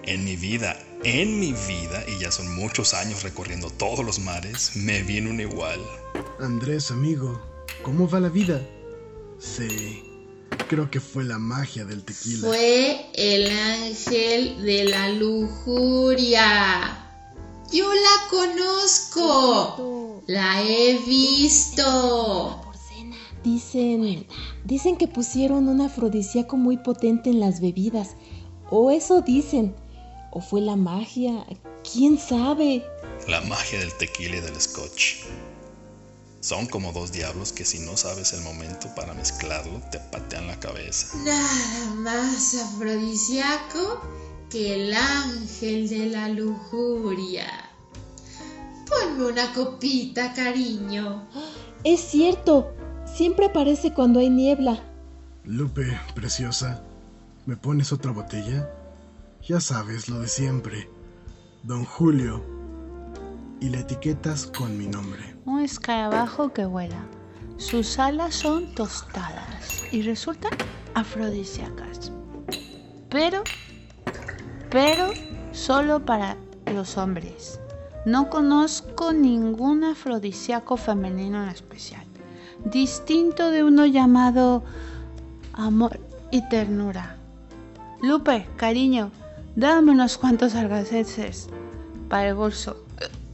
En 0.03 0.25
mi 0.25 0.35
vida, 0.35 0.77
en 1.03 1.39
mi 1.39 1.53
vida, 1.53 2.03
y 2.07 2.19
ya 2.19 2.31
son 2.31 2.53
muchos 2.55 2.93
años 2.93 3.21
recorriendo 3.23 3.69
todos 3.69 4.03
los 4.03 4.19
mares, 4.19 4.75
me 4.75 5.03
viene 5.03 5.29
un 5.29 5.39
igual. 5.39 5.79
Andrés, 6.39 6.89
amigo, 6.89 7.39
¿cómo 7.83 8.09
va 8.09 8.19
la 8.19 8.29
vida? 8.29 8.61
Sí, 9.39 10.03
creo 10.67 10.89
que 10.89 10.99
fue 10.99 11.23
la 11.23 11.37
magia 11.37 11.85
del 11.85 12.03
tequila. 12.03 12.47
Fue 12.47 13.05
el 13.13 13.51
ángel 13.51 14.63
de 14.63 14.85
la 14.85 15.09
lujuria. 15.09 16.97
Yo 17.71 17.87
la 17.93 18.27
conozco. 18.29 20.23
La 20.27 20.63
he 20.63 20.97
visto. 21.05 22.61
Dicen, 23.43 24.27
dicen 24.65 24.97
que 24.97 25.07
pusieron 25.07 25.67
un 25.67 25.81
afrodisíaco 25.81 26.57
muy 26.57 26.77
potente 26.77 27.29
en 27.29 27.39
las 27.39 27.61
bebidas. 27.61 28.15
O 28.69 28.91
eso 28.91 29.21
dicen. 29.21 29.75
¿O 30.31 30.39
fue 30.39 30.61
la 30.61 30.77
magia? 30.77 31.45
¿Quién 31.91 32.17
sabe? 32.17 32.85
La 33.27 33.41
magia 33.41 33.79
del 33.79 33.93
tequila 33.97 34.37
y 34.37 34.41
del 34.41 34.59
scotch. 34.59 35.25
Son 36.39 36.65
como 36.67 36.93
dos 36.93 37.11
diablos 37.11 37.51
que 37.51 37.65
si 37.65 37.79
no 37.79 37.97
sabes 37.97 38.33
el 38.33 38.41
momento 38.41 38.87
para 38.95 39.13
mezclarlo, 39.13 39.79
te 39.91 39.99
patean 39.99 40.47
la 40.47 40.59
cabeza. 40.59 41.17
Nada 41.23 41.95
más 41.95 42.55
afrodisíaco 42.55 44.01
que 44.49 44.73
el 44.73 44.93
ángel 44.93 45.89
de 45.89 46.05
la 46.07 46.29
lujuria. 46.29 47.69
Ponme 48.87 49.31
una 49.31 49.53
copita, 49.53 50.33
cariño. 50.33 51.27
Es 51.83 51.99
cierto, 52.01 52.73
siempre 53.05 53.47
aparece 53.47 53.93
cuando 53.93 54.19
hay 54.19 54.29
niebla. 54.29 54.81
Lupe, 55.43 55.99
preciosa, 56.15 56.81
¿me 57.45 57.57
pones 57.57 57.91
otra 57.91 58.11
botella? 58.11 58.69
Ya 59.47 59.59
sabes 59.59 60.07
lo 60.07 60.19
de 60.19 60.27
siempre. 60.27 60.87
Don 61.63 61.83
Julio. 61.83 62.43
Y 63.59 63.69
la 63.69 63.79
etiquetas 63.79 64.45
con 64.45 64.77
mi 64.77 64.87
nombre. 64.87 65.35
Un 65.45 65.61
escarabajo 65.61 66.53
que 66.53 66.65
vuela. 66.65 67.03
Sus 67.57 67.97
alas 67.97 68.35
son 68.35 68.73
tostadas 68.75 69.83
y 69.91 70.03
resultan 70.03 70.51
afrodisíacas. 70.93 72.11
Pero, 73.09 73.43
pero 74.69 75.09
solo 75.51 76.05
para 76.05 76.37
los 76.71 76.97
hombres. 76.97 77.59
No 78.05 78.29
conozco 78.29 79.11
ningún 79.11 79.83
afrodisíaco 79.83 80.77
femenino 80.77 81.41
en 81.41 81.49
especial. 81.49 82.05
Distinto 82.65 83.49
de 83.49 83.63
uno 83.63 83.87
llamado 83.87 84.63
amor 85.53 85.99
y 86.29 86.47
ternura. 86.49 87.17
Lupe, 88.01 88.47
cariño, 88.55 89.11
dame 89.55 89.91
unos 89.91 90.17
cuantos 90.17 90.55
algaceses 90.55 91.47
para 92.09 92.29
el 92.29 92.35
bolso. 92.35 92.85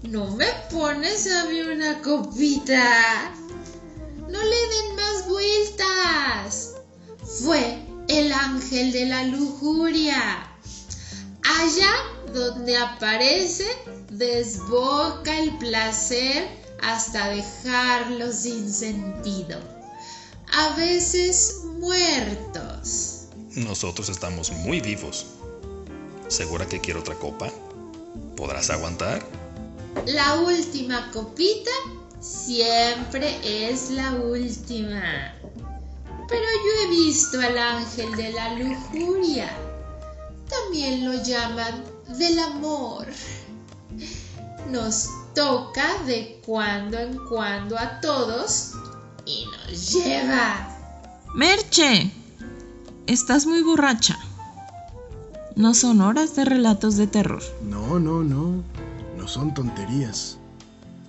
¿No 0.03 0.31
me 0.35 0.47
pones 0.71 1.31
a 1.31 1.45
mí 1.45 1.59
una 1.61 2.01
copita? 2.01 3.31
No 4.29 4.39
le 4.39 4.67
den 4.67 4.95
más 4.95 5.27
vueltas. 5.27 6.75
Fue 7.43 7.79
el 8.07 8.31
ángel 8.31 8.91
de 8.91 9.05
la 9.07 9.23
lujuria. 9.23 10.47
Allá 11.43 11.91
donde 12.33 12.77
aparece, 12.77 13.65
desboca 14.11 15.37
el 15.39 15.57
placer 15.57 16.47
hasta 16.81 17.29
dejarlo 17.29 18.31
sin 18.31 18.71
sentido. 18.71 19.59
A 20.53 20.75
veces 20.75 21.61
muertos. 21.79 23.27
Nosotros 23.55 24.09
estamos 24.09 24.51
muy 24.51 24.81
vivos. 24.81 25.25
¿Segura 26.27 26.67
que 26.67 26.81
quiero 26.81 26.99
otra 26.99 27.15
copa? 27.15 27.49
¿Podrás 28.35 28.69
aguantar? 28.69 29.25
La 30.05 30.41
última 30.41 31.09
copita 31.11 31.71
siempre 32.19 33.39
es 33.43 33.91
la 33.91 34.11
última. 34.11 35.33
Pero 36.27 36.43
yo 36.43 36.83
he 36.83 36.89
visto 36.89 37.39
al 37.39 37.57
ángel 37.57 38.15
de 38.15 38.31
la 38.33 38.53
lujuria. 38.55 39.49
También 40.49 41.05
lo 41.05 41.23
llaman 41.23 41.83
del 42.17 42.39
amor. 42.39 43.07
Nos 44.69 45.09
toca 45.33 45.97
de 46.05 46.41
cuando 46.45 46.99
en 46.99 47.17
cuando 47.29 47.77
a 47.77 48.01
todos 48.01 48.73
y 49.25 49.45
nos 49.45 49.93
lleva. 49.93 50.67
Merche, 51.33 52.11
estás 53.05 53.45
muy 53.45 53.61
borracha. 53.61 54.17
No 55.57 55.73
son 55.73 56.01
horas 56.01 56.35
de 56.35 56.45
relatos 56.45 56.97
de 56.97 57.07
terror. 57.07 57.41
No, 57.67 57.97
no, 57.97 58.21
no. 58.21 58.61
No 59.17 59.27
son 59.27 59.55
tonterías. 59.55 60.37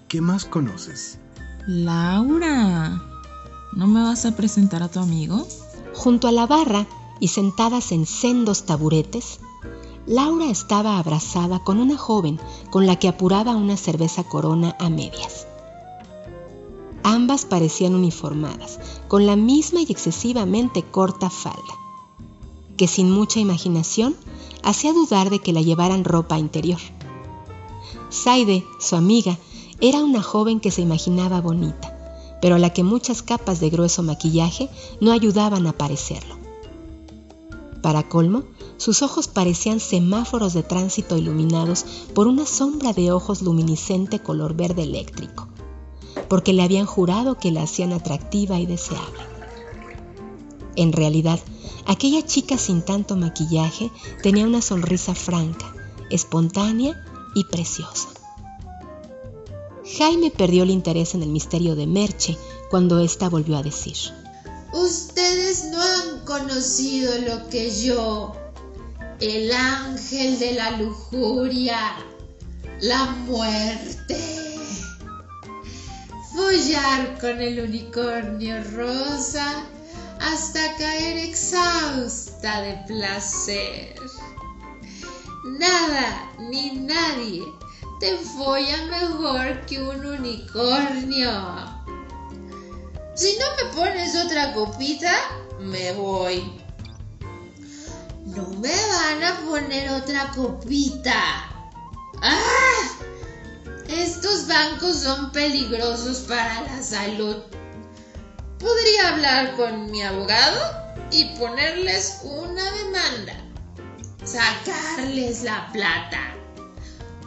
¿Qué 0.08 0.22
más 0.22 0.46
conoces? 0.46 1.18
Laura, 1.66 3.02
¿no 3.74 3.86
me 3.86 4.02
vas 4.02 4.24
a 4.24 4.34
presentar 4.34 4.82
a 4.82 4.88
tu 4.88 5.00
amigo? 5.00 5.46
Junto 5.92 6.28
a 6.28 6.32
la 6.32 6.46
barra 6.46 6.86
y 7.20 7.28
sentadas 7.28 7.92
en 7.92 8.06
sendos 8.06 8.64
taburetes, 8.64 9.38
Laura 10.06 10.46
estaba 10.46 10.98
abrazada 10.98 11.58
con 11.58 11.78
una 11.78 11.98
joven 11.98 12.40
con 12.70 12.86
la 12.86 12.96
que 12.96 13.08
apuraba 13.08 13.54
una 13.54 13.76
cerveza 13.76 14.24
corona 14.24 14.74
a 14.78 14.88
medias. 14.88 15.46
Ambas 17.02 17.44
parecían 17.44 17.94
uniformadas, 17.94 18.80
con 19.08 19.26
la 19.26 19.36
misma 19.36 19.82
y 19.82 19.92
excesivamente 19.92 20.84
corta 20.84 21.28
falda, 21.28 21.74
que 22.78 22.88
sin 22.88 23.10
mucha 23.10 23.40
imaginación 23.40 24.16
hacía 24.62 24.92
dudar 24.92 25.30
de 25.30 25.38
que 25.38 25.52
la 25.52 25.62
llevaran 25.62 26.04
ropa 26.04 26.38
interior. 26.38 26.80
Saide, 28.10 28.64
su 28.80 28.96
amiga, 28.96 29.38
era 29.80 30.02
una 30.02 30.22
joven 30.22 30.60
que 30.60 30.70
se 30.70 30.82
imaginaba 30.82 31.40
bonita, 31.40 31.96
pero 32.40 32.56
a 32.56 32.58
la 32.58 32.70
que 32.70 32.82
muchas 32.82 33.22
capas 33.22 33.60
de 33.60 33.70
grueso 33.70 34.02
maquillaje 34.02 34.68
no 35.00 35.12
ayudaban 35.12 35.66
a 35.66 35.72
parecerlo. 35.72 36.36
Para 37.82 38.08
colmo, 38.08 38.42
sus 38.76 39.02
ojos 39.02 39.28
parecían 39.28 39.80
semáforos 39.80 40.52
de 40.52 40.62
tránsito 40.62 41.16
iluminados 41.16 41.84
por 42.14 42.26
una 42.26 42.46
sombra 42.46 42.92
de 42.92 43.12
ojos 43.12 43.42
luminiscente 43.42 44.20
color 44.20 44.54
verde 44.54 44.82
eléctrico, 44.82 45.48
porque 46.28 46.52
le 46.52 46.62
habían 46.62 46.86
jurado 46.86 47.38
que 47.38 47.52
la 47.52 47.62
hacían 47.62 47.92
atractiva 47.92 48.58
y 48.58 48.66
deseable. 48.66 49.20
En 50.76 50.92
realidad, 50.92 51.40
aquella 51.88 52.24
chica 52.24 52.58
sin 52.58 52.82
tanto 52.82 53.16
maquillaje 53.16 53.90
tenía 54.22 54.44
una 54.44 54.62
sonrisa 54.62 55.14
franca, 55.14 55.74
espontánea 56.10 57.02
y 57.34 57.44
preciosa. 57.44 58.08
Jaime 59.96 60.30
perdió 60.30 60.64
el 60.64 60.70
interés 60.70 61.14
en 61.14 61.22
el 61.22 61.30
misterio 61.30 61.74
de 61.74 61.86
Merche 61.86 62.36
cuando 62.70 63.00
ésta 63.00 63.30
volvió 63.30 63.56
a 63.56 63.62
decir. 63.62 63.96
Ustedes 64.74 65.70
no 65.70 65.80
han 65.80 66.24
conocido 66.26 67.10
lo 67.22 67.48
que 67.48 67.70
yo, 67.70 68.36
el 69.18 69.50
ángel 69.50 70.38
de 70.38 70.52
la 70.52 70.76
lujuria, 70.76 71.96
la 72.82 73.06
muerte. 73.26 74.18
Follar 76.36 77.18
con 77.18 77.40
el 77.40 77.60
unicornio 77.60 78.62
rosa 78.74 79.64
hasta 80.20 80.76
caer 80.76 81.18
exhausta 81.18 82.62
de 82.62 82.76
placer. 82.86 83.94
Nada 85.58 86.32
ni 86.38 86.72
nadie 86.72 87.44
te 88.00 88.16
folla 88.16 88.86
mejor 88.86 89.66
que 89.66 89.82
un 89.82 90.04
unicornio. 90.04 91.78
Si 93.14 93.36
no 93.38 93.46
me 93.56 93.74
pones 93.74 94.14
otra 94.14 94.52
copita, 94.54 95.12
me 95.58 95.92
voy. 95.94 96.62
No 98.26 98.46
me 98.60 98.70
van 98.70 99.24
a 99.24 99.40
poner 99.40 99.90
otra 99.90 100.30
copita. 100.30 101.48
¡Ah! 102.22 102.98
Estos 103.88 104.46
bancos 104.46 105.00
son 105.00 105.32
peligrosos 105.32 106.18
para 106.28 106.62
la 106.62 106.82
salud. 106.82 107.36
Podría 108.58 109.08
hablar 109.08 109.56
con 109.56 109.90
mi 109.90 110.02
abogado 110.02 110.60
y 111.10 111.24
ponerles 111.38 112.20
una 112.24 112.70
demanda. 112.72 113.34
Sacarles 114.24 115.42
la 115.42 115.70
plata. 115.72 116.34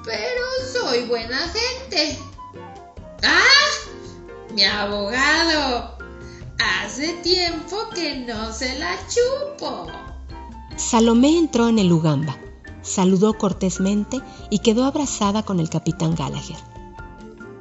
Pero 0.06 0.44
soy 0.74 1.06
buena 1.06 1.38
gente. 1.38 2.20
¡Ah! 3.24 3.42
Mi 4.54 4.64
abogado. 4.66 5.98
Hace 6.60 7.14
tiempo 7.24 7.90
que 7.96 8.18
no 8.18 8.52
se 8.54 8.78
la 8.78 8.98
chupo. 9.08 9.88
Salomé 10.76 11.38
entró 11.38 11.70
en 11.70 11.80
el 11.80 11.92
Ugamba, 11.92 12.38
saludó 12.82 13.38
cortésmente 13.38 14.20
y 14.50 14.60
quedó 14.60 14.86
abrazada 14.86 15.44
con 15.44 15.60
el 15.60 15.70
capitán 15.70 16.16
Gallagher. 16.16 16.58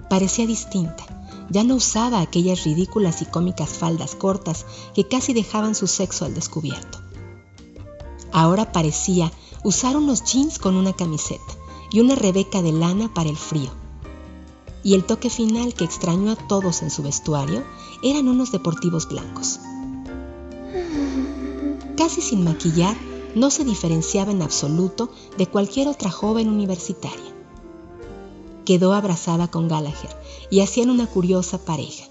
Parecía 0.09 0.47
distinta, 0.47 1.05
ya 1.51 1.65
no 1.65 1.75
usaba 1.75 2.21
aquellas 2.21 2.65
ridículas 2.65 3.21
y 3.23 3.27
cómicas 3.27 3.71
faldas 3.71 4.15
cortas 4.15 4.65
que 4.95 5.07
casi 5.07 5.35
dejaban 5.35 5.75
su 5.75 5.87
sexo 5.87 6.25
al 6.25 6.35
descubierto. 6.35 6.99
Ahora 8.33 8.73
parecía 8.73 9.33
usar 9.65 9.97
unos 9.97 10.25
jeans 10.25 10.59
con 10.59 10.77
una 10.77 10.93
camiseta 10.93 11.53
y 11.93 12.01
una 12.01 12.15
rebeca 12.15 12.63
de 12.63 12.73
lana 12.73 13.13
para 13.13 13.29
el 13.29 13.37
frío. 13.37 13.71
Y 14.83 14.95
el 14.95 15.05
toque 15.05 15.29
final 15.29 15.75
que 15.75 15.85
extrañó 15.85 16.33
a 16.33 16.37
todos 16.37 16.83
en 16.83 16.91
su 16.91 17.03
vestuario 17.03 17.65
eran 18.03 18.29
unos 18.29 18.53
deportivos 18.53 19.09
blancos. 19.09 19.61
Casi 21.97 22.23
sin 22.23 22.45
maquillar, 22.45 22.97
no 23.35 23.51
se 23.51 23.65
diferenciaba 23.65 24.33
en 24.33 24.43
absoluto 24.43 25.11
de 25.37 25.47
cualquier 25.47 25.89
otra 25.89 26.11
joven 26.11 26.49
universitaria. 26.49 27.30
Quedó 28.71 28.95
abrazada 28.95 29.51
con 29.51 29.67
Gallagher 29.67 30.17
y 30.49 30.61
hacían 30.61 30.91
una 30.91 31.09
curiosa 31.09 31.65
pareja. 31.65 32.05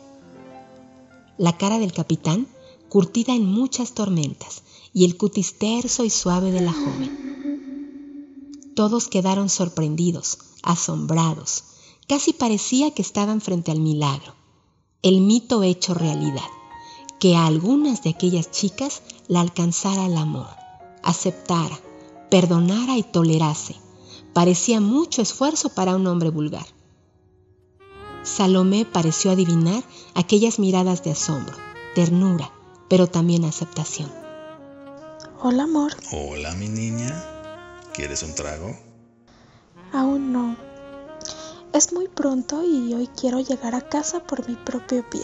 La 1.38 1.58
cara 1.58 1.80
del 1.80 1.94
capitán, 1.94 2.50
curtida 2.90 3.34
en 3.34 3.46
muchas 3.46 3.94
tormentas, 3.94 4.64
y 4.94 5.06
el 5.06 5.16
cutis 5.16 5.58
terso 5.58 6.04
y 6.04 6.10
suave 6.10 6.52
de 6.52 6.60
la 6.60 6.74
joven. 6.74 8.74
Todos 8.76 9.08
quedaron 9.08 9.48
sorprendidos, 9.48 10.40
asombrados. 10.62 11.64
Casi 12.10 12.34
parecía 12.34 12.94
que 12.94 13.04
estaban 13.04 13.40
frente 13.40 13.72
al 13.72 13.80
milagro, 13.80 14.36
el 15.02 15.22
mito 15.22 15.64
hecho 15.64 15.94
realidad, 15.94 16.50
que 17.22 17.38
a 17.38 17.46
algunas 17.46 18.04
de 18.04 18.10
aquellas 18.10 18.52
chicas 18.52 19.02
la 19.30 19.40
alcanzara 19.40 20.08
el 20.08 20.18
amor, 20.18 20.50
aceptara, 21.04 21.80
perdonara 22.30 22.98
y 22.98 23.04
tolerase. 23.04 23.78
Parecía 24.34 24.80
mucho 24.80 25.22
esfuerzo 25.22 25.70
para 25.70 25.96
un 25.96 26.06
hombre 26.08 26.30
vulgar. 26.30 26.66
Salomé 28.24 28.86
pareció 28.86 29.32
adivinar 29.32 29.84
aquellas 30.14 30.60
miradas 30.60 31.04
de 31.04 31.12
asombro, 31.12 31.56
ternura, 31.96 32.52
pero 32.90 33.08
también 33.08 33.46
aceptación. 33.46 34.12
Hola, 35.42 35.64
amor. 35.64 35.94
Hola, 36.12 36.54
mi 36.56 36.68
niña. 36.68 37.24
¿Quieres 37.94 38.24
un 38.24 38.36
trago? 38.36 38.78
Aún 39.94 40.32
no. 40.32 40.56
Es 41.74 41.94
muy 41.94 42.08
pronto 42.08 42.64
y 42.64 42.94
hoy 42.94 43.08
quiero 43.08 43.40
llegar 43.40 43.74
a 43.74 43.88
casa 43.88 44.20
por 44.22 44.48
mi 44.48 44.56
propio 44.56 45.08
pie. 45.10 45.24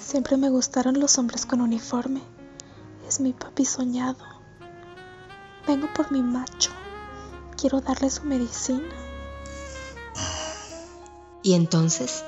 Siempre 0.00 0.36
me 0.36 0.50
gustaron 0.50 1.00
los 1.00 1.16
hombres 1.18 1.46
con 1.46 1.60
uniforme. 1.60 2.20
Es 3.08 3.20
mi 3.20 3.32
papi 3.32 3.64
soñado. 3.64 4.24
Vengo 5.66 5.88
por 5.94 6.12
mi 6.12 6.22
macho. 6.22 6.70
Quiero 7.62 7.80
darle 7.80 8.10
su 8.10 8.24
medicina. 8.24 8.88
Y 11.44 11.54
entonces, 11.54 12.24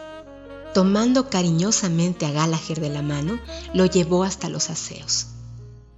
tomando 0.74 1.28
cariñosamente 1.28 2.24
a 2.24 2.30
Gallagher 2.30 2.80
de 2.80 2.88
la 2.88 3.02
mano, 3.02 3.40
lo 3.72 3.84
llevó 3.86 4.22
hasta 4.22 4.48
los 4.48 4.70
aseos. 4.70 5.26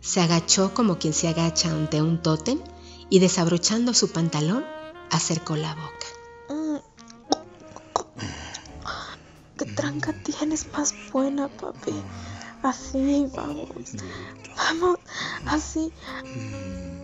Se 0.01 0.22
agachó 0.22 0.72
como 0.72 0.99
quien 0.99 1.12
se 1.12 1.28
agacha 1.28 1.70
ante 1.70 2.01
un 2.01 2.22
tótem 2.22 2.61
y 3.11 3.18
desabrochando 3.18 3.93
su 3.93 4.11
pantalón, 4.11 4.64
acercó 5.11 5.55
la 5.55 5.74
boca. 5.74 6.07
¿Qué 9.59 9.66
tranca 9.66 10.14
tienes 10.22 10.72
más 10.72 10.95
buena, 11.12 11.49
papi? 11.49 11.93
Así, 12.62 13.28
vamos. 13.34 13.68
Vamos, 14.57 14.99
así. 15.45 15.93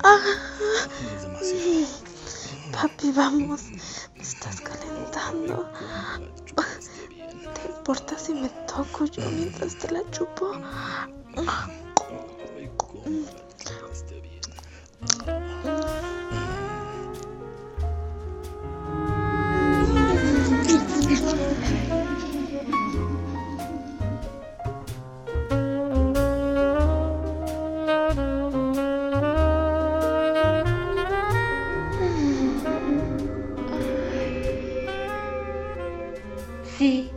Ah. 0.03 0.19
Papi, 2.73 3.13
vamos. 3.13 3.63
Me 4.17 4.23
estás 4.23 4.61
calentando. 4.61 5.71
¿Te 7.55 7.69
importa 7.69 8.19
si 8.19 8.35
me 8.35 8.49
toco 8.67 9.05
yo 9.07 9.29
mientras 9.31 9.77
te 9.77 9.91
la 9.91 10.03
chupo? 10.11 10.53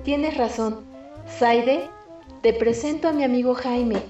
Tienes 0.06 0.38
razón. 0.38 0.86
Saide, 1.28 1.90
te 2.42 2.54
presento 2.54 3.10
a 3.10 3.12
mi 3.12 3.24
amigo 3.24 3.56
Jaime. 3.56 4.02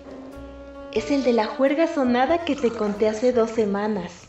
Es 0.94 1.10
el 1.10 1.24
de 1.24 1.34
la 1.34 1.48
juerga 1.48 1.88
sonada 1.88 2.46
que 2.46 2.56
te 2.56 2.70
conté 2.70 3.08
hace 3.08 3.32
dos 3.32 3.50
semanas. 3.50 4.28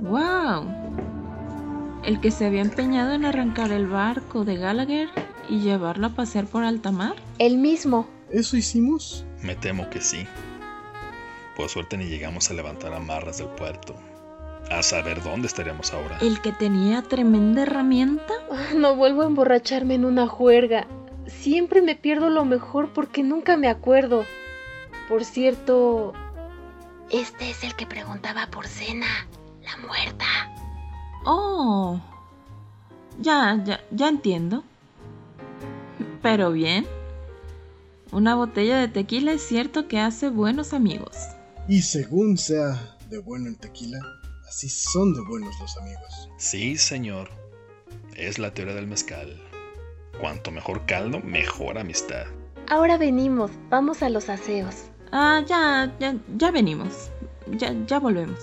¡Wow! 0.00 0.66
El 2.04 2.20
que 2.20 2.30
se 2.30 2.46
había 2.46 2.62
empeñado 2.62 3.12
en 3.12 3.24
arrancar 3.24 3.70
el 3.70 3.86
barco 3.86 4.44
de 4.44 4.56
Gallagher 4.56 5.08
y 5.48 5.60
llevarlo 5.60 6.08
a 6.08 6.10
pasear 6.10 6.46
por 6.46 6.64
alta 6.64 6.90
mar. 6.90 7.14
El 7.38 7.58
mismo. 7.58 8.08
¿Eso 8.30 8.56
hicimos? 8.56 9.24
Me 9.42 9.54
temo 9.54 9.88
que 9.90 10.00
sí. 10.00 10.26
Por 11.54 11.68
suerte 11.68 11.98
ni 11.98 12.06
llegamos 12.06 12.50
a 12.50 12.54
levantar 12.54 12.94
amarras 12.94 13.38
del 13.38 13.48
puerto. 13.48 13.94
A 14.72 14.82
saber 14.82 15.22
dónde 15.22 15.46
estaríamos 15.48 15.92
ahora. 15.92 16.16
El 16.20 16.40
que 16.40 16.50
tenía 16.52 17.02
tremenda 17.02 17.62
herramienta. 17.62 18.32
Ah, 18.50 18.72
No 18.74 18.96
vuelvo 18.96 19.22
a 19.22 19.26
emborracharme 19.26 19.94
en 19.94 20.04
una 20.04 20.26
juerga. 20.26 20.86
Siempre 21.26 21.82
me 21.82 21.94
pierdo 21.94 22.30
lo 22.30 22.44
mejor 22.44 22.92
porque 22.92 23.22
nunca 23.22 23.56
me 23.56 23.68
acuerdo. 23.68 24.24
Por 25.08 25.24
cierto, 25.24 26.12
Este 27.10 27.50
es 27.50 27.62
el 27.62 27.74
que 27.74 27.86
preguntaba 27.86 28.46
por 28.46 28.66
cena, 28.66 29.06
la 29.62 29.76
muerta. 29.86 30.24
Oh. 31.26 32.00
Ya, 33.20 33.60
ya, 33.64 33.80
ya 33.90 34.08
entiendo. 34.08 34.64
Pero 36.22 36.52
bien. 36.52 36.86
Una 38.10 38.34
botella 38.34 38.78
de 38.78 38.88
tequila 38.88 39.32
es 39.32 39.42
cierto 39.42 39.86
que 39.88 40.00
hace 40.00 40.30
buenos 40.30 40.72
amigos. 40.72 41.14
Y 41.68 41.82
según 41.82 42.38
sea 42.38 42.96
de 43.10 43.18
bueno 43.18 43.48
el 43.48 43.58
tequila, 43.58 43.98
así 44.52 44.68
son 44.68 45.14
de 45.14 45.22
buenos 45.22 45.58
los 45.60 45.78
amigos. 45.78 46.28
Sí, 46.36 46.76
señor. 46.76 47.30
Es 48.14 48.38
la 48.38 48.52
teoría 48.52 48.74
del 48.74 48.86
mezcal. 48.86 49.42
Cuanto 50.20 50.50
mejor 50.50 50.84
caldo, 50.84 51.20
mejor 51.20 51.78
amistad. 51.78 52.26
ahora 52.68 52.98
venimos, 52.98 53.50
vamos 53.70 54.02
a 54.02 54.10
los 54.10 54.28
aseos. 54.28 54.74
Ah, 55.10 55.42
ya, 55.46 55.90
ya, 55.98 56.16
ya 56.36 56.50
venimos. 56.50 57.10
Ya, 57.50 57.74
ya 57.86 57.98
volvemos. 57.98 58.38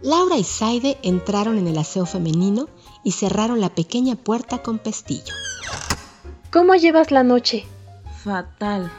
Laura 0.00 0.38
y 0.38 0.44
Saide 0.44 0.96
entraron 1.02 1.58
en 1.58 1.66
el 1.66 1.76
aseo 1.78 2.06
femenino 2.06 2.68
y 3.04 3.12
cerraron 3.12 3.60
la 3.60 3.74
pequeña 3.74 4.16
puerta 4.16 4.62
con 4.62 4.78
pestillo. 4.78 5.34
¿Cómo 6.50 6.74
llevas 6.74 7.10
la 7.10 7.22
noche? 7.22 7.66
Fatal. 8.24 8.90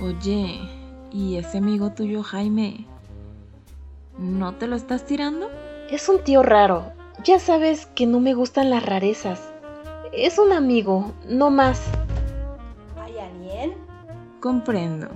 Oye, 0.00 0.60
¿y 1.12 1.36
ese 1.36 1.58
amigo 1.58 1.90
tuyo 1.90 2.22
Jaime? 2.22 2.86
¿No 4.18 4.54
te 4.54 4.66
lo 4.66 4.76
estás 4.76 5.04
tirando? 5.04 5.50
Es 5.90 6.08
un 6.08 6.24
tío 6.24 6.42
raro. 6.42 6.90
Ya 7.22 7.38
sabes 7.38 7.86
que 7.94 8.06
no 8.06 8.18
me 8.18 8.32
gustan 8.32 8.70
las 8.70 8.84
rarezas. 8.84 9.52
Es 10.12 10.38
un 10.38 10.52
amigo, 10.52 11.12
no 11.28 11.50
más. 11.50 11.82
¿Hay 12.98 13.18
alguien? 13.18 13.74
Comprendo. 14.40 15.08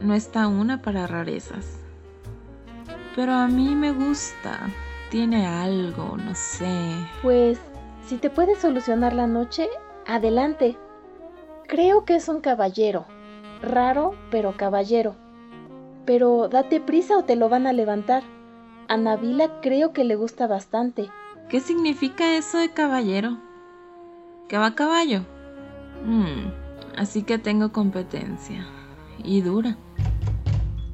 No 0.00 0.12
está 0.14 0.46
una 0.46 0.82
para 0.82 1.06
rarezas. 1.06 1.78
Pero 3.16 3.32
a 3.32 3.48
mí 3.48 3.74
me 3.74 3.92
gusta. 3.92 4.58
Tiene 5.10 5.46
algo, 5.46 6.16
no 6.18 6.34
sé. 6.34 6.92
Pues, 7.22 7.58
si 8.06 8.18
te 8.18 8.28
puedes 8.28 8.58
solucionar 8.58 9.14
la 9.14 9.26
noche, 9.26 9.68
adelante. 10.06 10.76
Creo 11.66 12.04
que 12.04 12.16
es 12.16 12.28
un 12.28 12.42
caballero. 12.42 13.06
Raro, 13.62 14.14
pero 14.30 14.54
caballero. 14.56 15.14
Pero 16.04 16.48
date 16.48 16.80
prisa 16.80 17.16
o 17.16 17.24
te 17.24 17.36
lo 17.36 17.48
van 17.48 17.66
a 17.66 17.72
levantar. 17.72 18.22
A 18.88 18.96
Nabila 18.96 19.60
creo 19.60 19.92
que 19.92 20.04
le 20.04 20.16
gusta 20.16 20.46
bastante. 20.46 21.10
¿Qué 21.48 21.60
significa 21.60 22.36
eso 22.36 22.58
de 22.58 22.70
caballero? 22.70 23.38
¿Que 24.48 24.58
va 24.58 24.66
a 24.66 24.74
caballo? 24.74 25.20
Hmm, 26.04 26.50
así 26.96 27.22
que 27.22 27.38
tengo 27.38 27.72
competencia. 27.72 28.66
Y 29.24 29.40
dura. 29.40 29.76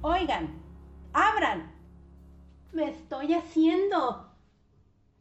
Oigan, 0.02 0.50
abran. 1.12 1.72
Me 2.72 2.90
estoy 2.90 3.34
haciendo. 3.34 4.28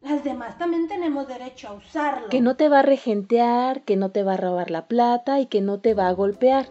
Las 0.01 0.23
demás 0.23 0.57
también 0.57 0.88
tenemos 0.88 1.27
derecho 1.27 1.69
a 1.69 1.73
usarlo. 1.73 2.30
Que 2.30 2.41
no 2.41 2.55
te 2.55 2.69
va 2.69 2.80
a 2.80 2.84
regentear, 2.84 3.81
que 3.84 3.95
no 3.95 4.11
te 4.11 4.23
va 4.23 4.34
a 4.34 4.38
robar 4.38 4.69
la 4.69 4.88
plata 4.88 5.39
y 5.39 5.47
que 5.47 5.61
no 5.61 5.80
te 5.80 5.93
va 5.93 6.07
a 6.07 6.11
golpear. 6.11 6.68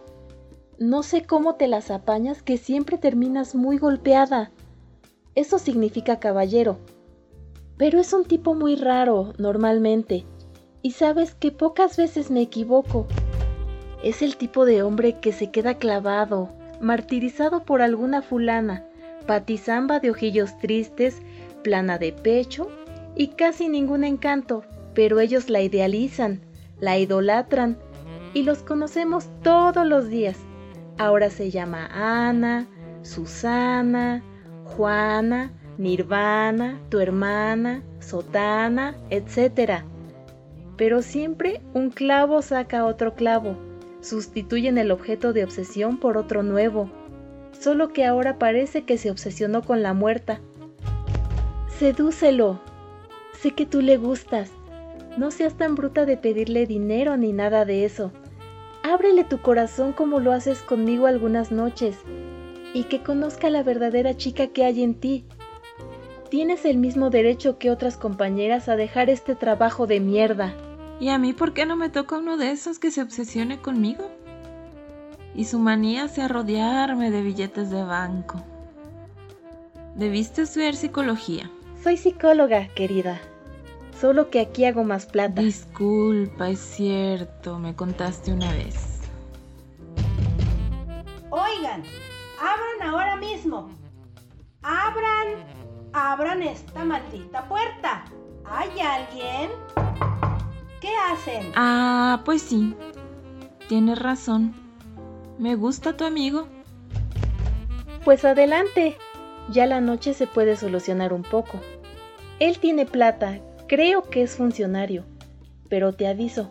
No 0.79 1.01
sé 1.01 1.23
cómo 1.23 1.55
te 1.55 1.67
las 1.67 1.89
apañas 1.89 2.43
que 2.43 2.57
siempre 2.57 2.99
terminas 2.99 3.55
muy 3.55 3.79
golpeada. 3.79 4.51
Eso 5.33 5.57
significa 5.57 6.19
caballero. 6.19 6.77
Pero 7.77 7.99
es 7.99 8.13
un 8.13 8.25
tipo 8.25 8.53
muy 8.53 8.75
raro, 8.75 9.33
normalmente. 9.39 10.25
Y 10.83 10.91
sabes 10.91 11.33
que 11.33 11.51
pocas 11.51 11.97
veces 11.97 12.29
me 12.29 12.41
equivoco. 12.41 13.07
Es 14.03 14.21
el 14.21 14.37
tipo 14.37 14.65
de 14.65 14.83
hombre 14.83 15.19
que 15.19 15.31
se 15.31 15.49
queda 15.49 15.79
clavado, 15.79 16.49
martirizado 16.79 17.63
por 17.63 17.81
alguna 17.81 18.21
fulana, 18.21 18.85
patizamba 19.25 19.99
de 19.99 20.11
ojillos 20.11 20.59
tristes, 20.59 21.23
plana 21.63 21.97
de 21.97 22.13
pecho 22.13 22.67
y 23.15 23.29
casi 23.29 23.67
ningún 23.67 24.03
encanto, 24.03 24.63
pero 24.93 25.19
ellos 25.19 25.49
la 25.49 25.61
idealizan, 25.61 26.41
la 26.79 26.99
idolatran 26.99 27.79
y 28.35 28.43
los 28.43 28.59
conocemos 28.59 29.25
todos 29.41 29.85
los 29.87 30.07
días. 30.09 30.37
Ahora 30.97 31.29
se 31.29 31.51
llama 31.51 31.87
Ana, 31.91 32.65
Susana, 33.03 34.23
Juana, 34.65 35.51
Nirvana, 35.77 36.79
tu 36.89 36.99
hermana, 36.99 37.83
Sotana, 37.99 38.95
etc. 39.11 39.83
Pero 40.75 41.01
siempre 41.03 41.61
un 41.73 41.91
clavo 41.91 42.41
saca 42.41 42.85
otro 42.85 43.13
clavo. 43.13 43.57
Sustituyen 44.01 44.77
el 44.77 44.91
objeto 44.91 45.33
de 45.33 45.43
obsesión 45.43 45.97
por 45.97 46.17
otro 46.17 46.41
nuevo. 46.41 46.89
Solo 47.51 47.89
que 47.89 48.05
ahora 48.05 48.39
parece 48.39 48.83
que 48.83 48.97
se 48.97 49.11
obsesionó 49.11 49.61
con 49.61 49.83
la 49.83 49.93
muerta. 49.93 50.39
Sedúcelo. 51.77 52.59
Sé 53.33 53.51
que 53.51 53.67
tú 53.67 53.81
le 53.81 53.97
gustas. 53.97 54.51
No 55.17 55.29
seas 55.29 55.55
tan 55.55 55.75
bruta 55.75 56.05
de 56.05 56.17
pedirle 56.17 56.65
dinero 56.65 57.17
ni 57.17 57.33
nada 57.33 57.65
de 57.65 57.85
eso. 57.85 58.11
Ábrele 58.89 59.25
tu 59.25 59.39
corazón 59.41 59.91
como 59.91 60.21
lo 60.21 60.31
haces 60.31 60.61
conmigo 60.61 61.07
algunas 61.07 61.51
noches 61.51 61.97
y 62.73 62.85
que 62.85 63.03
conozca 63.03 63.49
la 63.49 63.61
verdadera 63.61 64.15
chica 64.15 64.47
que 64.47 64.63
hay 64.63 64.81
en 64.81 64.95
ti. 64.95 65.25
Tienes 66.29 66.63
el 66.63 66.77
mismo 66.77 67.09
derecho 67.09 67.57
que 67.57 67.69
otras 67.69 67.97
compañeras 67.97 68.69
a 68.69 68.77
dejar 68.77 69.09
este 69.09 69.35
trabajo 69.35 69.87
de 69.87 69.99
mierda. 69.99 70.53
¿Y 71.01 71.09
a 71.09 71.17
mí 71.17 71.33
por 71.33 71.53
qué 71.53 71.65
no 71.65 71.75
me 71.75 71.89
toca 71.89 72.17
uno 72.17 72.37
de 72.37 72.51
esos 72.51 72.79
que 72.79 72.89
se 72.89 73.01
obsesione 73.01 73.59
conmigo? 73.59 74.09
Y 75.35 75.45
su 75.45 75.59
manía 75.59 76.07
sea 76.07 76.29
rodearme 76.29 77.11
de 77.11 77.23
billetes 77.23 77.69
de 77.69 77.83
banco. 77.83 78.41
Debiste 79.95 80.43
estudiar 80.43 80.75
psicología. 80.75 81.51
Soy 81.83 81.97
psicóloga, 81.97 82.69
querida. 82.69 83.19
Solo 83.99 84.29
que 84.29 84.41
aquí 84.41 84.65
hago 84.65 84.83
más 84.83 85.07
plata. 85.07 85.41
Disculpa, 85.41 86.49
es 86.49 86.59
cierto, 86.59 87.57
me 87.57 87.75
contaste 87.75 88.31
una 88.31 88.51
vez. 88.51 89.01
Oigan, 91.31 91.83
abran 92.39 92.93
ahora 92.93 93.15
mismo. 93.15 93.69
Abran, 94.61 95.43
abran 95.93 96.43
esta 96.43 96.85
maldita 96.85 97.47
puerta. 97.49 98.05
¿Hay 98.45 98.69
alguien? 98.79 99.49
¿Qué 100.79 100.91
hacen? 101.11 101.51
Ah, 101.55 102.21
pues 102.23 102.43
sí. 102.43 102.75
Tienes 103.67 103.97
razón. 103.97 104.53
Me 105.39 105.55
gusta 105.55 105.97
tu 105.97 106.05
amigo. 106.05 106.47
Pues 108.05 108.23
adelante. 108.25 108.95
Ya 109.49 109.65
la 109.65 109.81
noche 109.81 110.13
se 110.13 110.27
puede 110.27 110.55
solucionar 110.55 111.13
un 111.13 111.23
poco. 111.23 111.59
Él 112.39 112.59
tiene 112.59 112.85
plata, 112.85 113.39
creo 113.67 114.03
que 114.03 114.23
es 114.23 114.35
funcionario, 114.35 115.05
pero 115.69 115.93
te 115.93 116.07
aviso, 116.07 116.49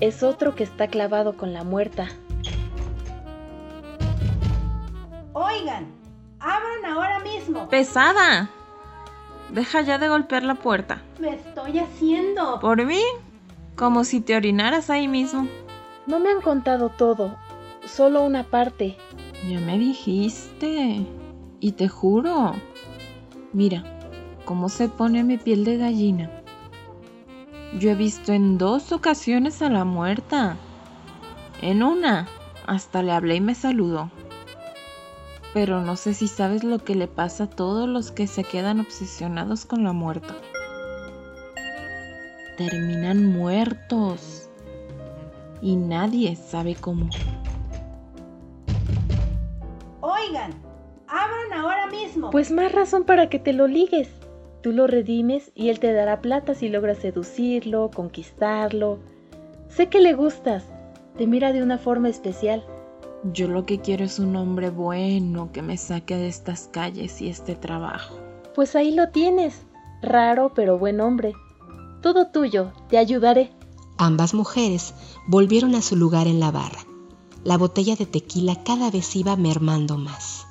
es 0.00 0.22
otro 0.22 0.54
que 0.54 0.64
está 0.64 0.88
clavado 0.88 1.36
con 1.36 1.52
la 1.52 1.64
muerta. 1.64 2.08
Oigan, 5.32 5.86
abran 6.40 6.84
ahora 6.86 7.20
mismo. 7.20 7.68
Pesada. 7.68 8.50
Deja 9.50 9.82
ya 9.82 9.98
de 9.98 10.08
golpear 10.08 10.42
la 10.42 10.54
puerta. 10.54 11.02
Me 11.18 11.34
estoy 11.34 11.78
haciendo. 11.78 12.58
¿Por 12.60 12.84
mí? 12.84 13.02
Como 13.76 14.04
si 14.04 14.20
te 14.20 14.34
orinaras 14.34 14.90
ahí 14.90 15.08
mismo. 15.08 15.46
No 16.06 16.18
me 16.18 16.30
han 16.30 16.40
contado 16.40 16.88
todo, 16.88 17.36
solo 17.86 18.22
una 18.22 18.44
parte. 18.44 18.96
Ya 19.48 19.60
me 19.60 19.78
dijiste. 19.78 21.06
Y 21.60 21.72
te 21.72 21.88
juro. 21.88 22.54
Mira, 23.52 23.84
cómo 24.44 24.68
se 24.68 24.88
pone 24.88 25.24
mi 25.24 25.38
piel 25.38 25.64
de 25.64 25.76
gallina. 25.76 26.30
Yo 27.78 27.90
he 27.90 27.94
visto 27.94 28.32
en 28.32 28.58
dos 28.58 28.92
ocasiones 28.92 29.62
a 29.62 29.70
la 29.70 29.84
muerta. 29.84 30.56
En 31.62 31.82
una, 31.82 32.28
hasta 32.66 33.02
le 33.02 33.12
hablé 33.12 33.36
y 33.36 33.40
me 33.40 33.54
saludó. 33.54 34.10
Pero 35.54 35.80
no 35.80 35.96
sé 35.96 36.14
si 36.14 36.28
sabes 36.28 36.64
lo 36.64 36.78
que 36.78 36.94
le 36.94 37.08
pasa 37.08 37.44
a 37.44 37.50
todos 37.50 37.88
los 37.88 38.10
que 38.10 38.26
se 38.26 38.44
quedan 38.44 38.80
obsesionados 38.80 39.64
con 39.64 39.84
la 39.84 39.92
muerta. 39.92 40.34
Terminan 42.56 43.26
muertos. 43.26 44.48
Y 45.60 45.76
nadie 45.76 46.36
sabe 46.36 46.74
cómo. 46.74 47.08
Oigan, 50.00 50.52
abran 51.06 51.52
ahora 51.54 51.86
mismo. 51.86 52.30
Pues 52.30 52.50
más 52.50 52.72
razón 52.72 53.04
para 53.04 53.28
que 53.28 53.38
te 53.38 53.52
lo 53.52 53.66
ligues. 53.66 54.08
Tú 54.62 54.72
lo 54.72 54.86
redimes 54.86 55.50
y 55.56 55.70
él 55.70 55.80
te 55.80 55.92
dará 55.92 56.20
plata 56.20 56.54
si 56.54 56.68
logras 56.68 56.98
seducirlo, 56.98 57.90
conquistarlo. 57.92 59.00
Sé 59.68 59.88
que 59.88 60.00
le 60.00 60.14
gustas. 60.14 60.64
Te 61.18 61.26
mira 61.26 61.52
de 61.52 61.62
una 61.62 61.78
forma 61.78 62.08
especial. 62.08 62.64
Yo 63.32 63.48
lo 63.48 63.66
que 63.66 63.80
quiero 63.80 64.04
es 64.04 64.20
un 64.20 64.36
hombre 64.36 64.70
bueno 64.70 65.50
que 65.52 65.62
me 65.62 65.76
saque 65.76 66.16
de 66.16 66.28
estas 66.28 66.68
calles 66.72 67.20
y 67.20 67.28
este 67.28 67.56
trabajo. 67.56 68.16
Pues 68.54 68.76
ahí 68.76 68.94
lo 68.94 69.08
tienes. 69.08 69.62
Raro 70.00 70.52
pero 70.54 70.78
buen 70.78 71.00
hombre. 71.00 71.32
Todo 72.00 72.28
tuyo, 72.28 72.72
te 72.88 72.98
ayudaré. 72.98 73.50
Ambas 73.98 74.32
mujeres 74.32 74.94
volvieron 75.26 75.74
a 75.74 75.82
su 75.82 75.96
lugar 75.96 76.28
en 76.28 76.38
la 76.38 76.50
barra. 76.52 76.86
La 77.44 77.58
botella 77.58 77.96
de 77.96 78.06
tequila 78.06 78.62
cada 78.62 78.90
vez 78.90 79.16
iba 79.16 79.36
mermando 79.36 79.98
más. 79.98 80.46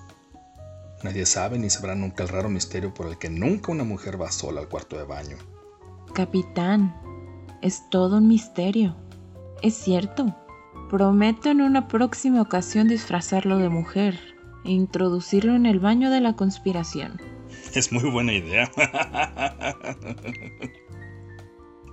Nadie 1.03 1.25
sabe 1.25 1.57
ni 1.57 1.69
sabrá 1.69 1.95
nunca 1.95 2.23
el 2.23 2.29
raro 2.29 2.49
misterio 2.49 2.93
por 2.93 3.07
el 3.07 3.17
que 3.17 3.29
nunca 3.29 3.71
una 3.71 3.83
mujer 3.83 4.21
va 4.21 4.31
sola 4.31 4.61
al 4.61 4.69
cuarto 4.69 4.97
de 4.97 5.03
baño. 5.03 5.37
Capitán, 6.13 6.95
es 7.61 7.89
todo 7.89 8.17
un 8.17 8.27
misterio. 8.27 8.95
Es 9.61 9.75
cierto. 9.75 10.35
Prometo 10.89 11.49
en 11.49 11.61
una 11.61 11.87
próxima 11.87 12.41
ocasión 12.41 12.87
disfrazarlo 12.87 13.57
de 13.57 13.69
mujer 13.69 14.19
e 14.65 14.71
introducirlo 14.71 15.55
en 15.55 15.65
el 15.65 15.79
baño 15.79 16.09
de 16.11 16.21
la 16.21 16.35
conspiración. 16.35 17.19
Es 17.73 17.91
muy 17.91 18.09
buena 18.09 18.33
idea. 18.33 18.69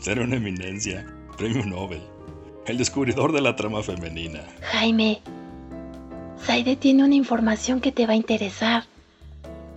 Ser 0.01 0.21
una 0.21 0.37
eminencia. 0.37 1.07
Premio 1.37 1.65
Nobel. 1.65 2.03
El 2.67 2.79
descubridor 2.79 3.33
de 3.33 3.41
la 3.41 3.57
trama 3.57 3.83
femenina. 3.83 4.41
Jaime, 4.73 5.23
Saide 6.37 6.77
tiene 6.77 7.05
una 7.05 7.15
información 7.15 7.81
que 7.81 7.93
te 7.93 8.07
va 8.07 8.13
a 8.13 8.17
interesar. 8.17 8.85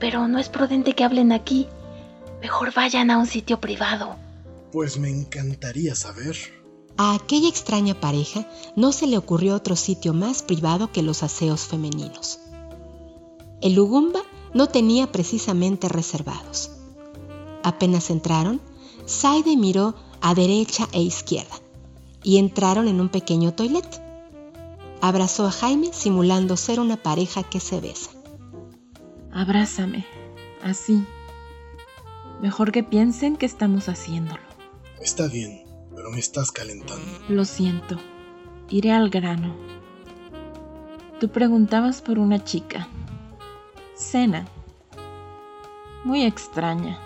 Pero 0.02 0.28
no 0.28 0.40
es 0.40 0.50
prudente 0.50 0.94
que 0.94 1.04
hablen 1.04 1.32
aquí. 1.32 1.68
Mejor 2.42 2.74
vayan 2.74 3.12
a 3.12 3.20
un 3.20 3.28
sitio 3.28 3.62
privado. 3.62 4.16
Pues 4.74 4.98
me 4.98 5.10
encantaría 5.10 5.94
saber. 5.96 6.36
A 6.98 7.14
aquella 7.14 7.48
extraña 7.48 7.94
pareja 7.94 8.48
no 8.76 8.92
se 8.92 9.06
le 9.06 9.18
ocurrió 9.18 9.56
otro 9.56 9.76
sitio 9.76 10.14
más 10.14 10.42
privado 10.42 10.92
que 10.92 11.04
los 11.04 11.22
aseos 11.22 11.62
femeninos. 11.62 12.40
El 13.62 13.76
Lugumba 13.76 14.22
no 14.56 14.68
tenía 14.68 15.12
precisamente 15.12 15.88
reservados. 15.88 16.72
Apenas 17.64 18.10
entraron, 18.10 18.60
Saide 19.06 19.56
miró 19.56 19.94
a 20.20 20.34
derecha 20.34 20.90
e 20.94 21.02
izquierda 21.02 21.56
y 22.24 22.38
entraron 22.38 22.88
en 22.88 23.00
un 23.00 23.10
pequeño 23.10 23.54
toilet. 23.54 24.02
Abrazó 25.00 25.46
a 25.46 25.52
Jaime 25.52 25.92
simulando 25.94 26.58
ser 26.58 26.80
una 26.80 26.98
pareja 26.98 27.44
que 27.44 27.60
se 27.60 27.80
besa. 27.80 28.10
Abrázame, 29.34 30.06
así. 30.64 31.06
Mejor 32.42 32.72
que 32.72 32.84
piensen 32.84 33.38
que 33.38 33.46
estamos 33.46 33.88
haciéndolo. 33.88 34.42
Está 35.00 35.28
bien, 35.28 35.64
pero 35.96 36.12
me 36.12 36.20
estás 36.20 36.52
calentando. 36.52 37.06
Lo 37.30 37.46
siento. 37.46 37.98
Iré 38.70 38.92
al 38.92 39.10
grano. 39.10 39.56
Tú 41.20 41.30
preguntabas 41.30 42.02
por 42.02 42.20
una 42.20 42.44
chica. 42.44 42.88
Cena. 43.96 44.48
Muy 46.04 46.24
extraña. 46.24 47.00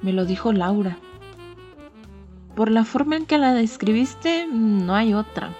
Me 0.00 0.12
lo 0.12 0.24
dijo 0.24 0.52
Laura. 0.52 0.96
Por 2.54 2.70
la 2.70 2.84
forma 2.84 3.16
en 3.16 3.26
que 3.26 3.38
la 3.38 3.52
describiste, 3.52 4.46
no 4.46 4.94
hay 4.94 5.12
otra. 5.12 5.50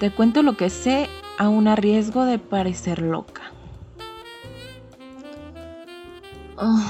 Te 0.00 0.10
cuento 0.10 0.42
lo 0.42 0.56
que 0.56 0.70
sé 0.70 1.08
a 1.38 1.48
un 1.48 1.74
riesgo 1.76 2.24
de 2.24 2.38
parecer 2.38 3.00
loca. 3.00 3.43
Oh. 6.56 6.80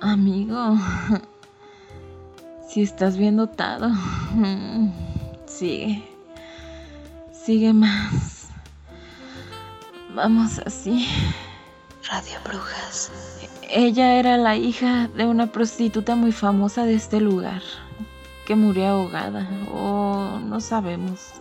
Amigo, 0.00 0.76
si 2.68 2.82
estás 2.82 3.16
bien 3.16 3.36
dotado, 3.36 3.88
mm, 3.88 4.92
sigue, 5.46 6.04
sigue 7.32 7.72
más. 7.72 8.48
Vamos 10.14 10.60
así. 10.60 11.08
Radio 12.08 12.38
Brujas. 12.44 13.10
Ella 13.68 14.16
era 14.18 14.36
la 14.36 14.56
hija 14.56 15.08
de 15.08 15.26
una 15.26 15.48
prostituta 15.48 16.14
muy 16.14 16.30
famosa 16.30 16.84
de 16.84 16.94
este 16.94 17.20
lugar, 17.20 17.62
que 18.46 18.54
murió 18.54 18.88
ahogada, 18.88 19.48
o 19.72 20.38
no 20.38 20.60
sabemos. 20.60 21.32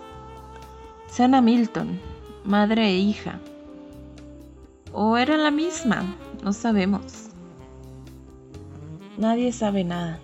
Sana 1.08 1.42
Milton, 1.42 2.00
madre 2.46 2.88
e 2.88 2.98
hija. 2.98 3.40
O 4.94 5.18
era 5.18 5.38
la 5.38 5.50
misma, 5.50 6.04
no 6.44 6.54
sabemos. 6.54 7.30
Nadie 9.18 9.52
sabe 9.52 9.84
nada. 9.84 10.20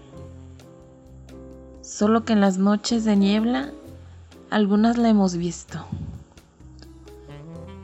Solo 1.81 2.23
que 2.23 2.33
en 2.33 2.41
las 2.41 2.59
noches 2.59 3.03
de 3.03 3.15
niebla, 3.15 3.71
algunas 4.51 4.97
la 4.97 5.09
hemos 5.09 5.35
visto. 5.35 5.83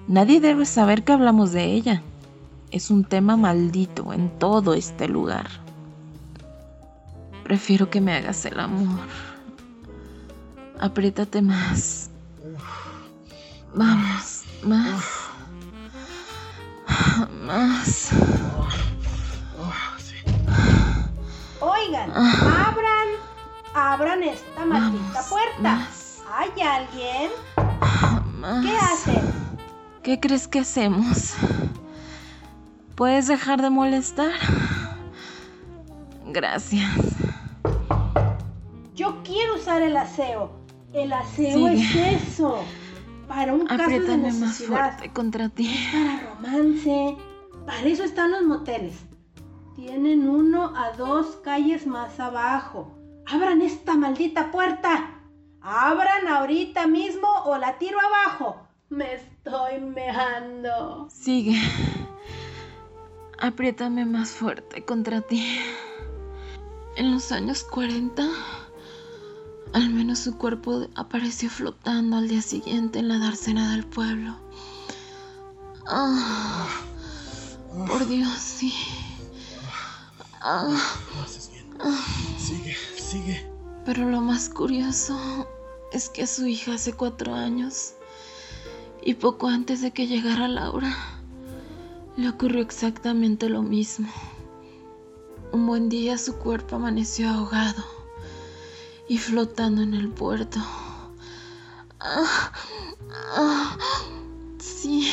Nadie 0.08 0.40
debe 0.40 0.68
saber 0.68 1.04
que 1.04 1.14
hablamos 1.14 1.52
de 1.52 1.66
ella. 1.66 2.04
Es 2.70 2.92
un 2.92 3.04
tema 3.04 3.36
maldito 3.36 4.14
en 4.14 4.30
todo 4.38 4.76
este 4.76 5.08
lugar. 5.08 5.48
Prefiero 7.44 7.90
que 7.90 8.02
me 8.02 8.14
hagas 8.14 8.46
el 8.46 8.60
amor. 8.60 9.00
Apriétate 10.80 11.42
más. 11.42 12.12
Vamos, 13.74 14.44
más. 14.64 15.25
Más. 17.44 18.10
Oigan, 21.60 22.12
abran, 22.12 23.08
abran 23.74 24.24
esta 24.24 24.66
maldita 24.66 25.24
puerta. 25.30 25.88
¿Hay 26.34 26.62
alguien? 26.62 27.32
¿Qué 28.62 28.78
hacen? 28.78 29.34
¿Qué 30.04 30.20
crees 30.20 30.48
que 30.48 30.60
hacemos? 30.60 31.34
¿Puedes 32.96 33.28
dejar 33.28 33.62
de 33.62 33.70
molestar? 33.70 34.34
Gracias. 36.28 36.90
Yo 38.96 39.22
quiero 39.24 39.56
usar 39.56 39.82
el 39.82 39.98
aseo. 39.98 40.52
El 40.94 41.12
aseo 41.12 41.68
es 41.68 41.96
eso. 41.96 42.64
Para 43.36 43.54
un 43.54 43.68
caso 43.68 43.78
de 43.78 43.84
Apriétame 43.84 44.24
más 44.32 44.40
necesidad. 44.40 44.68
fuerte 44.70 45.12
contra 45.12 45.50
ti. 45.50 45.70
Para 45.92 46.36
romance. 46.36 47.18
Para 47.66 47.82
eso 47.82 48.04
están 48.06 48.32
los 48.32 48.44
moteles. 48.44 48.96
Tienen 49.76 50.30
uno 50.30 50.72
a 50.74 50.92
dos 50.92 51.36
calles 51.44 51.86
más 51.86 52.18
abajo. 52.22 52.96
Abran 53.26 53.62
esta 53.62 53.96
maldita 53.96 54.52
puerta. 54.52 55.20
Abran 55.60 56.30
ahorita 56.30 56.88
mismo 56.88 57.28
o 57.44 57.58
la 57.58 57.78
tiro 57.78 57.98
abajo. 58.00 58.66
Me 58.90 59.16
estoy 59.16 59.82
meando. 59.82 61.10
Sigue. 61.10 61.60
Apriétame 63.40 64.06
más 64.06 64.30
fuerte 64.32 64.86
contra 64.86 65.20
ti. 65.20 65.60
En 66.96 67.12
los 67.12 67.34
años 67.34 67.66
40, 67.66 68.24
al 69.76 69.90
menos 69.90 70.20
su 70.20 70.38
cuerpo 70.38 70.88
apareció 70.96 71.50
flotando 71.50 72.16
al 72.16 72.30
día 72.30 72.42
siguiente 72.42 73.00
en 73.00 73.10
la 73.10 73.20
dársena 73.20 73.74
del 73.74 73.86
pueblo. 73.86 74.38
Ah, 75.86 76.66
por 77.86 78.08
Dios, 78.08 78.38
sí. 78.38 78.74
Ah. 80.40 80.74
Sigue, 82.40 82.74
sigue. 82.98 83.52
Pero 83.84 84.10
lo 84.10 84.22
más 84.22 84.48
curioso 84.48 85.20
es 85.92 86.08
que 86.08 86.24
a 86.24 86.28
su 86.28 86.48
hija 86.48 86.76
hace 86.76 86.94
cuatro 86.94 87.36
años 87.36 87.96
y 89.04 89.16
poco 89.16 89.50
antes 89.50 89.82
de 89.82 89.92
que 89.92 90.08
llegara 90.08 90.48
Laura, 90.48 90.96
le 92.16 92.30
ocurrió 92.30 92.62
exactamente 92.62 93.50
lo 93.50 93.62
mismo. 93.62 94.08
Un 95.52 95.68
buen 95.68 95.90
día 95.90 96.18
su 96.18 96.38
cuerpo 96.38 96.78
amaneció 96.78 97.30
ahogado 97.30 97.95
y 99.08 99.18
flotando 99.18 99.82
en 99.82 99.94
el 99.94 100.10
puerto. 100.10 100.60
Ah, 102.00 102.52
ah, 103.36 103.78
sí, 104.60 105.12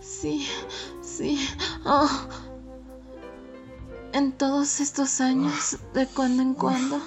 sí, 0.00 0.46
sí. 1.02 1.38
En 4.12 4.32
todos 4.32 4.80
estos 4.80 5.20
años, 5.20 5.78
de 5.94 6.06
cuando 6.06 6.42
en 6.42 6.54
cuando, 6.54 7.00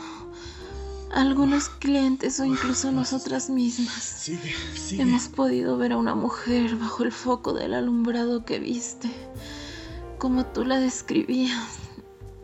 algunos 1.11 1.67
clientes 1.69 2.39
o 2.39 2.45
incluso 2.45 2.89
nosotras 2.91 3.49
mismas 3.49 4.01
Sigue, 4.01 4.55
sigue. 4.75 5.01
hemos 5.01 5.27
podido 5.27 5.77
ver 5.77 5.91
a 5.91 5.97
una 5.97 6.15
mujer 6.15 6.77
bajo 6.77 7.03
el 7.03 7.11
foco 7.11 7.51
del 7.53 7.73
alumbrado 7.73 8.45
que 8.45 8.59
viste, 8.59 9.11
como 10.19 10.45
tú 10.45 10.63
la 10.63 10.79
describías. 10.79 11.79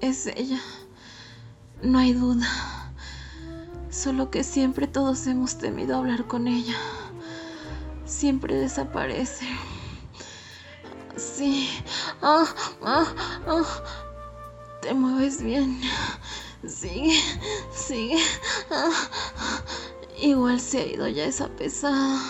Es 0.02 0.28
ella, 0.28 0.60
no 1.82 2.00
hay 2.00 2.14
duda. 2.14 2.48
Solo 3.98 4.30
que 4.30 4.44
siempre 4.44 4.86
todos 4.86 5.26
hemos 5.26 5.58
temido 5.58 5.98
hablar 5.98 6.28
con 6.28 6.48
ella. 6.48 6.76
Siempre 8.06 8.54
desaparece. 8.54 9.48
Sí. 11.16 11.68
Ah, 12.22 12.46
ah. 12.84 13.66
Te 14.84 14.94
mueves 14.94 15.42
bien. 15.42 15.82
Sigue, 16.64 17.20
sigue. 17.74 18.20
Igual 20.22 20.60
se 20.60 20.78
ha 20.78 20.86
ido 20.86 21.08
ya 21.08 21.26
esa 21.26 21.48
pesada. 21.48 22.22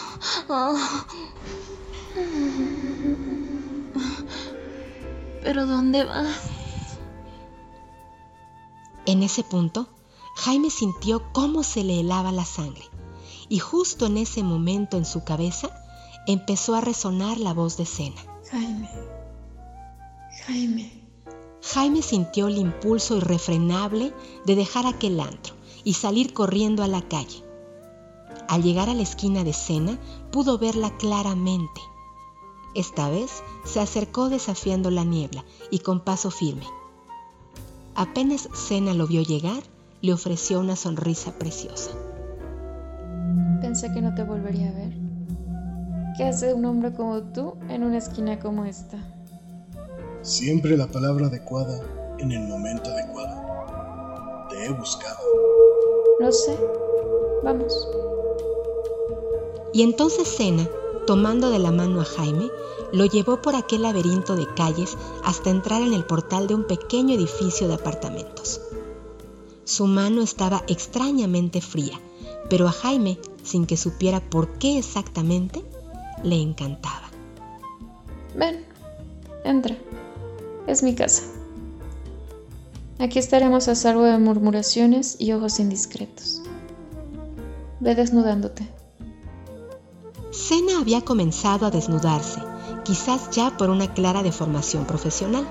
Pero 5.43 5.65
¿dónde 5.65 6.05
vas? 6.05 6.49
En 9.05 9.21
ese 9.21 9.43
punto, 9.43 9.89
Jaime 10.37 10.69
sintió 10.69 11.23
cómo 11.33 11.63
se 11.63 11.83
le 11.83 11.99
helaba 11.99 12.31
la 12.31 12.45
sangre 12.45 12.83
y 13.49 13.57
justo 13.57 14.05
en 14.05 14.17
ese 14.17 14.43
momento 14.43 14.95
en 14.95 15.03
su 15.03 15.23
cabeza 15.23 15.71
empezó 16.27 16.75
a 16.75 16.81
resonar 16.81 17.39
la 17.39 17.53
voz 17.53 17.75
de 17.75 17.87
Cena. 17.87 18.21
Jaime. 18.51 18.87
Jaime. 20.45 20.91
Jaime 21.63 22.03
sintió 22.03 22.47
el 22.47 22.57
impulso 22.57 23.17
irrefrenable 23.17 24.13
de 24.45 24.55
dejar 24.55 24.85
aquel 24.85 25.19
antro 25.19 25.55
y 25.83 25.93
salir 25.93 26.33
corriendo 26.33 26.83
a 26.83 26.87
la 26.87 27.01
calle. 27.01 27.43
Al 28.47 28.61
llegar 28.61 28.89
a 28.89 28.93
la 28.93 29.01
esquina 29.01 29.43
de 29.43 29.53
Cena, 29.53 29.99
pudo 30.31 30.59
verla 30.59 30.95
claramente. 30.97 31.81
Esta 32.75 33.09
vez 33.09 33.43
se 33.65 33.79
acercó 33.79 34.29
desafiando 34.29 34.91
la 34.91 35.03
niebla 35.03 35.43
y 35.71 35.79
con 35.79 35.99
paso 35.99 36.29
firme. 36.29 36.67
Apenas 37.95 38.49
Cena 38.53 38.93
lo 38.93 39.07
vio 39.07 39.23
llegar, 39.23 39.63
le 40.07 40.13
ofreció 40.13 40.61
una 40.61 40.77
sonrisa 40.77 41.33
preciosa. 41.33 41.91
Pensé 43.59 43.91
que 43.91 44.01
no 44.01 44.15
te 44.15 44.23
volvería 44.23 44.69
a 44.69 44.73
ver. 44.73 44.93
¿Qué 46.15 46.23
hace 46.23 46.53
un 46.53 46.63
hombre 46.63 46.93
como 46.93 47.21
tú 47.23 47.55
en 47.67 47.83
una 47.83 47.97
esquina 47.97 48.39
como 48.39 48.63
esta? 48.63 48.97
Siempre 50.21 50.77
la 50.77 50.87
palabra 50.87 51.27
adecuada 51.27 51.81
en 52.19 52.31
el 52.31 52.47
momento 52.47 52.89
adecuado. 52.89 54.47
Te 54.49 54.65
he 54.65 54.69
buscado. 54.69 55.19
Lo 56.21 56.31
sé. 56.31 56.57
Vamos. 57.43 57.89
Y 59.73 59.81
entonces 59.81 60.25
Cena, 60.25 60.69
tomando 61.05 61.49
de 61.49 61.59
la 61.59 61.73
mano 61.73 61.99
a 61.99 62.05
Jaime, 62.05 62.49
lo 62.93 63.05
llevó 63.05 63.41
por 63.41 63.55
aquel 63.55 63.81
laberinto 63.81 64.37
de 64.37 64.47
calles 64.55 64.97
hasta 65.25 65.49
entrar 65.49 65.81
en 65.81 65.91
el 65.91 66.05
portal 66.05 66.47
de 66.47 66.55
un 66.55 66.63
pequeño 66.63 67.13
edificio 67.13 67.67
de 67.67 67.73
apartamentos. 67.73 68.61
Su 69.67 69.85
mano 69.85 70.21
estaba 70.21 70.63
extrañamente 70.67 71.59
fría, 71.59 71.99
pero 72.49 72.69
a 72.69 72.71
Jaime, 72.71 73.19
sin 73.43 73.65
que 73.65 73.75
supiera 73.75 74.21
por 74.21 74.47
qué 74.59 74.77
exactamente, 74.77 75.61
le 76.23 76.41
encantaba. 76.41 77.09
Ven, 78.33 78.65
entra. 79.43 79.75
Es 80.67 80.83
mi 80.83 80.95
casa. 80.95 81.23
Aquí 82.97 83.19
estaremos 83.19 83.67
a 83.67 83.75
salvo 83.75 84.03
de 84.03 84.17
murmuraciones 84.17 85.17
y 85.19 85.33
ojos 85.33 85.59
indiscretos. 85.59 86.41
Ve 87.81 87.93
desnudándote. 87.93 88.65
Cena 90.31 90.79
había 90.79 91.01
comenzado 91.01 91.65
a 91.65 91.71
desnudarse, 91.71 92.41
quizás 92.85 93.31
ya 93.31 93.57
por 93.57 93.69
una 93.69 93.93
clara 93.93 94.23
deformación 94.23 94.85
profesional. 94.85 95.45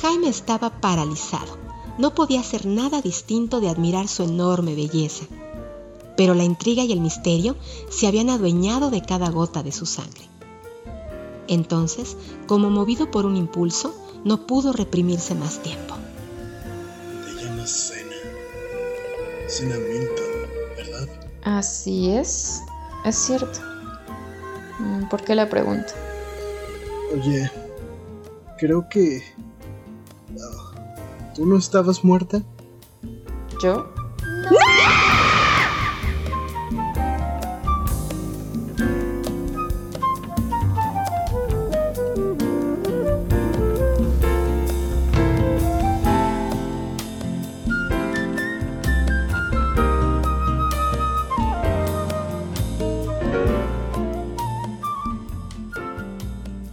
Jaime 0.00 0.28
estaba 0.28 0.80
paralizado. 0.80 1.59
No 2.00 2.14
podía 2.14 2.40
hacer 2.40 2.64
nada 2.64 3.02
distinto 3.02 3.60
de 3.60 3.68
admirar 3.68 4.08
su 4.08 4.22
enorme 4.22 4.74
belleza. 4.74 5.26
Pero 6.16 6.32
la 6.32 6.44
intriga 6.44 6.82
y 6.82 6.92
el 6.92 7.00
misterio 7.00 7.56
se 7.90 8.06
habían 8.06 8.30
adueñado 8.30 8.88
de 8.90 9.02
cada 9.02 9.28
gota 9.28 9.62
de 9.62 9.70
su 9.70 9.84
sangre. 9.84 10.22
Entonces, 11.46 12.16
como 12.46 12.70
movido 12.70 13.10
por 13.10 13.26
un 13.26 13.36
impulso, 13.36 13.94
no 14.24 14.46
pudo 14.46 14.72
reprimirse 14.72 15.34
más 15.34 15.58
tiempo. 15.58 15.94
Te 17.26 17.44
llamas 17.44 17.70
Cena. 17.70 18.16
Cena 19.46 19.76
Milton, 19.76 20.76
¿verdad? 20.78 21.08
Así 21.42 22.12
es. 22.12 22.62
Es 23.04 23.16
cierto. 23.16 23.60
Mm, 24.78 25.06
¿Por 25.10 25.22
qué 25.22 25.34
la 25.34 25.50
pregunta? 25.50 25.92
Oye, 27.12 27.50
creo 28.56 28.88
que... 28.88 29.22
¿Tú 31.40 31.46
no 31.46 31.56
estabas 31.56 32.04
muerta? 32.04 32.42
¿Yo? 33.62 33.86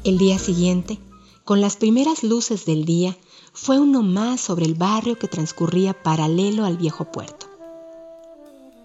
El 0.03 0.17
día 0.17 0.37
siguiente, 0.37 0.99
con 1.45 1.61
las 1.61 1.77
primeras 1.77 2.25
luces 2.25 2.65
del 2.65 2.83
día, 2.83 3.15
fue 3.59 3.79
uno 3.79 4.03
más 4.03 4.39
sobre 4.39 4.65
el 4.65 4.75
barrio 4.75 5.17
que 5.17 5.27
transcurría 5.27 6.03
paralelo 6.03 6.63
al 6.63 6.77
viejo 6.77 7.11
puerto. 7.11 7.47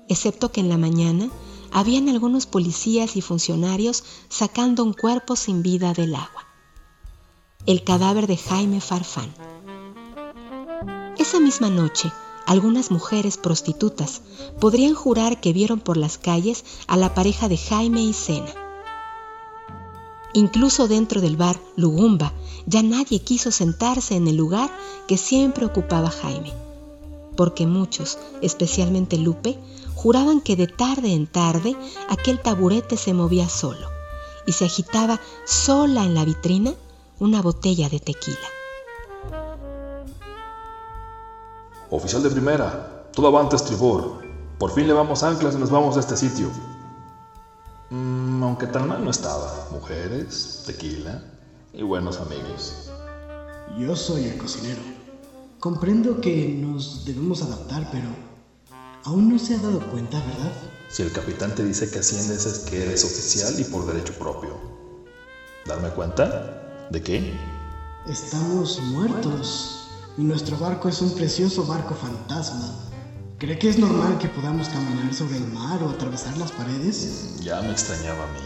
Excepto 0.09 0.51
que 0.51 0.61
en 0.61 0.70
la 0.70 0.78
mañana 0.78 1.28
habían 1.70 2.09
algunos 2.09 2.47
policías 2.47 3.16
y 3.16 3.20
funcionarios 3.20 4.03
sacando 4.31 4.82
un 4.82 4.94
cuerpo 4.94 5.36
sin 5.36 5.62
vida 5.62 5.93
del 5.93 6.15
agua. 6.15 6.47
El 7.66 7.85
cadáver 7.85 8.27
de 8.27 8.39
Jaime 8.39 8.81
Farfán. 8.81 9.32
Esa 11.19 11.39
misma 11.39 11.69
noche, 11.69 12.11
algunas 12.47 12.90
mujeres 12.90 13.36
prostitutas 13.36 14.23
podrían 14.59 14.94
jurar 14.94 15.39
que 15.40 15.53
vieron 15.53 15.81
por 15.81 15.99
las 15.99 16.16
calles 16.16 16.65
a 16.86 16.97
la 16.97 17.15
pareja 17.15 17.49
de 17.49 17.59
Jaime 17.59 18.03
y 18.03 18.15
Sena. 18.15 18.72
Incluso 20.34 20.88
dentro 20.88 21.20
del 21.20 21.36
bar 21.36 21.60
Lugumba, 21.76 22.32
ya 22.66 22.82
nadie 22.82 23.20
quiso 23.20 23.50
sentarse 23.50 24.14
en 24.16 24.28
el 24.28 24.36
lugar 24.36 24.70
que 25.06 25.18
siempre 25.18 25.66
ocupaba 25.66 26.10
Jaime, 26.10 26.52
porque 27.36 27.66
muchos, 27.66 28.18
especialmente 28.40 29.18
Lupe, 29.18 29.59
juraban 29.94 30.40
que 30.40 30.56
de 30.56 30.68
tarde 30.68 31.12
en 31.12 31.26
tarde 31.26 31.76
aquel 32.09 32.40
taburete 32.40 32.96
se 32.96 33.12
movía 33.12 33.48
solo 33.48 33.88
y 34.46 34.52
se 34.52 34.64
agitaba 34.64 35.20
sola 35.44 36.04
en 36.04 36.14
la 36.14 36.24
vitrina 36.24 36.72
una 37.18 37.42
botella 37.42 37.88
de 37.88 38.00
tequila. 38.00 38.38
Oficial 41.90 42.22
de 42.22 42.30
primera, 42.30 43.04
todo 43.12 43.26
avante 43.26 43.56
estribor. 43.56 44.22
Por 44.59 44.72
fin 44.72 44.86
levamos 44.86 45.22
anclas 45.22 45.54
y 45.54 45.59
nos 45.59 45.70
vamos 45.70 45.94
de 45.94 46.00
este 46.00 46.16
sitio. 46.16 46.48
Mm, 47.93 48.43
aunque 48.43 48.66
tan 48.66 48.89
mal 48.89 49.05
no 49.05 49.10
estaba. 49.10 49.69
Mujeres, 49.70 50.62
tequila 50.64 51.20
y 51.74 51.82
buenos 51.82 52.20
amigos. 52.20 52.74
Yo 53.78 53.94
soy 53.94 54.24
el 54.24 54.39
cocinero. 54.39 54.81
Comprendo 55.60 56.19
que 56.19 56.56
nos 56.59 57.05
debemos 57.05 57.43
adaptar, 57.43 57.90
pero 57.93 58.09
aún 59.05 59.28
no 59.28 59.39
se 59.39 59.56
ha 59.56 59.59
dado 59.59 59.78
cuenta, 59.90 60.19
¿verdad? 60.20 60.52
Si 60.89 61.02
el 61.02 61.12
capitán 61.12 61.55
te 61.55 61.64
dice 61.64 61.90
que 61.90 61.98
asciendes 61.98 62.47
es 62.47 62.60
que 62.60 62.82
eres 62.82 63.05
oficial 63.05 63.60
y 63.60 63.64
por 63.64 63.85
derecho 63.85 64.14
propio. 64.14 64.56
¿Darme 65.66 65.90
cuenta? 65.90 66.89
¿De 66.89 67.02
qué? 67.02 67.39
Estamos 68.06 68.81
muertos 68.81 69.86
y 70.16 70.23
nuestro 70.23 70.56
barco 70.56 70.89
es 70.89 71.02
un 71.02 71.14
precioso 71.14 71.66
barco 71.66 71.94
fantasma. 71.94 72.91
¿Cree 73.43 73.59
que 73.59 73.69
es 73.69 73.77
normal 73.77 74.19
que 74.19 74.28
podamos 74.28 74.69
caminar 74.69 75.12
sobre 75.12 75.36
el 75.36 75.48
mar 75.48 75.82
o 75.82 75.90
atravesar 75.90 76.39
las 76.39 76.52
paredes? 76.52 77.40
Ya 77.40 77.60
me 77.60 77.73
extrañaba 77.73 78.23
a 78.23 78.28
mí. 78.28 78.39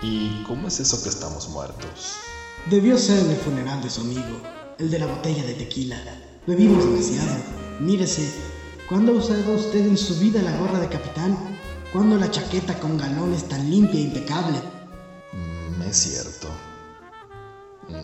¿Y 0.00 0.42
cómo 0.44 0.68
es 0.68 0.80
eso 0.80 1.02
que 1.02 1.10
estamos 1.10 1.46
muertos? 1.50 2.14
Debió 2.70 2.96
ser 2.96 3.18
el 3.18 3.36
funeral 3.36 3.82
de 3.82 3.90
su 3.90 4.00
amigo, 4.00 4.40
el 4.78 4.90
de 4.90 4.98
la 4.98 5.08
botella 5.08 5.44
de 5.44 5.52
tequila. 5.52 5.98
Bebimos 6.46 6.86
demasiado. 6.86 7.36
Mírese, 7.80 8.32
¿cuándo 8.88 9.12
ha 9.12 9.16
usado 9.16 9.52
usted 9.52 9.86
en 9.86 9.98
su 9.98 10.18
vida 10.18 10.40
la 10.40 10.56
gorra 10.56 10.78
de 10.78 10.88
capitán? 10.88 11.36
¿Cuándo 11.92 12.16
la 12.16 12.30
chaqueta 12.30 12.80
con 12.80 12.96
galones 12.96 13.46
tan 13.46 13.70
limpia 13.70 14.00
e 14.00 14.04
impecable? 14.04 14.58
Mm, 15.34 15.82
es 15.82 15.96
cierto. 15.98 16.48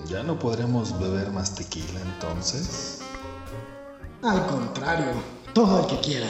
¿Ya 0.06 0.23
no 0.23 0.39
podremos 0.39 1.01
beber 1.01 1.31
más 1.31 1.55
tequila 1.55 1.98
entonces? 2.02 3.02
Al 4.23 4.47
contrario, 4.47 5.15
todo 5.53 5.81
el 5.81 5.86
que 5.89 5.99
quiera. 5.99 6.28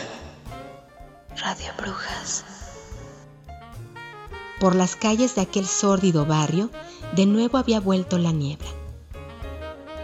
Radio 1.37 1.73
Brujas. 1.77 2.43
Por 4.59 4.75
las 4.75 4.97
calles 4.97 5.35
de 5.35 5.43
aquel 5.43 5.67
sórdido 5.67 6.25
barrio, 6.25 6.71
de 7.15 7.27
nuevo 7.27 7.59
había 7.59 7.81
vuelto 7.81 8.17
la 8.17 8.33
niebla. 8.33 8.71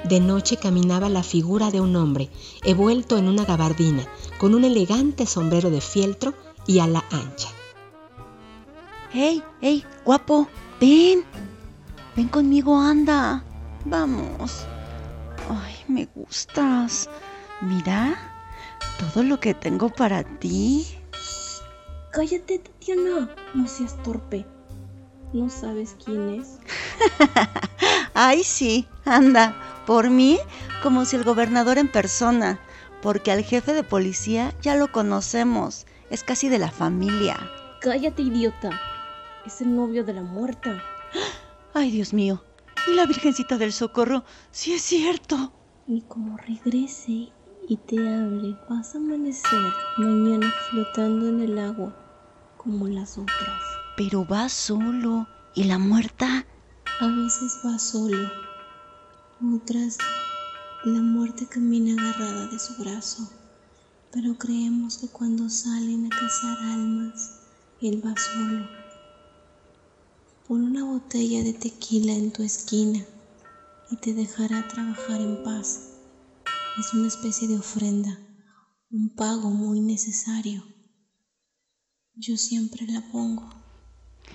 De 0.05 0.21
noche 0.21 0.59
caminaba 0.59 1.09
la 1.09 1.23
figura 1.23 1.71
de 1.71 1.81
un 1.81 1.97
hombre, 1.97 2.29
envuelto 2.63 3.17
en 3.17 3.27
una 3.27 3.47
gabardina, 3.47 4.07
con 4.39 4.55
un 4.55 4.65
elegante 4.65 5.25
sombrero 5.25 5.71
de 5.71 5.81
fieltro 5.81 6.35
y 6.67 6.81
ala 6.81 7.03
ancha. 7.11 7.49
¡Hey, 9.15 9.43
hey, 9.63 9.83
guapo! 10.05 10.47
¡Ven! 10.79 11.25
Ven 12.15 12.29
conmigo, 12.29 12.79
anda. 12.79 13.43
Vamos. 13.87 14.67
Ay, 15.49 15.75
me 15.89 16.05
gustas. 16.05 17.09
Mira, 17.61 18.17
todo 18.99 19.25
lo 19.25 19.41
que 19.41 19.53
tengo 19.53 19.89
para 19.89 20.23
ti. 20.23 20.87
Cállate, 22.13 22.61
Tatiana. 22.61 23.35
No 23.55 23.67
seas 23.67 24.01
torpe. 24.03 24.47
¿No 25.33 25.51
sabes 25.51 25.97
quién 26.05 26.41
es? 26.41 26.59
Ay, 28.15 28.45
sí, 28.45 28.87
anda. 29.05 29.55
Por 29.87 30.09
mí, 30.09 30.39
como 30.83 31.05
si 31.05 31.17
el 31.17 31.25
gobernador 31.25 31.79
en 31.79 31.89
persona. 31.89 32.61
Porque 33.03 33.33
al 33.33 33.43
jefe 33.43 33.75
de 33.75 33.83
policía 33.83 34.55
ya 34.63 34.77
lo 34.77 34.93
conocemos. 34.93 35.87
Es 36.11 36.23
casi 36.23 36.49
de 36.49 36.59
la 36.59 36.71
familia. 36.71 37.37
Cállate, 37.81 38.23
idiota. 38.23 38.71
Es 39.45 39.61
el 39.61 39.75
novio 39.75 40.05
de 40.05 40.15
la 40.15 40.23
muerta. 40.23 40.83
Ay, 41.75 41.91
Dios 41.91 42.13
mío. 42.13 42.43
Y 42.87 42.95
la 42.95 43.07
Virgencita 43.07 43.59
del 43.59 43.73
Socorro, 43.73 44.25
sí 44.51 44.75
es 44.75 44.83
cierto. 44.83 45.53
Y 45.87 46.03
como 46.03 46.37
regrese 46.37 47.33
y 47.69 47.77
te 47.77 47.99
hable, 47.99 48.57
vas 48.71 48.95
a 48.95 48.99
amanecer 48.99 49.73
mañana 49.99 50.51
flotando 50.71 51.29
en 51.29 51.41
el 51.43 51.59
agua 51.59 51.95
como 52.57 52.89
las 52.89 53.19
otras. 53.19 53.63
Pero 53.97 54.27
va 54.27 54.49
solo. 54.49 55.29
¿Y 55.55 55.65
la 55.65 55.79
muerta? 55.79 56.47
A 57.01 57.07
veces 57.07 57.61
va 57.65 57.79
solo. 57.79 58.31
Otras, 59.55 59.99
la 60.85 61.01
muerte 61.01 61.47
camina 61.47 62.01
agarrada 62.01 62.47
de 62.47 62.59
su 62.59 62.83
brazo. 62.83 63.29
Pero 64.13 64.39
creemos 64.39 64.97
que 64.99 65.09
cuando 65.09 65.51
salen 65.51 66.07
a 66.07 66.09
cazar 66.09 66.57
almas, 66.71 67.41
él 67.83 68.03
va 68.05 68.15
solo. 68.17 68.67
Pon 70.47 70.63
una 70.63 70.85
botella 70.85 71.43
de 71.43 71.53
tequila 71.53 72.15
en 72.15 72.33
tu 72.33 72.43
esquina 72.43 73.05
y 73.91 73.97
te 73.97 74.15
dejará 74.15 74.67
trabajar 74.69 75.21
en 75.21 75.43
paz. 75.45 75.88
Es 76.79 76.95
una 76.95 77.09
especie 77.09 77.49
de 77.49 77.59
ofrenda, 77.59 78.17
un 78.91 79.13
pago 79.17 79.51
muy 79.51 79.81
necesario. 79.81 80.63
Yo 82.15 82.37
siempre 82.37 82.87
la 82.87 83.03
pongo. 83.11 83.51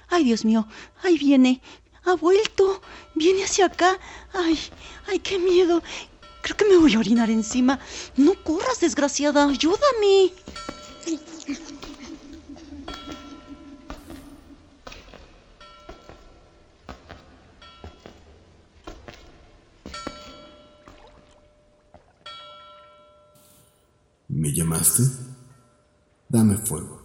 Ay, 0.10 0.26
Dios 0.26 0.44
mío, 0.44 0.68
ahí 1.04 1.18
viene. 1.18 1.62
Ha 2.04 2.16
vuelto. 2.16 2.82
Viene 3.16 3.46
hacia 3.46 3.68
acá. 3.68 3.98
Ay, 4.34 4.60
ay, 5.08 5.20
qué 5.20 5.40
miedo. 5.40 5.82
Creo 6.42 6.58
que 6.58 6.66
me 6.66 6.76
voy 6.76 6.94
a 6.96 7.00
orinar 7.00 7.30
encima. 7.30 7.80
No 8.18 8.34
corras, 8.44 8.82
desgraciada. 8.82 9.48
Ayúdame. 9.48 10.34
¿Me 24.44 24.52
llamaste? 24.52 25.04
Dame 26.28 26.58
fuego. 26.58 27.02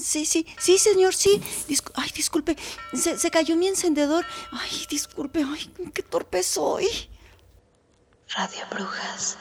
Sí, 0.00 0.26
sí, 0.26 0.44
sí, 0.58 0.78
señor, 0.78 1.14
sí. 1.14 1.40
Discu- 1.68 1.92
ay, 1.94 2.10
disculpe. 2.12 2.56
Se, 2.92 3.16
se 3.20 3.30
cayó 3.30 3.54
mi 3.56 3.68
encendedor. 3.68 4.24
Ay, 4.50 4.84
disculpe. 4.90 5.44
Ay, 5.44 5.72
qué 5.94 6.02
torpe 6.02 6.42
soy. 6.42 6.88
Radio 8.34 8.64
Brujas. 8.68 9.38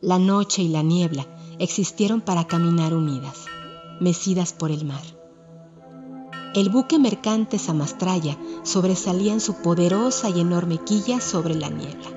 La 0.00 0.18
noche 0.18 0.62
y 0.62 0.68
la 0.68 0.82
niebla 0.82 1.26
existieron 1.58 2.20
para 2.20 2.46
caminar 2.46 2.92
unidas, 2.94 3.46
mecidas 4.00 4.52
por 4.52 4.70
el 4.70 4.84
mar. 4.84 5.02
El 6.54 6.68
buque 6.68 6.98
mercante 6.98 7.58
Samastraya 7.58 8.36
sobresalía 8.62 9.32
en 9.32 9.40
su 9.40 9.56
poderosa 9.56 10.30
y 10.30 10.40
enorme 10.40 10.78
quilla 10.78 11.20
sobre 11.20 11.54
la 11.56 11.68
niebla. 11.68 12.10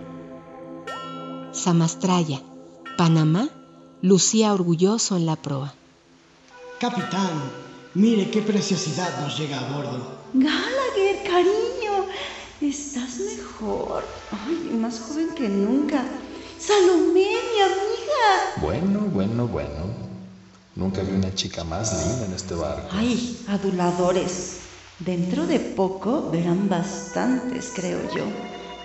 Samastraya, 1.52 2.42
Panamá, 2.98 3.50
lucía 4.02 4.54
orgulloso 4.54 5.18
en 5.18 5.26
la 5.26 5.36
proa. 5.36 5.74
Capitán, 6.80 7.42
mire 7.96 8.30
qué 8.30 8.44
preciosidad 8.44 9.20
nos 9.22 9.40
llega 9.40 9.60
a 9.60 9.76
bordo. 9.76 10.18
Gallagher, 10.34 11.24
cariño. 11.24 12.06
Estás 12.62 13.20
mejor. 13.20 14.04
Ay, 14.32 14.78
más 14.78 15.00
joven 15.00 15.30
que 15.36 15.50
nunca. 15.50 16.04
Salomé, 16.60 17.30
mi 17.54 17.62
amiga. 17.62 18.62
Bueno, 18.62 19.00
bueno, 19.12 19.48
bueno. 19.48 20.07
Nunca 20.78 21.02
vi 21.02 21.12
una 21.16 21.34
chica 21.34 21.64
más 21.64 21.92
linda 22.06 22.28
en 22.28 22.34
este 22.34 22.54
barco. 22.54 22.88
Ay, 22.92 23.44
aduladores. 23.48 24.60
Dentro 25.00 25.48
de 25.48 25.60
poco 25.60 26.30
verán 26.30 26.70
bastantes, 26.70 27.72
creo 27.74 28.00
yo. 28.16 28.26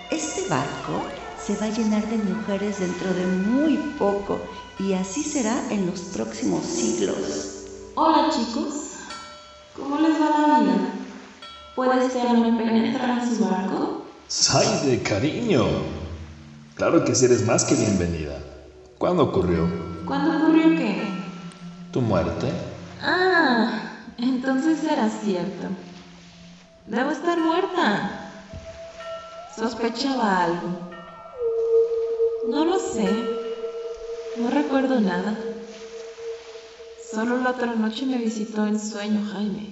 Este 0.09 0.49
barco 0.49 1.03
se 1.39 1.55
va 1.57 1.67
a 1.67 1.69
llenar 1.69 2.03
de 2.07 2.17
mujeres 2.17 2.79
dentro 2.79 3.13
de 3.13 3.27
muy 3.27 3.77
poco 3.99 4.39
y 4.79 4.93
así 4.93 5.21
será 5.23 5.71
en 5.71 5.85
los 5.85 5.99
próximos 6.15 6.65
siglos. 6.65 7.67
Hola 7.93 8.31
chicos, 8.31 8.73
¿cómo 9.75 9.99
les 9.99 10.19
va 10.19 10.47
la 10.47 10.59
vida? 10.61 10.93
¿Puede 11.75 12.07
este 12.07 12.17
hombre 12.17 12.65
penetrar 12.65 13.19
en 13.19 13.37
su 13.37 13.45
barco? 13.45 14.05
¡Ay, 14.51 14.89
de 14.89 15.03
cariño! 15.03 15.67
Claro 16.73 17.05
que 17.05 17.13
sí 17.13 17.25
eres 17.25 17.45
más 17.45 17.63
que 17.63 17.75
bienvenida. 17.75 18.41
¿Cuándo 18.97 19.25
ocurrió? 19.25 19.69
¿Cuándo 20.07 20.37
ocurrió 20.37 20.75
qué? 20.75 21.12
¿Tu 21.93 22.01
muerte? 22.01 22.51
Ah, 23.03 23.69
entonces 24.17 24.83
era 24.83 25.07
cierto. 25.11 25.67
Debo 26.87 27.11
estar 27.11 27.37
muerta. 27.37 28.31
Sospechaba 29.55 30.43
algo. 30.43 30.89
No 32.49 32.65
lo 32.65 32.79
sé. 32.79 33.07
No 34.37 34.49
recuerdo 34.49 34.99
nada. 35.01 35.37
Solo 37.13 37.37
la 37.37 37.51
otra 37.51 37.75
noche 37.75 38.07
me 38.07 38.17
visitó 38.17 38.65
en 38.65 38.79
sueño 38.79 39.23
Jaime. 39.31 39.71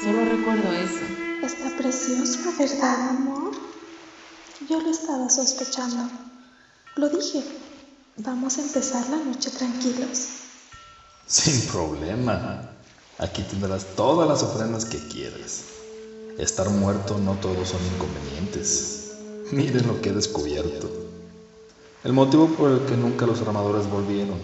Solo 0.00 0.24
recuerdo 0.24 0.72
eso. 0.72 1.04
Está 1.42 1.76
precioso, 1.76 2.38
¿verdad, 2.56 3.08
amor? 3.08 3.50
Yo 4.68 4.80
lo 4.80 4.90
estaba 4.90 5.28
sospechando. 5.28 6.08
Lo 6.94 7.08
dije. 7.08 7.67
Vamos 8.20 8.58
a 8.58 8.62
empezar 8.62 9.08
la 9.10 9.18
noche 9.18 9.48
tranquilos. 9.48 10.26
Sin 11.28 11.60
problema. 11.68 12.68
Aquí 13.18 13.42
tendrás 13.42 13.86
todas 13.94 14.28
las 14.28 14.42
ofrendas 14.42 14.84
que 14.86 14.98
quieras. 15.06 15.62
Estar 16.36 16.68
muerto 16.68 17.16
no 17.18 17.34
todos 17.34 17.68
son 17.68 17.80
inconvenientes. 17.94 19.12
Miren 19.52 19.86
lo 19.86 20.00
que 20.00 20.08
he 20.08 20.12
descubierto. 20.12 20.90
El 22.02 22.12
motivo 22.12 22.48
por 22.48 22.72
el 22.72 22.86
que 22.86 22.96
nunca 22.96 23.24
los 23.24 23.40
armadores 23.40 23.88
volvieron. 23.88 24.38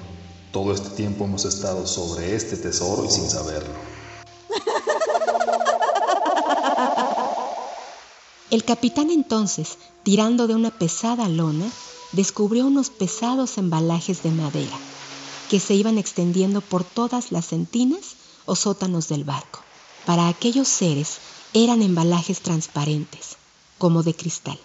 Todo 0.53 0.73
este 0.73 0.91
tiempo 0.91 1.25
hemos 1.25 1.45
estado 1.45 1.85
sobre 1.85 2.37
este 2.37 2.57
tesoro 2.57 3.05
y 3.05 3.11
sin 3.11 3.29
saberlo. 3.29 3.75
El 8.53 8.65
capitán 8.65 9.11
entonces, 9.11 9.79
tirando 10.05 10.47
de 10.47 10.55
una 10.55 10.71
pesada 10.71 11.29
lona, 11.29 11.67
descubrió 12.15 12.67
unos 12.67 12.91
pesados 12.91 13.59
embalajes 13.59 14.23
de 14.23 14.31
madera 14.31 14.79
que 15.49 15.61
se 15.61 15.75
iban 15.75 15.99
extendiendo 15.99 16.61
por 16.61 16.85
todas 16.85 17.33
las 17.33 17.45
sentinas 17.45 18.17
o 18.47 18.57
sótanos 18.57 19.09
del 19.09 19.25
barco. 19.25 19.61
Para 20.07 20.29
aquellos 20.29 20.69
seres 20.69 21.19
eran 21.53 21.83
embalajes 21.83 22.41
transparentes, 22.41 23.37
como 23.79 24.03
de 24.03 24.15
cristal. 24.15 24.59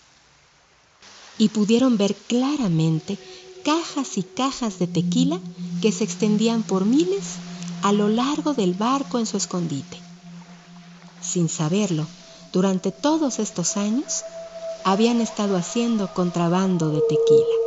Y 1.38 1.50
pudieron 1.50 1.98
ver 1.98 2.16
claramente 2.16 3.18
cajas 3.64 4.18
y 4.18 4.24
cajas 4.24 4.80
de 4.80 4.88
tequila 4.88 5.40
que 5.82 5.92
se 5.92 6.04
extendían 6.04 6.64
por 6.64 6.86
miles 6.86 7.24
a 7.84 7.92
lo 7.92 8.10
largo 8.10 8.54
del 8.54 8.74
barco 8.74 9.20
en 9.20 9.26
su 9.26 9.38
escondite. 9.38 9.98
Sin 11.22 11.50
saberlo, 11.50 12.06
durante 12.52 12.92
todos 12.92 13.40
estos 13.40 13.78
años, 13.78 14.24
habían 14.84 15.22
estado 15.22 15.56
haciendo 15.56 16.14
contrabando 16.14 16.90
de 16.90 17.02
tequila. 17.02 17.59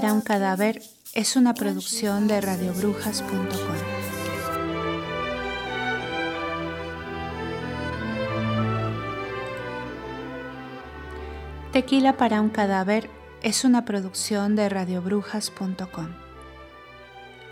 Para 0.00 0.12
un 0.12 0.20
cadáver 0.20 0.80
es 1.12 1.34
una 1.34 1.54
producción 1.54 2.28
de 2.28 2.40
radiobrujas.com. 2.40 3.48
Tequila 11.72 12.16
para 12.16 12.40
un 12.40 12.50
cadáver 12.50 13.10
es 13.42 13.64
una 13.64 13.84
producción 13.84 14.54
de 14.54 14.68
radiobrujas.com. 14.68 16.14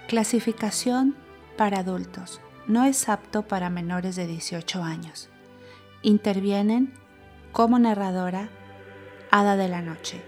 Clasificación 0.07 1.17
para 1.57 1.81
adultos. 1.81 2.41
No 2.69 2.85
es 2.85 3.09
apto 3.09 3.43
para 3.43 3.71
menores 3.71 4.15
de 4.15 4.29
18 4.29 4.85
años. 4.85 5.31
Intervienen 6.03 6.95
como 7.51 7.81
narradora 7.81 8.51
Hada 9.33 9.57
de 9.57 9.67
la 9.67 9.83
Noche. 9.83 10.23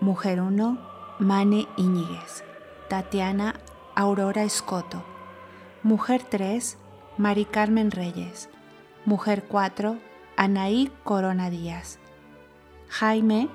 Mujer 0.00 0.40
1, 0.40 0.87
Mane 1.18 1.66
Iñiguez. 1.76 2.44
Tatiana 2.88 3.54
Aurora 3.96 4.44
Escoto. 4.44 5.04
Mujer 5.82 6.22
3, 6.22 6.78
Mari 7.16 7.44
Carmen 7.44 7.90
Reyes. 7.90 8.48
Mujer 9.04 9.44
4, 9.48 9.98
Anaí 10.36 10.92
Corona 11.02 11.50
Díaz. 11.50 11.98
Jaime 12.88 13.48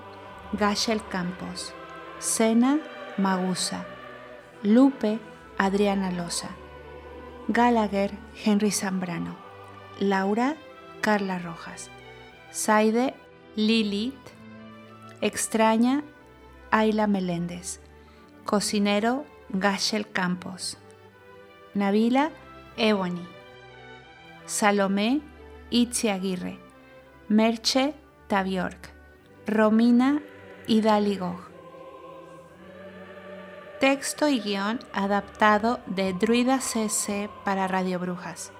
Gachel 0.51 1.01
Campos. 1.07 1.73
Sena 2.19 2.79
Magusa. 3.17 3.85
Lupe 4.61 5.19
Adriana 5.57 6.11
Loza. 6.11 6.49
Gallagher, 7.47 8.11
Henry 8.43 8.71
Zambrano. 8.71 9.37
Laura, 9.99 10.55
Carla 10.99 11.39
Rojas. 11.39 11.89
Saide, 12.51 13.13
Lilith. 13.55 14.13
Extraña, 15.21 16.03
Ayla 16.73 17.05
Meléndez. 17.05 17.79
Cocinero, 18.45 19.25
Gachel 19.49 20.07
Campos. 20.07 20.79
Navila, 21.75 22.31
Ebony. 22.77 23.27
Salomé, 24.47 25.21
Itzi 25.69 26.09
Aguirre. 26.09 26.57
Merche, 27.27 27.93
Taviork. 28.27 28.89
Romina, 29.45 30.23
Idali 30.65 31.15
Gog. 31.15 31.41
Texto 33.79 34.27
y 34.27 34.39
guion 34.39 34.79
adaptado 34.93 35.79
de 35.85 36.13
Druida 36.13 36.59
CC 36.59 37.29
para 37.45 37.67
Radio 37.67 37.99
Brujas. 37.99 38.51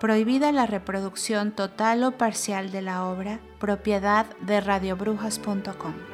Prohibida 0.00 0.50
la 0.50 0.66
reproducción 0.66 1.52
total 1.52 2.02
o 2.02 2.18
parcial 2.18 2.72
de 2.72 2.82
la 2.82 3.04
obra, 3.04 3.38
propiedad 3.60 4.26
de 4.40 4.60
radiobrujas.com. 4.60 6.13